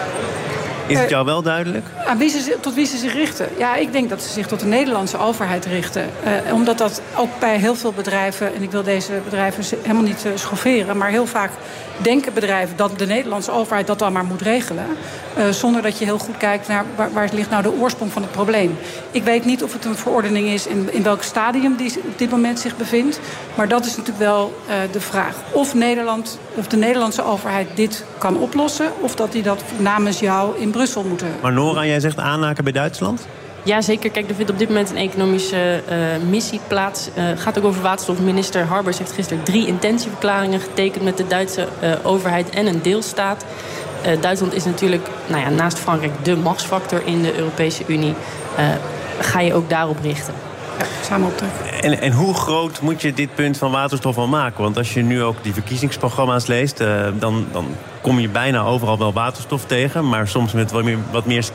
Is 0.88 1.00
het 1.00 1.10
jou 1.10 1.26
wel 1.26 1.42
duidelijk? 1.42 1.86
Aan 2.06 2.18
wie 2.18 2.30
ze, 2.30 2.58
tot 2.62 2.74
wie 2.74 2.86
ze 2.86 2.98
zich 2.98 3.13
richten? 3.13 3.48
Ja, 3.58 3.76
ik 3.76 3.92
denk 3.92 4.10
dat 4.10 4.22
ze 4.22 4.30
zich 4.30 4.48
tot 4.48 4.60
de 4.60 4.66
Nederlandse 4.66 5.20
overheid 5.20 5.66
richten. 5.66 6.10
Uh, 6.48 6.54
omdat 6.54 6.78
dat 6.78 7.02
ook 7.16 7.40
bij 7.40 7.58
heel 7.58 7.76
veel 7.76 7.92
bedrijven... 7.92 8.56
en 8.56 8.62
ik 8.62 8.72
wil 8.72 8.84
deze 8.84 9.12
bedrijven 9.24 9.63
helemaal 9.82 10.04
niet 10.04 10.24
uh, 10.26 10.32
schofferen... 10.36 10.98
maar 10.98 11.10
heel 11.10 11.26
vaak 11.26 11.52
denken 11.98 12.34
bedrijven 12.34 12.78
dat 12.78 13.00
de 13.00 13.06
Nederlandse 13.06 13.52
overheid 13.52 13.88
dat 13.88 14.00
dan 14.00 14.14
maar 14.14 14.26
moet 14.26 14.42
regelen. 14.42 14.86
Uh, 15.38 15.50
zonder 15.50 15.82
dat 15.82 16.00
je 16.00 16.06
heel 16.06 16.18
goed 16.18 16.38
kijkt 16.38 16.68
naar 16.68 16.86
waar, 16.96 17.14
waar, 17.14 17.30
ligt 17.34 17.50
nou 17.50 17.64
de 17.64 17.72
oorsprong 17.80 18.12
van 18.12 18.22
het 18.22 18.32
probleem. 18.32 18.78
Ik 19.12 19.24
weet 19.24 19.46
niet 19.46 19.64
of 19.64 19.74
het 19.74 19.86
een 19.86 19.96
verordening 19.96 20.48
is 20.48 20.68
in, 20.68 20.94
in 20.94 21.04
welk 21.04 21.24
stadium 21.24 21.76
die 21.76 21.94
op 21.98 22.18
dit 22.18 22.30
moment 22.30 22.60
zich 22.60 22.78
bevindt. 22.78 23.20
Maar 23.56 23.68
dat 23.68 23.86
is 23.86 23.96
natuurlijk 23.96 24.18
wel 24.18 24.62
uh, 24.68 24.76
de 24.92 25.02
vraag. 25.02 25.36
Of 25.52 25.74
Nederland, 25.74 26.40
of 26.56 26.68
de 26.68 26.78
Nederlandse 26.78 27.24
overheid 27.24 27.68
dit 27.76 28.04
kan 28.18 28.38
oplossen. 28.38 28.92
Of 29.00 29.16
dat 29.16 29.32
die 29.32 29.44
dat 29.44 29.64
namens 29.78 30.20
jou 30.20 30.60
in 30.60 30.72
Brussel 30.72 31.04
moeten. 31.04 31.28
Maar 31.42 31.54
Nora, 31.54 31.86
jij 31.86 32.00
zegt 32.00 32.18
aanhaken 32.18 32.64
bij 32.64 32.74
Duitsland? 32.74 33.28
Ja, 33.67 33.82
zeker. 33.82 34.10
Kijk, 34.10 34.30
er 34.30 34.36
vindt 34.36 34.51
op 34.51 34.58
dit 34.58 34.67
moment 34.67 34.89
een 34.89 34.97
economische 34.97 35.84
uh, 35.89 36.30
missie 36.30 36.60
plaats. 36.67 37.10
Het 37.13 37.38
uh, 37.38 37.41
gaat 37.43 37.58
ook 37.58 37.65
over 37.65 37.82
waterstof. 37.82 38.19
Minister 38.19 38.63
Harbers 38.63 38.97
heeft 38.97 39.12
gisteren 39.12 39.43
drie 39.43 39.67
intentieverklaringen 39.67 40.60
getekend 40.60 41.03
met 41.03 41.17
de 41.17 41.27
Duitse 41.27 41.67
uh, 41.84 41.93
overheid 42.03 42.49
en 42.49 42.65
een 42.65 42.82
deelstaat. 42.82 43.45
Duitsland 44.19 44.53
is 44.53 44.65
natuurlijk 44.65 45.08
nou 45.27 45.41
ja, 45.41 45.49
naast 45.49 45.80
Frankrijk 45.80 46.12
de 46.23 46.36
machtsfactor 46.36 47.01
in 47.06 47.21
de 47.21 47.38
Europese 47.38 47.84
Unie. 47.88 48.13
ga 49.19 49.39
je 49.39 49.53
ook 49.53 49.69
daarop 49.69 49.97
richten? 50.01 50.34
Samen. 51.02 51.32
En, 51.82 52.02
en 52.02 52.12
hoe 52.12 52.34
groot 52.34 52.82
moet 52.82 53.02
je 53.02 53.13
dit 53.13 53.36
punt 53.36 53.58
van 53.58 53.72
waterstof 53.72 54.18
al 54.18 54.28
maken? 54.28 54.63
Want 54.63 54.78
als 54.78 54.94
je 54.94 55.02
nu 55.02 55.24
ook 55.24 55.44
die 55.44 55.54
verkiezingsprogramma's 55.54 56.46
leest, 56.46 56.78
dan, 57.20 57.48
dan 57.52 57.66
kom 58.02 58.20
je 58.20 58.30
bijna 58.30 58.62
overal 58.62 58.98
wel 58.98 59.13
waterstof 59.13 59.66
tegen. 59.66 60.10
Maar 60.10 60.28
soms 60.28 60.52
met 60.52 60.72
wat 60.72 60.84
meer, 60.84 60.98
wat 61.12 61.26
meer 61.26 61.46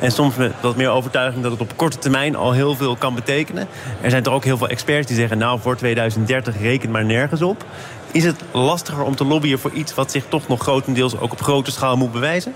en 0.00 0.12
soms 0.12 0.36
met 0.36 0.52
wat 0.60 0.76
meer 0.76 0.88
overtuiging 0.90 1.42
dat 1.42 1.52
het 1.52 1.60
op 1.60 1.76
korte 1.76 1.98
termijn 1.98 2.36
al 2.36 2.52
heel 2.52 2.74
veel 2.74 2.96
kan 2.96 3.14
betekenen. 3.14 3.68
Er 4.00 4.10
zijn 4.10 4.24
er 4.24 4.30
ook 4.30 4.44
heel 4.44 4.56
veel 4.56 4.68
experts 4.68 5.06
die 5.06 5.16
zeggen, 5.16 5.38
nou 5.38 5.60
voor 5.60 5.76
2030 5.76 6.60
reken 6.60 6.90
maar 6.90 7.04
nergens 7.04 7.42
op. 7.42 7.64
Is 8.12 8.24
het 8.24 8.42
lastiger 8.52 9.02
om 9.02 9.16
te 9.16 9.24
lobbyen 9.24 9.58
voor 9.58 9.72
iets 9.72 9.94
wat 9.94 10.10
zich 10.10 10.24
toch 10.28 10.48
nog 10.48 10.60
grotendeels 10.60 11.18
ook 11.18 11.32
op 11.32 11.40
grote 11.40 11.70
schaal 11.70 11.96
moet 11.96 12.12
bewijzen? 12.12 12.52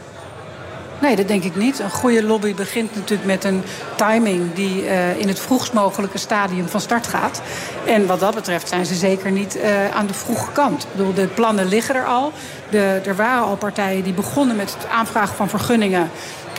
Nee, 1.02 1.16
dat 1.16 1.28
denk 1.28 1.44
ik 1.44 1.56
niet. 1.56 1.78
Een 1.78 1.90
goede 1.90 2.22
lobby 2.22 2.54
begint 2.54 2.94
natuurlijk 2.94 3.28
met 3.28 3.44
een 3.44 3.62
timing 3.96 4.54
die 4.54 4.84
uh, 4.84 5.18
in 5.18 5.28
het 5.28 5.40
vroegst 5.40 5.72
mogelijke 5.72 6.18
stadium 6.18 6.68
van 6.68 6.80
start 6.80 7.06
gaat. 7.06 7.42
En 7.86 8.06
wat 8.06 8.20
dat 8.20 8.34
betreft 8.34 8.68
zijn 8.68 8.86
ze 8.86 8.94
zeker 8.94 9.30
niet 9.30 9.56
uh, 9.56 9.90
aan 9.90 10.06
de 10.06 10.14
vroege 10.14 10.52
kant. 10.52 10.86
Ik 10.96 11.16
de 11.16 11.26
plannen 11.26 11.68
liggen 11.68 11.94
er 11.94 12.04
al. 12.04 12.32
De, 12.70 13.00
er 13.04 13.16
waren 13.16 13.42
al 13.42 13.56
partijen 13.56 14.04
die 14.04 14.12
begonnen 14.12 14.56
met 14.56 14.74
het 14.74 14.86
aanvragen 14.86 15.36
van 15.36 15.48
vergunningen. 15.48 16.10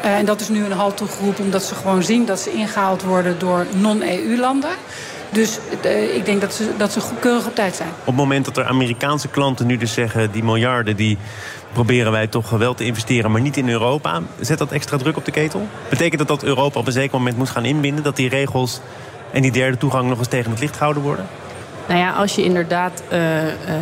Uh, 0.06 0.18
en 0.18 0.26
dat 0.26 0.42
is 0.42 0.50
nu 0.50 0.66
een 0.66 0.72
halt 0.72 0.98
toegeroepen 0.98 1.44
omdat 1.44 1.64
ze 1.64 1.76
gewoon 1.76 2.04
zien 2.04 2.26
dat 2.26 2.40
ze 2.40 2.52
ingehaald 2.52 3.04
worden 3.04 3.40
door 3.40 3.66
non-EU-landen. 3.72 4.76
Dus 5.34 5.60
uh, 5.86 6.16
ik 6.16 6.26
denk 6.26 6.42
dat 6.42 6.54
ze, 6.54 6.70
dat 6.78 6.92
ze 6.92 7.00
keurig 7.20 7.48
op 7.48 7.56
tijd 7.56 7.76
zijn. 7.76 7.90
Op 8.00 8.06
het 8.06 8.16
moment 8.16 8.46
dat 8.46 8.58
er 8.58 8.66
Amerikaanse 8.66 9.28
klanten 9.28 9.66
nu 9.66 9.78
dus 9.78 9.94
zeggen... 9.94 10.32
die 10.32 10.44
miljarden 10.44 10.96
die 10.96 11.18
proberen 11.74 12.12
wij 12.12 12.28
toch 12.28 12.50
wel 12.50 12.74
te 12.74 12.86
investeren, 12.86 13.32
maar 13.32 13.42
niet 13.42 13.58
in 13.58 13.70
Europa. 13.70 14.22
Zet 14.40 14.58
dat 14.58 14.72
extra 14.72 14.98
druk 14.98 15.18
op 15.18 15.26
de 15.26 15.32
ketel? 15.32 15.68
Betekent 15.90 16.18
dat 16.18 16.28
dat 16.28 16.44
Europa 16.44 16.80
op 16.80 16.88
een 16.88 16.92
zeker 16.92 17.18
moment 17.18 17.38
moet 17.38 17.50
gaan 17.50 17.66
inbinden? 17.66 18.04
Dat 18.04 18.16
die 18.16 18.30
regels 18.30 18.80
en 19.32 19.42
die 19.42 19.52
derde 19.52 19.78
toegang 19.78 20.10
nog 20.10 20.18
eens 20.18 20.28
tegen 20.28 20.52
het 20.52 20.60
licht 20.60 20.76
gehouden 20.76 21.04
worden? 21.04 21.28
Nou 21.88 22.00
ja, 22.00 22.12
als 22.12 22.36
je 22.36 22.44
inderdaad 22.44 23.04
uh, 23.04 23.20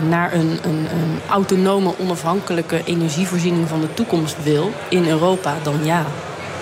naar 0.10 0.34
een, 0.34 0.60
een, 0.64 0.88
een, 0.92 1.20
autonome, 1.30 1.94
onafhankelijke 2.00 2.82
energievoorziening 2.86 3.68
van 3.68 3.82
de 3.82 3.94
toekomst 3.94 4.44
wil 4.44 4.72
in 4.90 5.08
Europa, 5.08 5.56
dan 5.64 5.86
ja. 5.86 6.06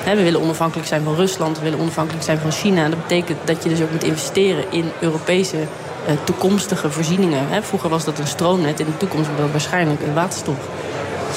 We 0.04 0.24
willen 0.24 0.42
onafhankelijk 0.42 0.88
zijn 0.88 1.04
van 1.04 1.16
Rusland, 1.16 1.58
we 1.58 1.64
willen 1.64 1.80
onafhankelijk 1.80 2.24
zijn 2.24 2.40
van 2.40 2.52
China. 2.52 2.90
Dat 2.90 3.02
betekent 3.02 3.40
dat 3.46 3.64
je 3.64 3.70
dus 3.70 3.82
ook 3.82 3.92
moet 3.92 4.04
investeren 4.04 4.64
in 4.72 4.92
Europese 5.00 5.58
uh, 5.58 6.14
toekomstige 6.24 6.92
voorzieningen. 6.92 7.64
Vroeger 7.64 7.90
was 7.90 8.04
dat 8.04 8.20
een 8.20 8.28
stroomnet, 8.28 8.80
in 8.80 8.86
de 8.86 8.98
toekomst 8.98 9.30
dat 9.38 9.52
waarschijnlijk 9.52 10.02
een 10.02 10.14
waterstof. 10.14 10.58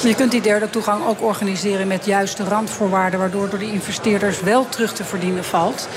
Je 0.01 0.15
kunt 0.15 0.31
die 0.31 0.41
derde 0.41 0.69
toegang 0.69 1.05
ook 1.07 1.21
organiseren 1.21 1.87
met 1.87 2.05
juiste 2.05 2.43
randvoorwaarden... 2.43 3.19
waardoor 3.19 3.49
door 3.49 3.59
de 3.59 3.71
investeerders 3.71 4.41
wel 4.41 4.69
terug 4.69 4.93
te 4.93 5.03
verdienen 5.03 5.43
valt. 5.43 5.87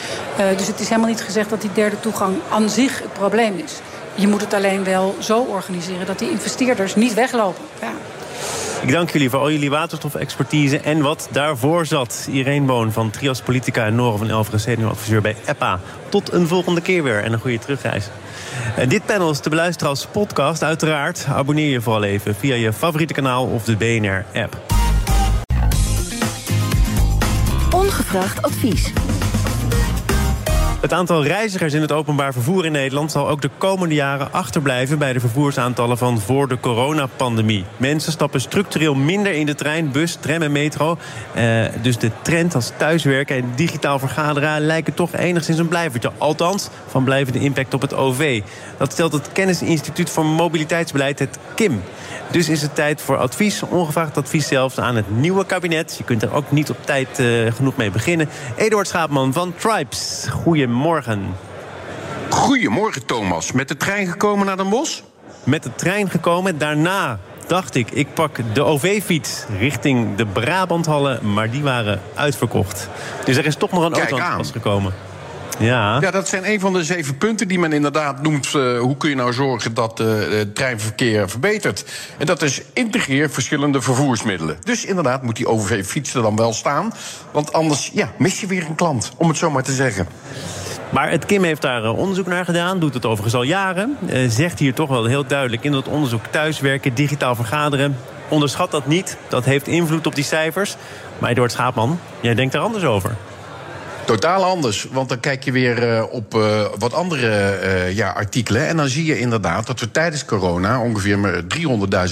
Uh, 0.40 0.58
dus 0.58 0.66
het 0.66 0.80
is 0.80 0.88
helemaal 0.88 1.10
niet 1.10 1.22
gezegd 1.22 1.50
dat 1.50 1.60
die 1.60 1.72
derde 1.72 2.00
toegang 2.00 2.36
aan 2.50 2.70
zich 2.70 2.98
het 2.98 3.12
probleem 3.12 3.58
is. 3.64 3.72
Je 4.14 4.28
moet 4.28 4.40
het 4.40 4.54
alleen 4.54 4.84
wel 4.84 5.14
zo 5.18 5.40
organiseren 5.40 6.06
dat 6.06 6.18
die 6.18 6.30
investeerders 6.30 6.94
niet 6.94 7.14
weglopen. 7.14 7.64
Ja. 7.80 7.92
Ik 8.86 8.92
dank 8.92 9.10
jullie 9.10 9.30
voor 9.30 9.40
al 9.40 9.50
jullie 9.50 9.70
waterstofexpertise 9.70 10.78
en 10.78 11.00
wat 11.00 11.28
daarvoor 11.32 11.86
zat. 11.86 12.28
Irene 12.30 12.66
Boon 12.66 12.92
van 12.92 13.10
Trias 13.10 13.40
Politica 13.40 13.86
en 13.86 13.94
Nora 13.94 14.16
van 14.16 14.28
Elveren, 14.28 14.60
senior-adviseur 14.60 15.20
bij 15.20 15.36
EPA. 15.46 15.80
Tot 16.08 16.32
een 16.32 16.46
volgende 16.46 16.80
keer 16.80 17.02
weer 17.02 17.22
en 17.22 17.32
een 17.32 17.38
goede 17.38 17.58
terugreis. 17.58 18.08
En 18.76 18.88
dit 18.88 19.06
panel 19.06 19.30
is 19.30 19.38
te 19.38 19.48
beluisteren 19.48 19.88
als 19.88 20.06
podcast. 20.06 20.62
Uiteraard 20.62 21.26
abonneer 21.28 21.70
je 21.70 21.80
vooral 21.80 22.02
even 22.02 22.34
via 22.34 22.54
je 22.54 22.72
favoriete 22.72 23.12
kanaal 23.12 23.46
of 23.46 23.64
de 23.64 23.76
BNR-app. 23.76 24.56
Ongevraagd 27.70 28.42
advies. 28.42 28.92
Het 30.86 30.94
aantal 30.94 31.24
reizigers 31.24 31.72
in 31.72 31.80
het 31.80 31.92
openbaar 31.92 32.32
vervoer 32.32 32.64
in 32.64 32.72
Nederland 32.72 33.10
zal 33.10 33.28
ook 33.28 33.40
de 33.40 33.50
komende 33.58 33.94
jaren 33.94 34.32
achterblijven 34.32 34.98
bij 34.98 35.12
de 35.12 35.20
vervoersaantallen 35.20 35.98
van 35.98 36.20
voor 36.20 36.48
de 36.48 36.60
coronapandemie. 36.60 37.64
Mensen 37.76 38.12
stappen 38.12 38.40
structureel 38.40 38.94
minder 38.94 39.32
in 39.32 39.46
de 39.46 39.54
trein, 39.54 39.90
bus, 39.90 40.14
tram 40.20 40.42
en 40.42 40.52
metro. 40.52 40.98
Uh, 41.36 41.64
dus 41.82 41.98
de 41.98 42.10
trend 42.22 42.54
als 42.54 42.72
thuiswerken 42.76 43.36
en 43.36 43.52
digitaal 43.54 43.98
vergaderen 43.98 44.60
lijken 44.60 44.94
toch 44.94 45.12
enigszins 45.12 45.58
een 45.58 45.68
blijvertje. 45.68 46.12
Althans, 46.18 46.68
van 46.86 47.04
blijvende 47.04 47.38
impact 47.38 47.74
op 47.74 47.80
het 47.80 47.94
OV. 47.94 48.42
Dat 48.78 48.92
stelt 48.92 49.12
het 49.12 49.32
Kennisinstituut 49.32 50.10
voor 50.10 50.26
Mobiliteitsbeleid, 50.26 51.18
het 51.18 51.38
KIM. 51.54 51.82
Dus 52.30 52.48
is 52.48 52.62
het 52.62 52.74
tijd 52.74 53.00
voor 53.00 53.16
advies, 53.16 53.62
ongevraagd 53.62 54.16
advies 54.16 54.46
zelfs 54.46 54.78
aan 54.78 54.96
het 54.96 55.10
nieuwe 55.10 55.46
kabinet. 55.46 55.94
Je 55.98 56.04
kunt 56.04 56.22
er 56.22 56.34
ook 56.34 56.50
niet 56.50 56.70
op 56.70 56.76
tijd 56.84 57.18
uh, 57.18 57.52
genoeg 57.52 57.76
mee 57.76 57.90
beginnen. 57.90 58.28
Eduard 58.56 58.88
Schaapman 58.88 59.32
van 59.32 59.54
Tribes, 59.56 60.26
goedemorgen. 60.30 60.75
Goedemorgen 62.28 63.06
Thomas, 63.06 63.52
met 63.52 63.68
de 63.68 63.76
trein 63.76 64.06
gekomen 64.06 64.46
naar 64.46 64.56
Den 64.56 64.68
Bosch? 64.68 65.00
Met 65.44 65.62
de 65.62 65.74
trein 65.74 66.10
gekomen, 66.10 66.58
daarna 66.58 67.18
dacht 67.46 67.74
ik, 67.74 67.90
ik 67.90 68.14
pak 68.14 68.38
de 68.52 68.62
OV-fiets 68.64 69.44
richting 69.58 70.16
de 70.16 70.26
Brabanthallen, 70.26 71.32
maar 71.32 71.50
die 71.50 71.62
waren 71.62 72.00
uitverkocht. 72.14 72.88
Dus 73.24 73.36
er 73.36 73.46
is 73.46 73.56
toch 73.56 73.70
nog 73.70 73.84
een 73.84 73.94
auto 73.94 74.18
aan 74.18 74.44
gekomen. 74.44 74.92
Ja. 75.58 76.00
ja, 76.00 76.10
dat 76.10 76.28
zijn 76.28 76.50
een 76.50 76.60
van 76.60 76.72
de 76.72 76.84
zeven 76.84 77.18
punten 77.18 77.48
die 77.48 77.58
men 77.58 77.72
inderdaad 77.72 78.22
noemt. 78.22 78.52
Uh, 78.54 78.78
hoe 78.78 78.96
kun 78.96 79.08
je 79.08 79.16
nou 79.16 79.32
zorgen 79.32 79.74
dat 79.74 80.00
uh, 80.00 80.06
het 80.30 80.54
treinverkeer 80.54 81.30
verbetert? 81.30 81.84
En 82.18 82.26
dat 82.26 82.42
is 82.42 82.62
integreer 82.72 83.30
verschillende 83.30 83.80
vervoersmiddelen. 83.80 84.56
Dus 84.64 84.84
inderdaad 84.84 85.22
moet 85.22 85.36
die 85.36 85.48
OV-fiets 85.48 86.14
er 86.14 86.22
dan 86.22 86.36
wel 86.36 86.52
staan. 86.52 86.92
Want 87.30 87.52
anders 87.52 87.90
ja, 87.94 88.12
mis 88.18 88.40
je 88.40 88.46
weer 88.46 88.66
een 88.66 88.74
klant, 88.74 89.12
om 89.16 89.28
het 89.28 89.36
zo 89.36 89.50
maar 89.50 89.62
te 89.62 89.72
zeggen. 89.72 90.08
Maar 90.90 91.10
het 91.10 91.26
Kim 91.26 91.44
heeft 91.44 91.62
daar 91.62 91.90
onderzoek 91.90 92.26
naar 92.26 92.44
gedaan, 92.44 92.78
doet 92.78 92.94
het 92.94 93.04
overigens 93.04 93.34
al 93.34 93.42
jaren. 93.42 93.96
Uh, 94.06 94.30
zegt 94.30 94.58
hier 94.58 94.74
toch 94.74 94.88
wel 94.88 95.04
heel 95.04 95.26
duidelijk 95.26 95.64
in 95.64 95.72
dat 95.72 95.88
onderzoek 95.88 96.26
thuiswerken, 96.30 96.94
digitaal 96.94 97.34
vergaderen. 97.34 97.96
Onderschat 98.28 98.70
dat 98.70 98.86
niet, 98.86 99.16
dat 99.28 99.44
heeft 99.44 99.68
invloed 99.68 100.06
op 100.06 100.14
die 100.14 100.24
cijfers. 100.24 100.76
Maar 101.18 101.30
Eduard 101.30 101.52
Schaapman, 101.52 102.00
jij 102.20 102.34
denkt 102.34 102.54
er 102.54 102.60
anders 102.60 102.84
over. 102.84 103.16
Totaal 104.04 104.44
anders, 104.44 104.86
want 104.92 105.08
dan 105.08 105.20
kijk 105.20 105.44
je 105.44 105.52
weer 105.52 105.96
uh, 105.96 106.04
op 106.10 106.32
wat 106.78 106.94
andere 106.94 107.90
ja, 107.94 108.10
artikelen. 108.10 108.66
En 108.66 108.76
dan 108.76 108.88
zie 108.88 109.04
je 109.04 109.18
inderdaad 109.18 109.66
dat 109.66 109.80
we 109.80 109.90
tijdens 109.90 110.24
corona 110.24 110.80
ongeveer 110.80 111.44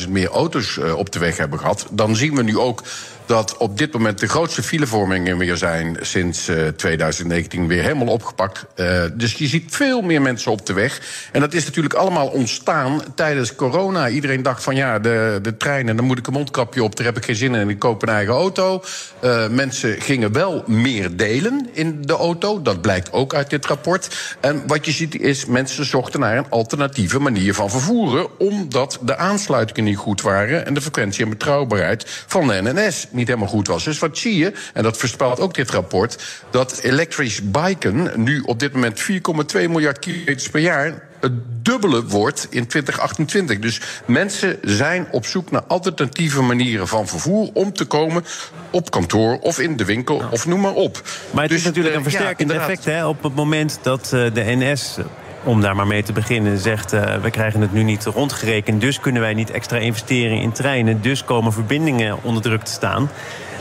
300.000 0.04 0.08
meer 0.08 0.28
auto's 0.28 0.78
op 0.96 1.12
de 1.12 1.18
weg 1.18 1.36
hebben 1.36 1.58
gehad. 1.58 1.86
Dan 1.90 2.16
zien 2.16 2.34
we 2.34 2.42
nu 2.42 2.58
ook 2.58 2.82
dat 3.26 3.56
op 3.56 3.78
dit 3.78 3.92
moment 3.92 4.18
de 4.18 4.28
grootste 4.28 4.62
filevormingen 4.62 5.38
weer 5.38 5.56
zijn 5.56 5.96
sinds 6.00 6.48
uh, 6.48 6.68
2019 6.68 7.66
weer 7.66 7.82
helemaal 7.82 8.06
opgepakt. 8.06 8.66
Uh, 8.76 9.02
dus 9.14 9.32
je 9.32 9.46
ziet 9.46 9.64
veel 9.74 10.02
meer 10.02 10.22
mensen 10.22 10.52
op 10.52 10.66
de 10.66 10.72
weg. 10.72 11.00
En 11.32 11.40
dat 11.40 11.54
is 11.54 11.64
natuurlijk 11.64 11.94
allemaal 11.94 12.26
ontstaan 12.26 13.02
tijdens 13.14 13.54
corona. 13.54 14.08
Iedereen 14.08 14.42
dacht 14.42 14.62
van 14.62 14.76
ja, 14.76 14.98
de, 14.98 15.38
de 15.42 15.56
treinen, 15.56 15.96
dan 15.96 16.04
moet 16.04 16.18
ik 16.18 16.26
een 16.26 16.32
mondkapje 16.32 16.82
op, 16.82 16.96
daar 16.96 17.06
heb 17.06 17.16
ik 17.16 17.24
geen 17.24 17.36
zin 17.36 17.54
in 17.54 17.60
en 17.60 17.68
ik 17.68 17.78
koop 17.78 18.02
een 18.02 18.08
eigen 18.08 18.34
auto. 18.34 18.82
Uh, 19.24 19.48
mensen 19.48 20.00
gingen 20.00 20.32
wel 20.32 20.62
meer 20.66 21.16
delen 21.16 21.68
in 21.72 22.02
de 22.02 22.12
auto. 22.12 22.62
Dat 22.62 22.80
blijkt 22.80 23.12
ook 23.12 23.34
uit 23.34 23.50
dit 23.50 23.66
rapport. 23.66 24.36
En 24.40 24.62
wat 24.66 24.86
je 24.86 24.92
ziet 24.92 25.20
is, 25.20 25.46
mensen 25.46 25.84
zochten 25.84 26.20
naar 26.20 26.36
een 26.36 26.50
alternatieve 26.50 27.18
manier 27.18 27.54
van 27.54 27.70
vervoeren, 27.70 28.38
omdat 28.38 28.98
de 29.02 29.16
aansluitingen 29.16 29.84
niet 29.84 29.96
goed 29.96 30.22
waren 30.22 30.66
en 30.66 30.74
de 30.74 30.80
frequentie 30.80 31.24
en 31.24 31.30
betrouwbaarheid 31.30 32.24
van 32.26 32.46
de 32.46 32.60
NNS 32.62 33.06
niet 33.14 33.26
helemaal 33.26 33.48
goed 33.48 33.66
was. 33.66 33.84
Dus 33.84 33.98
wat 33.98 34.18
zie 34.18 34.36
je, 34.36 34.52
en 34.72 34.82
dat 34.82 34.96
voorspelt 34.96 35.40
ook 35.40 35.54
dit 35.54 35.70
rapport, 35.70 36.42
dat 36.50 36.78
elektrisch 36.78 37.50
biken 37.50 38.10
nu 38.16 38.40
op 38.40 38.58
dit 38.58 38.72
moment 38.72 39.02
4,2 39.02 39.08
miljard 39.52 39.98
kilometers 39.98 40.48
per 40.48 40.60
jaar 40.60 41.12
het 41.24 41.32
dubbele 41.62 42.04
wordt 42.04 42.46
in 42.50 42.66
2028. 42.66 43.58
Dus 43.58 43.80
mensen 44.06 44.58
zijn 44.62 45.06
op 45.10 45.26
zoek 45.26 45.50
naar 45.50 45.62
alternatieve 45.62 46.42
manieren 46.42 46.88
van 46.88 47.06
vervoer 47.06 47.50
om 47.52 47.72
te 47.72 47.84
komen 47.84 48.24
op 48.70 48.90
kantoor 48.90 49.38
of 49.38 49.58
in 49.58 49.76
de 49.76 49.84
winkel 49.84 50.22
of 50.30 50.46
noem 50.46 50.60
maar 50.60 50.74
op. 50.74 51.02
Maar 51.30 51.42
het 51.42 51.50
dus, 51.50 51.60
is 51.60 51.64
natuurlijk 51.64 51.94
uh, 51.94 52.00
een 52.00 52.10
versterkend 52.10 52.50
ja, 52.50 52.56
effect 52.56 52.84
hè, 52.84 53.06
op 53.06 53.22
het 53.22 53.34
moment 53.34 53.78
dat 53.82 54.10
uh, 54.14 54.34
de 54.34 54.42
NS 54.44 54.96
om 55.44 55.60
daar 55.60 55.76
maar 55.76 55.86
mee 55.86 56.02
te 56.02 56.12
beginnen, 56.12 56.58
zegt 56.58 56.92
uh, 56.92 57.14
we 57.16 57.30
krijgen 57.30 57.60
het 57.60 57.72
nu 57.72 57.82
niet 57.82 58.04
rondgerekend, 58.04 58.80
dus 58.80 59.00
kunnen 59.00 59.22
wij 59.22 59.34
niet 59.34 59.50
extra 59.50 59.78
investeren 59.78 60.40
in 60.40 60.52
treinen, 60.52 61.02
dus 61.02 61.24
komen 61.24 61.52
verbindingen 61.52 62.18
onder 62.22 62.42
druk 62.42 62.62
te 62.62 62.72
staan. 62.72 63.10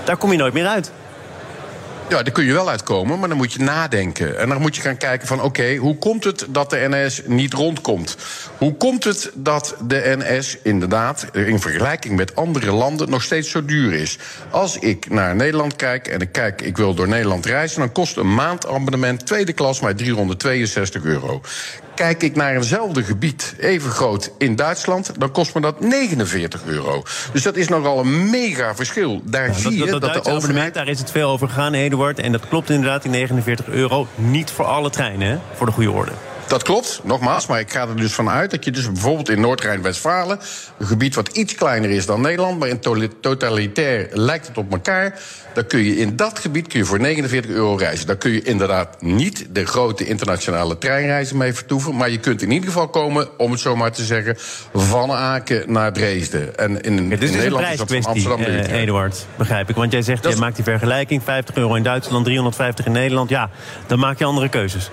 Daar 0.03 0.17
kom 0.17 0.31
je 0.31 0.37
nooit 0.37 0.53
meer 0.53 0.67
uit. 0.67 0.91
Ja, 2.09 2.23
daar 2.23 2.33
kun 2.33 2.45
je 2.45 2.53
wel 2.53 2.69
uitkomen, 2.69 3.19
maar 3.19 3.29
dan 3.29 3.37
moet 3.37 3.53
je 3.53 3.59
nadenken. 3.59 4.39
En 4.39 4.49
dan 4.49 4.61
moet 4.61 4.75
je 4.75 4.81
gaan 4.81 4.97
kijken 4.97 5.27
van, 5.27 5.41
oké, 5.41 5.75
hoe 5.75 5.97
komt 5.97 6.23
het 6.23 6.45
dat 6.49 6.69
de 6.69 6.87
NS 6.89 7.21
niet 7.25 7.53
rondkomt? 7.53 8.17
Hoe 8.57 8.73
komt 8.75 9.03
het 9.03 9.31
dat 9.33 9.75
de 9.87 10.15
NS 10.17 10.57
inderdaad 10.63 11.27
in 11.33 11.59
vergelijking 11.59 12.15
met 12.15 12.35
andere 12.35 12.71
landen 12.71 13.09
nog 13.09 13.23
steeds 13.23 13.49
zo 13.49 13.65
duur 13.65 13.93
is? 13.93 14.17
Als 14.49 14.77
ik 14.77 15.09
naar 15.09 15.35
Nederland 15.35 15.75
kijk 15.75 16.07
en 16.07 16.19
ik 16.19 16.31
kijk, 16.31 16.61
ik 16.61 16.77
wil 16.77 16.93
door 16.93 17.07
Nederland 17.07 17.45
reizen, 17.45 17.79
dan 17.79 17.91
kost 17.91 18.17
een 18.17 18.33
maandabonnement 18.33 19.25
tweede 19.25 19.53
klas 19.53 19.79
mij 19.79 19.93
362 19.93 21.03
euro. 21.03 21.41
Kijk 21.95 22.23
ik 22.23 22.35
naar 22.35 22.55
eenzelfde 22.55 23.03
gebied, 23.03 23.55
even 23.59 23.91
groot 23.91 24.31
in 24.37 24.55
Duitsland, 24.55 25.11
dan 25.19 25.31
kost 25.31 25.53
me 25.53 25.61
dat 25.61 25.79
49 25.79 26.65
euro. 26.65 27.03
Dus 27.33 27.41
dat 27.41 27.55
is 27.55 27.67
nogal 27.67 27.99
een 27.99 28.29
mega 28.29 28.75
verschil. 28.75 29.21
Daar 29.23 29.47
ja, 29.47 29.53
zie 29.53 29.63
dat, 29.63 29.73
je 29.73 29.91
dat, 29.91 30.01
dat, 30.01 30.13
dat 30.13 30.23
de 30.23 30.31
overheid. 30.31 30.73
Daar 30.73 30.87
is 30.87 30.99
het 30.99 31.11
veel 31.11 31.29
over 31.29 31.47
gegaan, 31.47 31.73
Eduard. 31.73 32.19
En 32.19 32.31
dat 32.31 32.47
klopt 32.47 32.69
inderdaad, 32.69 33.01
die 33.01 33.11
49 33.11 33.67
euro. 33.67 34.07
Niet 34.15 34.51
voor 34.51 34.65
alle 34.65 34.89
treinen, 34.89 35.27
hè? 35.27 35.37
voor 35.53 35.65
de 35.65 35.71
goede 35.71 35.91
orde. 35.91 36.11
Dat 36.53 36.63
klopt, 36.63 37.01
nogmaals, 37.03 37.47
maar 37.47 37.59
ik 37.59 37.71
ga 37.71 37.87
er 37.87 37.95
dus 37.95 38.13
van 38.13 38.29
uit 38.29 38.51
dat 38.51 38.65
je 38.65 38.71
dus 38.71 38.91
bijvoorbeeld 38.91 39.29
in 39.29 39.41
Noord-Rijn-Westfalen, 39.41 40.39
een 40.77 40.85
gebied 40.85 41.15
wat 41.15 41.27
iets 41.27 41.55
kleiner 41.55 41.89
is 41.89 42.05
dan 42.05 42.21
Nederland, 42.21 42.59
maar 42.59 42.67
in 42.67 42.79
totalitair 43.21 44.09
lijkt 44.11 44.47
het 44.47 44.57
op 44.57 44.71
elkaar, 44.71 45.19
dan 45.53 45.67
kun 45.67 45.79
je 45.79 45.97
in 45.97 46.15
dat 46.15 46.39
gebied 46.39 46.67
kun 46.67 46.79
je 46.79 46.85
voor 46.85 46.99
49 46.99 47.51
euro 47.51 47.75
reizen. 47.75 48.07
Daar 48.07 48.15
kun 48.15 48.31
je 48.31 48.41
inderdaad 48.41 49.01
niet 49.01 49.45
de 49.51 49.65
grote 49.65 50.05
internationale 50.05 50.77
treinreizen 50.77 51.37
mee 51.37 51.53
vertoeven, 51.53 51.95
maar 51.95 52.09
je 52.09 52.19
kunt 52.19 52.41
in 52.41 52.51
ieder 52.51 52.67
geval 52.67 52.87
komen, 52.87 53.39
om 53.39 53.51
het 53.51 53.59
zo 53.59 53.75
maar 53.75 53.91
te 53.91 54.03
zeggen, 54.03 54.35
van 54.73 55.11
Aken 55.11 55.71
naar 55.71 55.93
Dresden. 55.93 56.57
En 56.57 56.81
in, 56.81 57.09
ja, 57.09 57.15
dus 57.15 57.29
in 57.29 57.37
Nederland 57.37 57.67
is 57.67 57.77
dat 57.77 57.91
van 57.91 58.05
Amsterdam 58.05 58.41
naar 58.41 58.49
uh, 58.49 58.81
Eduard, 58.81 59.25
begrijp 59.35 59.69
ik. 59.69 59.75
Want 59.75 59.91
jij 59.91 60.01
zegt, 60.01 60.23
Dat 60.23 60.33
je 60.33 60.39
maakt 60.39 60.55
die 60.55 60.63
vergelijking, 60.63 61.23
50 61.23 61.55
euro 61.55 61.75
in 61.75 61.83
Duitsland, 61.83 62.25
350 62.25 62.85
in 62.85 62.91
Nederland. 62.91 63.29
Ja, 63.29 63.49
dan 63.87 63.99
maak 63.99 64.19
je 64.19 64.25
andere 64.25 64.49
keuzes. 64.49 64.89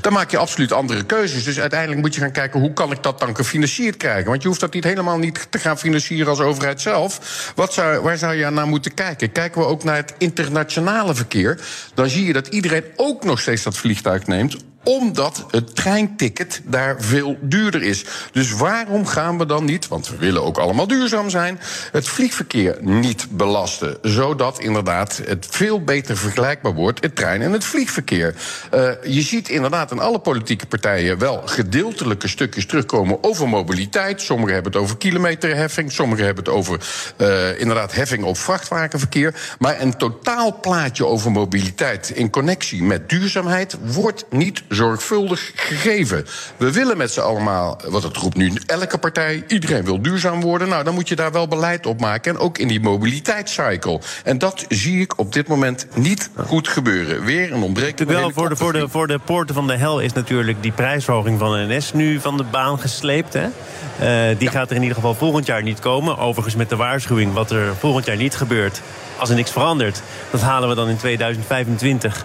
Dan 0.00 0.12
maak 0.12 0.30
je 0.30 0.36
absoluut 0.36 0.72
andere 0.72 1.04
keuzes. 1.04 1.44
Dus 1.44 1.60
uiteindelijk 1.60 2.00
moet 2.00 2.14
je 2.14 2.20
gaan 2.20 2.32
kijken 2.32 2.60
hoe 2.60 2.72
kan 2.72 2.92
ik 2.92 3.02
dat 3.02 3.18
dan 3.18 3.36
gefinancierd 3.36 3.96
krijgen. 3.96 4.30
Want 4.30 4.42
je 4.42 4.48
hoeft 4.48 4.60
dat 4.60 4.74
niet 4.74 4.84
helemaal 4.84 5.18
niet 5.18 5.46
te 5.50 5.58
gaan 5.58 5.78
financieren 5.78 6.28
als 6.28 6.40
overheid 6.40 6.80
zelf. 6.80 7.52
Wat 7.54 7.72
zou, 7.72 8.00
waar 8.00 8.18
zou 8.18 8.34
je 8.34 8.50
naar 8.50 8.66
moeten 8.66 8.94
kijken? 8.94 9.32
Kijken 9.32 9.60
we 9.60 9.66
ook 9.66 9.84
naar 9.84 9.96
het 9.96 10.14
internationale 10.18 11.14
verkeer, 11.14 11.60
dan 11.94 12.08
zie 12.08 12.26
je 12.26 12.32
dat 12.32 12.46
iedereen 12.46 12.84
ook 12.96 13.24
nog 13.24 13.40
steeds 13.40 13.62
dat 13.62 13.76
vliegtuig 13.76 14.26
neemt 14.26 14.56
omdat 14.86 15.44
het 15.50 15.76
treinticket 15.76 16.60
daar 16.64 16.96
veel 16.98 17.36
duurder 17.40 17.82
is. 17.82 18.04
Dus 18.32 18.52
waarom 18.52 19.06
gaan 19.06 19.38
we 19.38 19.46
dan 19.46 19.64
niet, 19.64 19.88
want 19.88 20.08
we 20.08 20.16
willen 20.16 20.44
ook 20.44 20.58
allemaal 20.58 20.86
duurzaam 20.86 21.30
zijn, 21.30 21.60
het 21.92 22.08
vliegverkeer 22.08 22.76
niet 22.80 23.26
belasten? 23.30 23.98
Zodat 24.02 24.58
inderdaad 24.58 25.20
het 25.24 25.46
veel 25.50 25.84
beter 25.84 26.16
vergelijkbaar 26.16 26.74
wordt, 26.74 27.02
het 27.02 27.16
trein- 27.16 27.42
en 27.42 27.52
het 27.52 27.64
vliegverkeer. 27.64 28.34
Uh, 28.74 28.90
je 29.04 29.22
ziet 29.22 29.48
inderdaad 29.48 29.90
in 29.90 29.98
alle 29.98 30.18
politieke 30.18 30.66
partijen 30.66 31.18
wel 31.18 31.42
gedeeltelijke 31.44 32.28
stukjes 32.28 32.66
terugkomen 32.66 33.18
over 33.20 33.48
mobiliteit. 33.48 34.20
Sommigen 34.20 34.54
hebben 34.54 34.72
het 34.72 34.80
over 34.80 34.96
kilometerheffing, 34.96 35.92
sommigen 35.92 36.24
hebben 36.24 36.44
het 36.44 36.52
over 36.52 36.80
uh, 37.16 37.60
inderdaad 37.60 37.94
heffing 37.94 38.24
op 38.24 38.38
vrachtwagenverkeer. 38.38 39.34
Maar 39.58 39.80
een 39.80 39.96
totaalplaatje 39.96 41.06
over 41.06 41.32
mobiliteit 41.32 42.10
in 42.10 42.30
connectie 42.30 42.82
met 42.82 43.08
duurzaamheid 43.08 43.76
wordt 43.82 44.24
niet 44.30 44.62
zorgvuldig 44.76 45.52
gegeven. 45.54 46.26
We 46.56 46.72
willen 46.72 46.96
met 46.96 47.12
z'n 47.12 47.20
allemaal, 47.20 47.80
wat 47.88 48.02
het 48.02 48.16
roept 48.16 48.36
nu 48.36 48.52
elke 48.66 48.98
partij, 48.98 49.44
iedereen 49.48 49.84
wil 49.84 50.02
duurzaam 50.02 50.40
worden. 50.40 50.68
Nou, 50.68 50.84
dan 50.84 50.94
moet 50.94 51.08
je 51.08 51.16
daar 51.16 51.32
wel 51.32 51.48
beleid 51.48 51.86
op 51.86 52.00
maken. 52.00 52.34
En 52.34 52.40
ook 52.40 52.58
in 52.58 52.68
die 52.68 52.80
mobiliteitscycle. 52.80 54.00
En 54.24 54.38
dat 54.38 54.64
zie 54.68 55.00
ik 55.00 55.18
op 55.18 55.32
dit 55.32 55.48
moment 55.48 55.86
niet 55.94 56.30
goed 56.36 56.68
gebeuren. 56.68 57.24
Weer 57.24 57.52
een 57.52 57.62
ontbreking. 57.62 58.08
Wel, 58.08 58.30
voor 58.30 58.48
de, 58.48 58.56
voor, 58.56 58.72
de, 58.72 58.88
voor 58.88 59.06
de 59.06 59.18
poorten 59.18 59.54
van 59.54 59.66
de 59.66 59.76
hel 59.76 60.00
is 60.00 60.12
natuurlijk 60.12 60.62
die 60.62 60.72
prijsverhoging 60.72 61.38
van 61.38 61.66
NS 61.68 61.92
nu 61.92 62.20
van 62.20 62.36
de 62.36 62.44
baan 62.44 62.78
gesleept. 62.78 63.32
Hè? 63.32 63.44
Uh, 63.44 64.38
die 64.38 64.48
ja. 64.48 64.50
gaat 64.50 64.70
er 64.70 64.76
in 64.76 64.82
ieder 64.82 64.96
geval 64.96 65.14
volgend 65.14 65.46
jaar 65.46 65.62
niet 65.62 65.80
komen. 65.80 66.18
Overigens 66.18 66.56
met 66.56 66.68
de 66.68 66.76
waarschuwing 66.76 67.32
wat 67.32 67.50
er 67.50 67.74
volgend 67.78 68.06
jaar 68.06 68.16
niet 68.16 68.36
gebeurt. 68.36 68.80
Als 69.18 69.28
er 69.28 69.34
niks 69.34 69.50
verandert, 69.50 70.02
dat 70.30 70.40
halen 70.40 70.68
we 70.68 70.74
dan 70.74 70.88
in 70.88 70.96
2025 70.96 72.24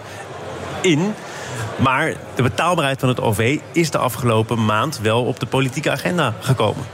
in. 0.82 1.14
Maar 1.78 2.14
de 2.34 2.42
betaalbaarheid 2.42 3.00
van 3.00 3.08
het 3.08 3.20
OV 3.20 3.58
is 3.72 3.90
de 3.90 3.98
afgelopen 3.98 4.64
maand 4.64 4.98
wel 4.98 5.24
op 5.24 5.40
de 5.40 5.46
politieke 5.46 5.90
agenda 5.90 6.34
gekomen. 6.40 6.84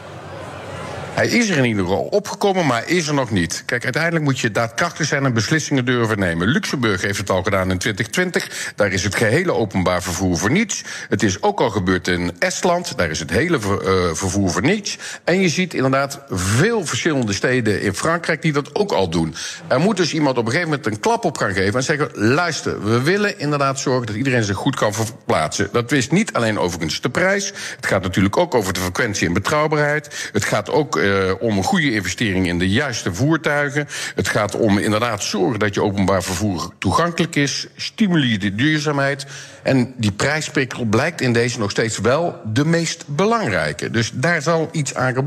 Hij 1.19 1.29
is 1.29 1.49
er 1.49 1.57
in 1.57 1.65
ieder 1.65 1.85
geval 1.85 2.03
opgekomen, 2.03 2.67
maar 2.67 2.89
is 2.89 3.09
er 3.09 3.15
nog 3.15 3.31
niet. 3.31 3.63
Kijk, 3.67 3.85
uiteindelijk 3.85 4.25
moet 4.25 4.39
je 4.39 4.51
daadkrachtig 4.51 5.07
zijn 5.07 5.25
en 5.25 5.33
beslissingen 5.33 5.85
durven 5.85 6.19
nemen. 6.19 6.49
Luxemburg 6.49 7.03
heeft 7.03 7.19
het 7.19 7.31
al 7.31 7.43
gedaan 7.43 7.71
in 7.71 7.79
2020. 7.79 8.73
Daar 8.77 8.93
is 8.93 9.05
het 9.05 9.15
gehele 9.15 9.53
openbaar 9.53 10.03
vervoer 10.03 10.39
voor 10.39 10.51
niets. 10.51 10.85
Het 11.09 11.23
is 11.23 11.43
ook 11.43 11.61
al 11.61 11.71
gebeurd 11.71 12.09
in 12.09 12.33
Estland. 12.39 12.99
Daar 12.99 13.11
is 13.11 13.19
het 13.19 13.31
hele 13.31 13.59
uh, 13.59 14.15
vervoer 14.15 14.51
voor 14.51 14.63
niets. 14.63 14.99
En 15.25 15.41
je 15.41 15.49
ziet 15.49 15.75
inderdaad 15.75 16.21
veel 16.29 16.87
verschillende 16.87 17.33
steden 17.33 17.83
in 17.83 17.95
Frankrijk 17.95 18.43
die 18.43 18.53
dat 18.53 18.75
ook 18.75 18.93
al 18.93 19.09
doen. 19.09 19.35
Er 19.67 19.81
moet 19.81 19.97
dus 19.97 20.13
iemand 20.13 20.39
op 20.39 20.45
een 20.45 20.51
gegeven 20.51 20.71
moment 20.71 20.87
een 20.87 21.01
klap 21.01 21.25
op 21.25 21.37
gaan 21.37 21.53
geven 21.53 21.75
en 21.75 21.83
zeggen: 21.83 22.11
luister, 22.13 22.85
we 22.85 23.03
willen 23.03 23.39
inderdaad 23.39 23.81
zorgen 23.81 24.07
dat 24.07 24.17
iedereen 24.17 24.45
zich 24.45 24.57
goed 24.57 24.77
kan 24.77 24.95
verplaatsen. 24.95 25.69
Dat 25.73 25.93
is 25.93 26.11
niet 26.11 26.33
alleen 26.33 26.59
overigens 26.59 27.01
de 27.01 27.11
prijs. 27.11 27.53
Het 27.77 27.87
gaat 27.87 28.03
natuurlijk 28.03 28.37
ook 28.37 28.55
over 28.55 28.73
de 28.73 28.81
frequentie 28.81 29.27
en 29.27 29.33
betrouwbaarheid. 29.33 30.31
Het 30.33 30.45
gaat 30.45 30.71
ook 30.71 31.07
uh, 31.09 31.33
om 31.41 31.57
een 31.57 31.65
goede 31.65 31.93
investering 31.93 32.47
in 32.47 32.59
de 32.59 32.69
juiste 32.69 33.15
voertuigen. 33.15 33.89
Het 34.15 34.29
gaat 34.29 34.55
om 34.55 34.79
inderdaad 34.79 35.23
zorgen 35.23 35.59
dat 35.59 35.75
je 35.75 35.83
openbaar 35.83 36.23
vervoer 36.23 36.73
toegankelijk 36.79 37.37
is. 37.37 37.67
Stimuleer 37.77 38.39
de 38.39 38.55
duurzaamheid. 38.55 39.27
En 39.63 39.95
die 39.97 40.13
prijsprikkel 40.13 40.85
blijkt 40.85 41.21
in 41.21 41.33
deze 41.33 41.59
nog 41.59 41.71
steeds 41.71 41.99
wel 41.99 42.41
de 42.53 42.65
meest 42.65 43.05
belangrijke. 43.07 43.91
Dus 43.91 44.11
daar 44.15 44.43
zal 44.43 44.69
iets 44.73 44.95
aan 44.95 45.25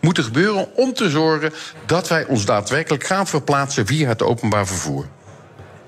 moeten 0.00 0.24
gebeuren 0.24 0.76
om 0.76 0.92
te 0.92 1.10
zorgen 1.10 1.52
dat 1.86 2.08
wij 2.08 2.24
ons 2.24 2.44
daadwerkelijk 2.44 3.04
gaan 3.04 3.26
verplaatsen 3.26 3.86
via 3.86 4.08
het 4.08 4.22
openbaar 4.22 4.66
vervoer. 4.66 5.06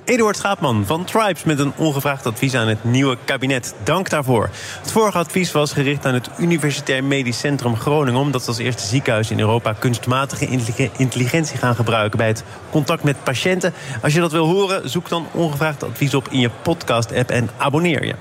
Eduard 0.05 0.37
Schaapman 0.37 0.87
van 0.87 1.05
Tribes 1.05 1.45
met 1.45 1.59
een 1.59 1.73
ongevraagd 1.77 2.27
advies 2.27 2.55
aan 2.55 2.69
het 2.69 2.85
nieuwe 2.85 3.17
kabinet. 3.25 3.75
Dank 3.85 4.11
daarvoor. 4.11 4.51
Het 4.81 4.93
vorige 4.93 5.19
advies 5.19 5.53
was 5.53 5.73
gericht 5.73 6.07
aan 6.07 6.14
het 6.14 6.29
Universitair 6.38 7.05
Medisch 7.05 7.38
Centrum 7.38 7.77
Groningen... 7.77 8.21
omdat 8.21 8.43
ze 8.43 8.49
als 8.49 8.59
eerste 8.59 8.87
ziekenhuis 8.87 9.31
in 9.31 9.40
Europa 9.40 9.73
kunstmatige 9.73 10.49
intelligentie 10.97 11.59
gaan 11.59 11.75
gebruiken... 11.75 12.19
bij 12.19 12.27
het 12.27 12.45
contact 12.71 13.03
met 13.03 13.25
patiënten. 13.25 13.75
Als 14.03 14.14
je 14.14 14.21
dat 14.21 14.33
wil 14.33 14.47
horen, 14.47 14.90
zoek 14.90 15.09
dan 15.09 15.27
ongevraagd 15.33 15.85
advies 15.85 16.14
op 16.14 16.29
in 16.29 16.40
je 16.40 16.51
podcast-app 16.62 17.31
en 17.31 17.51
abonneer 17.57 18.05
je. 18.05 18.14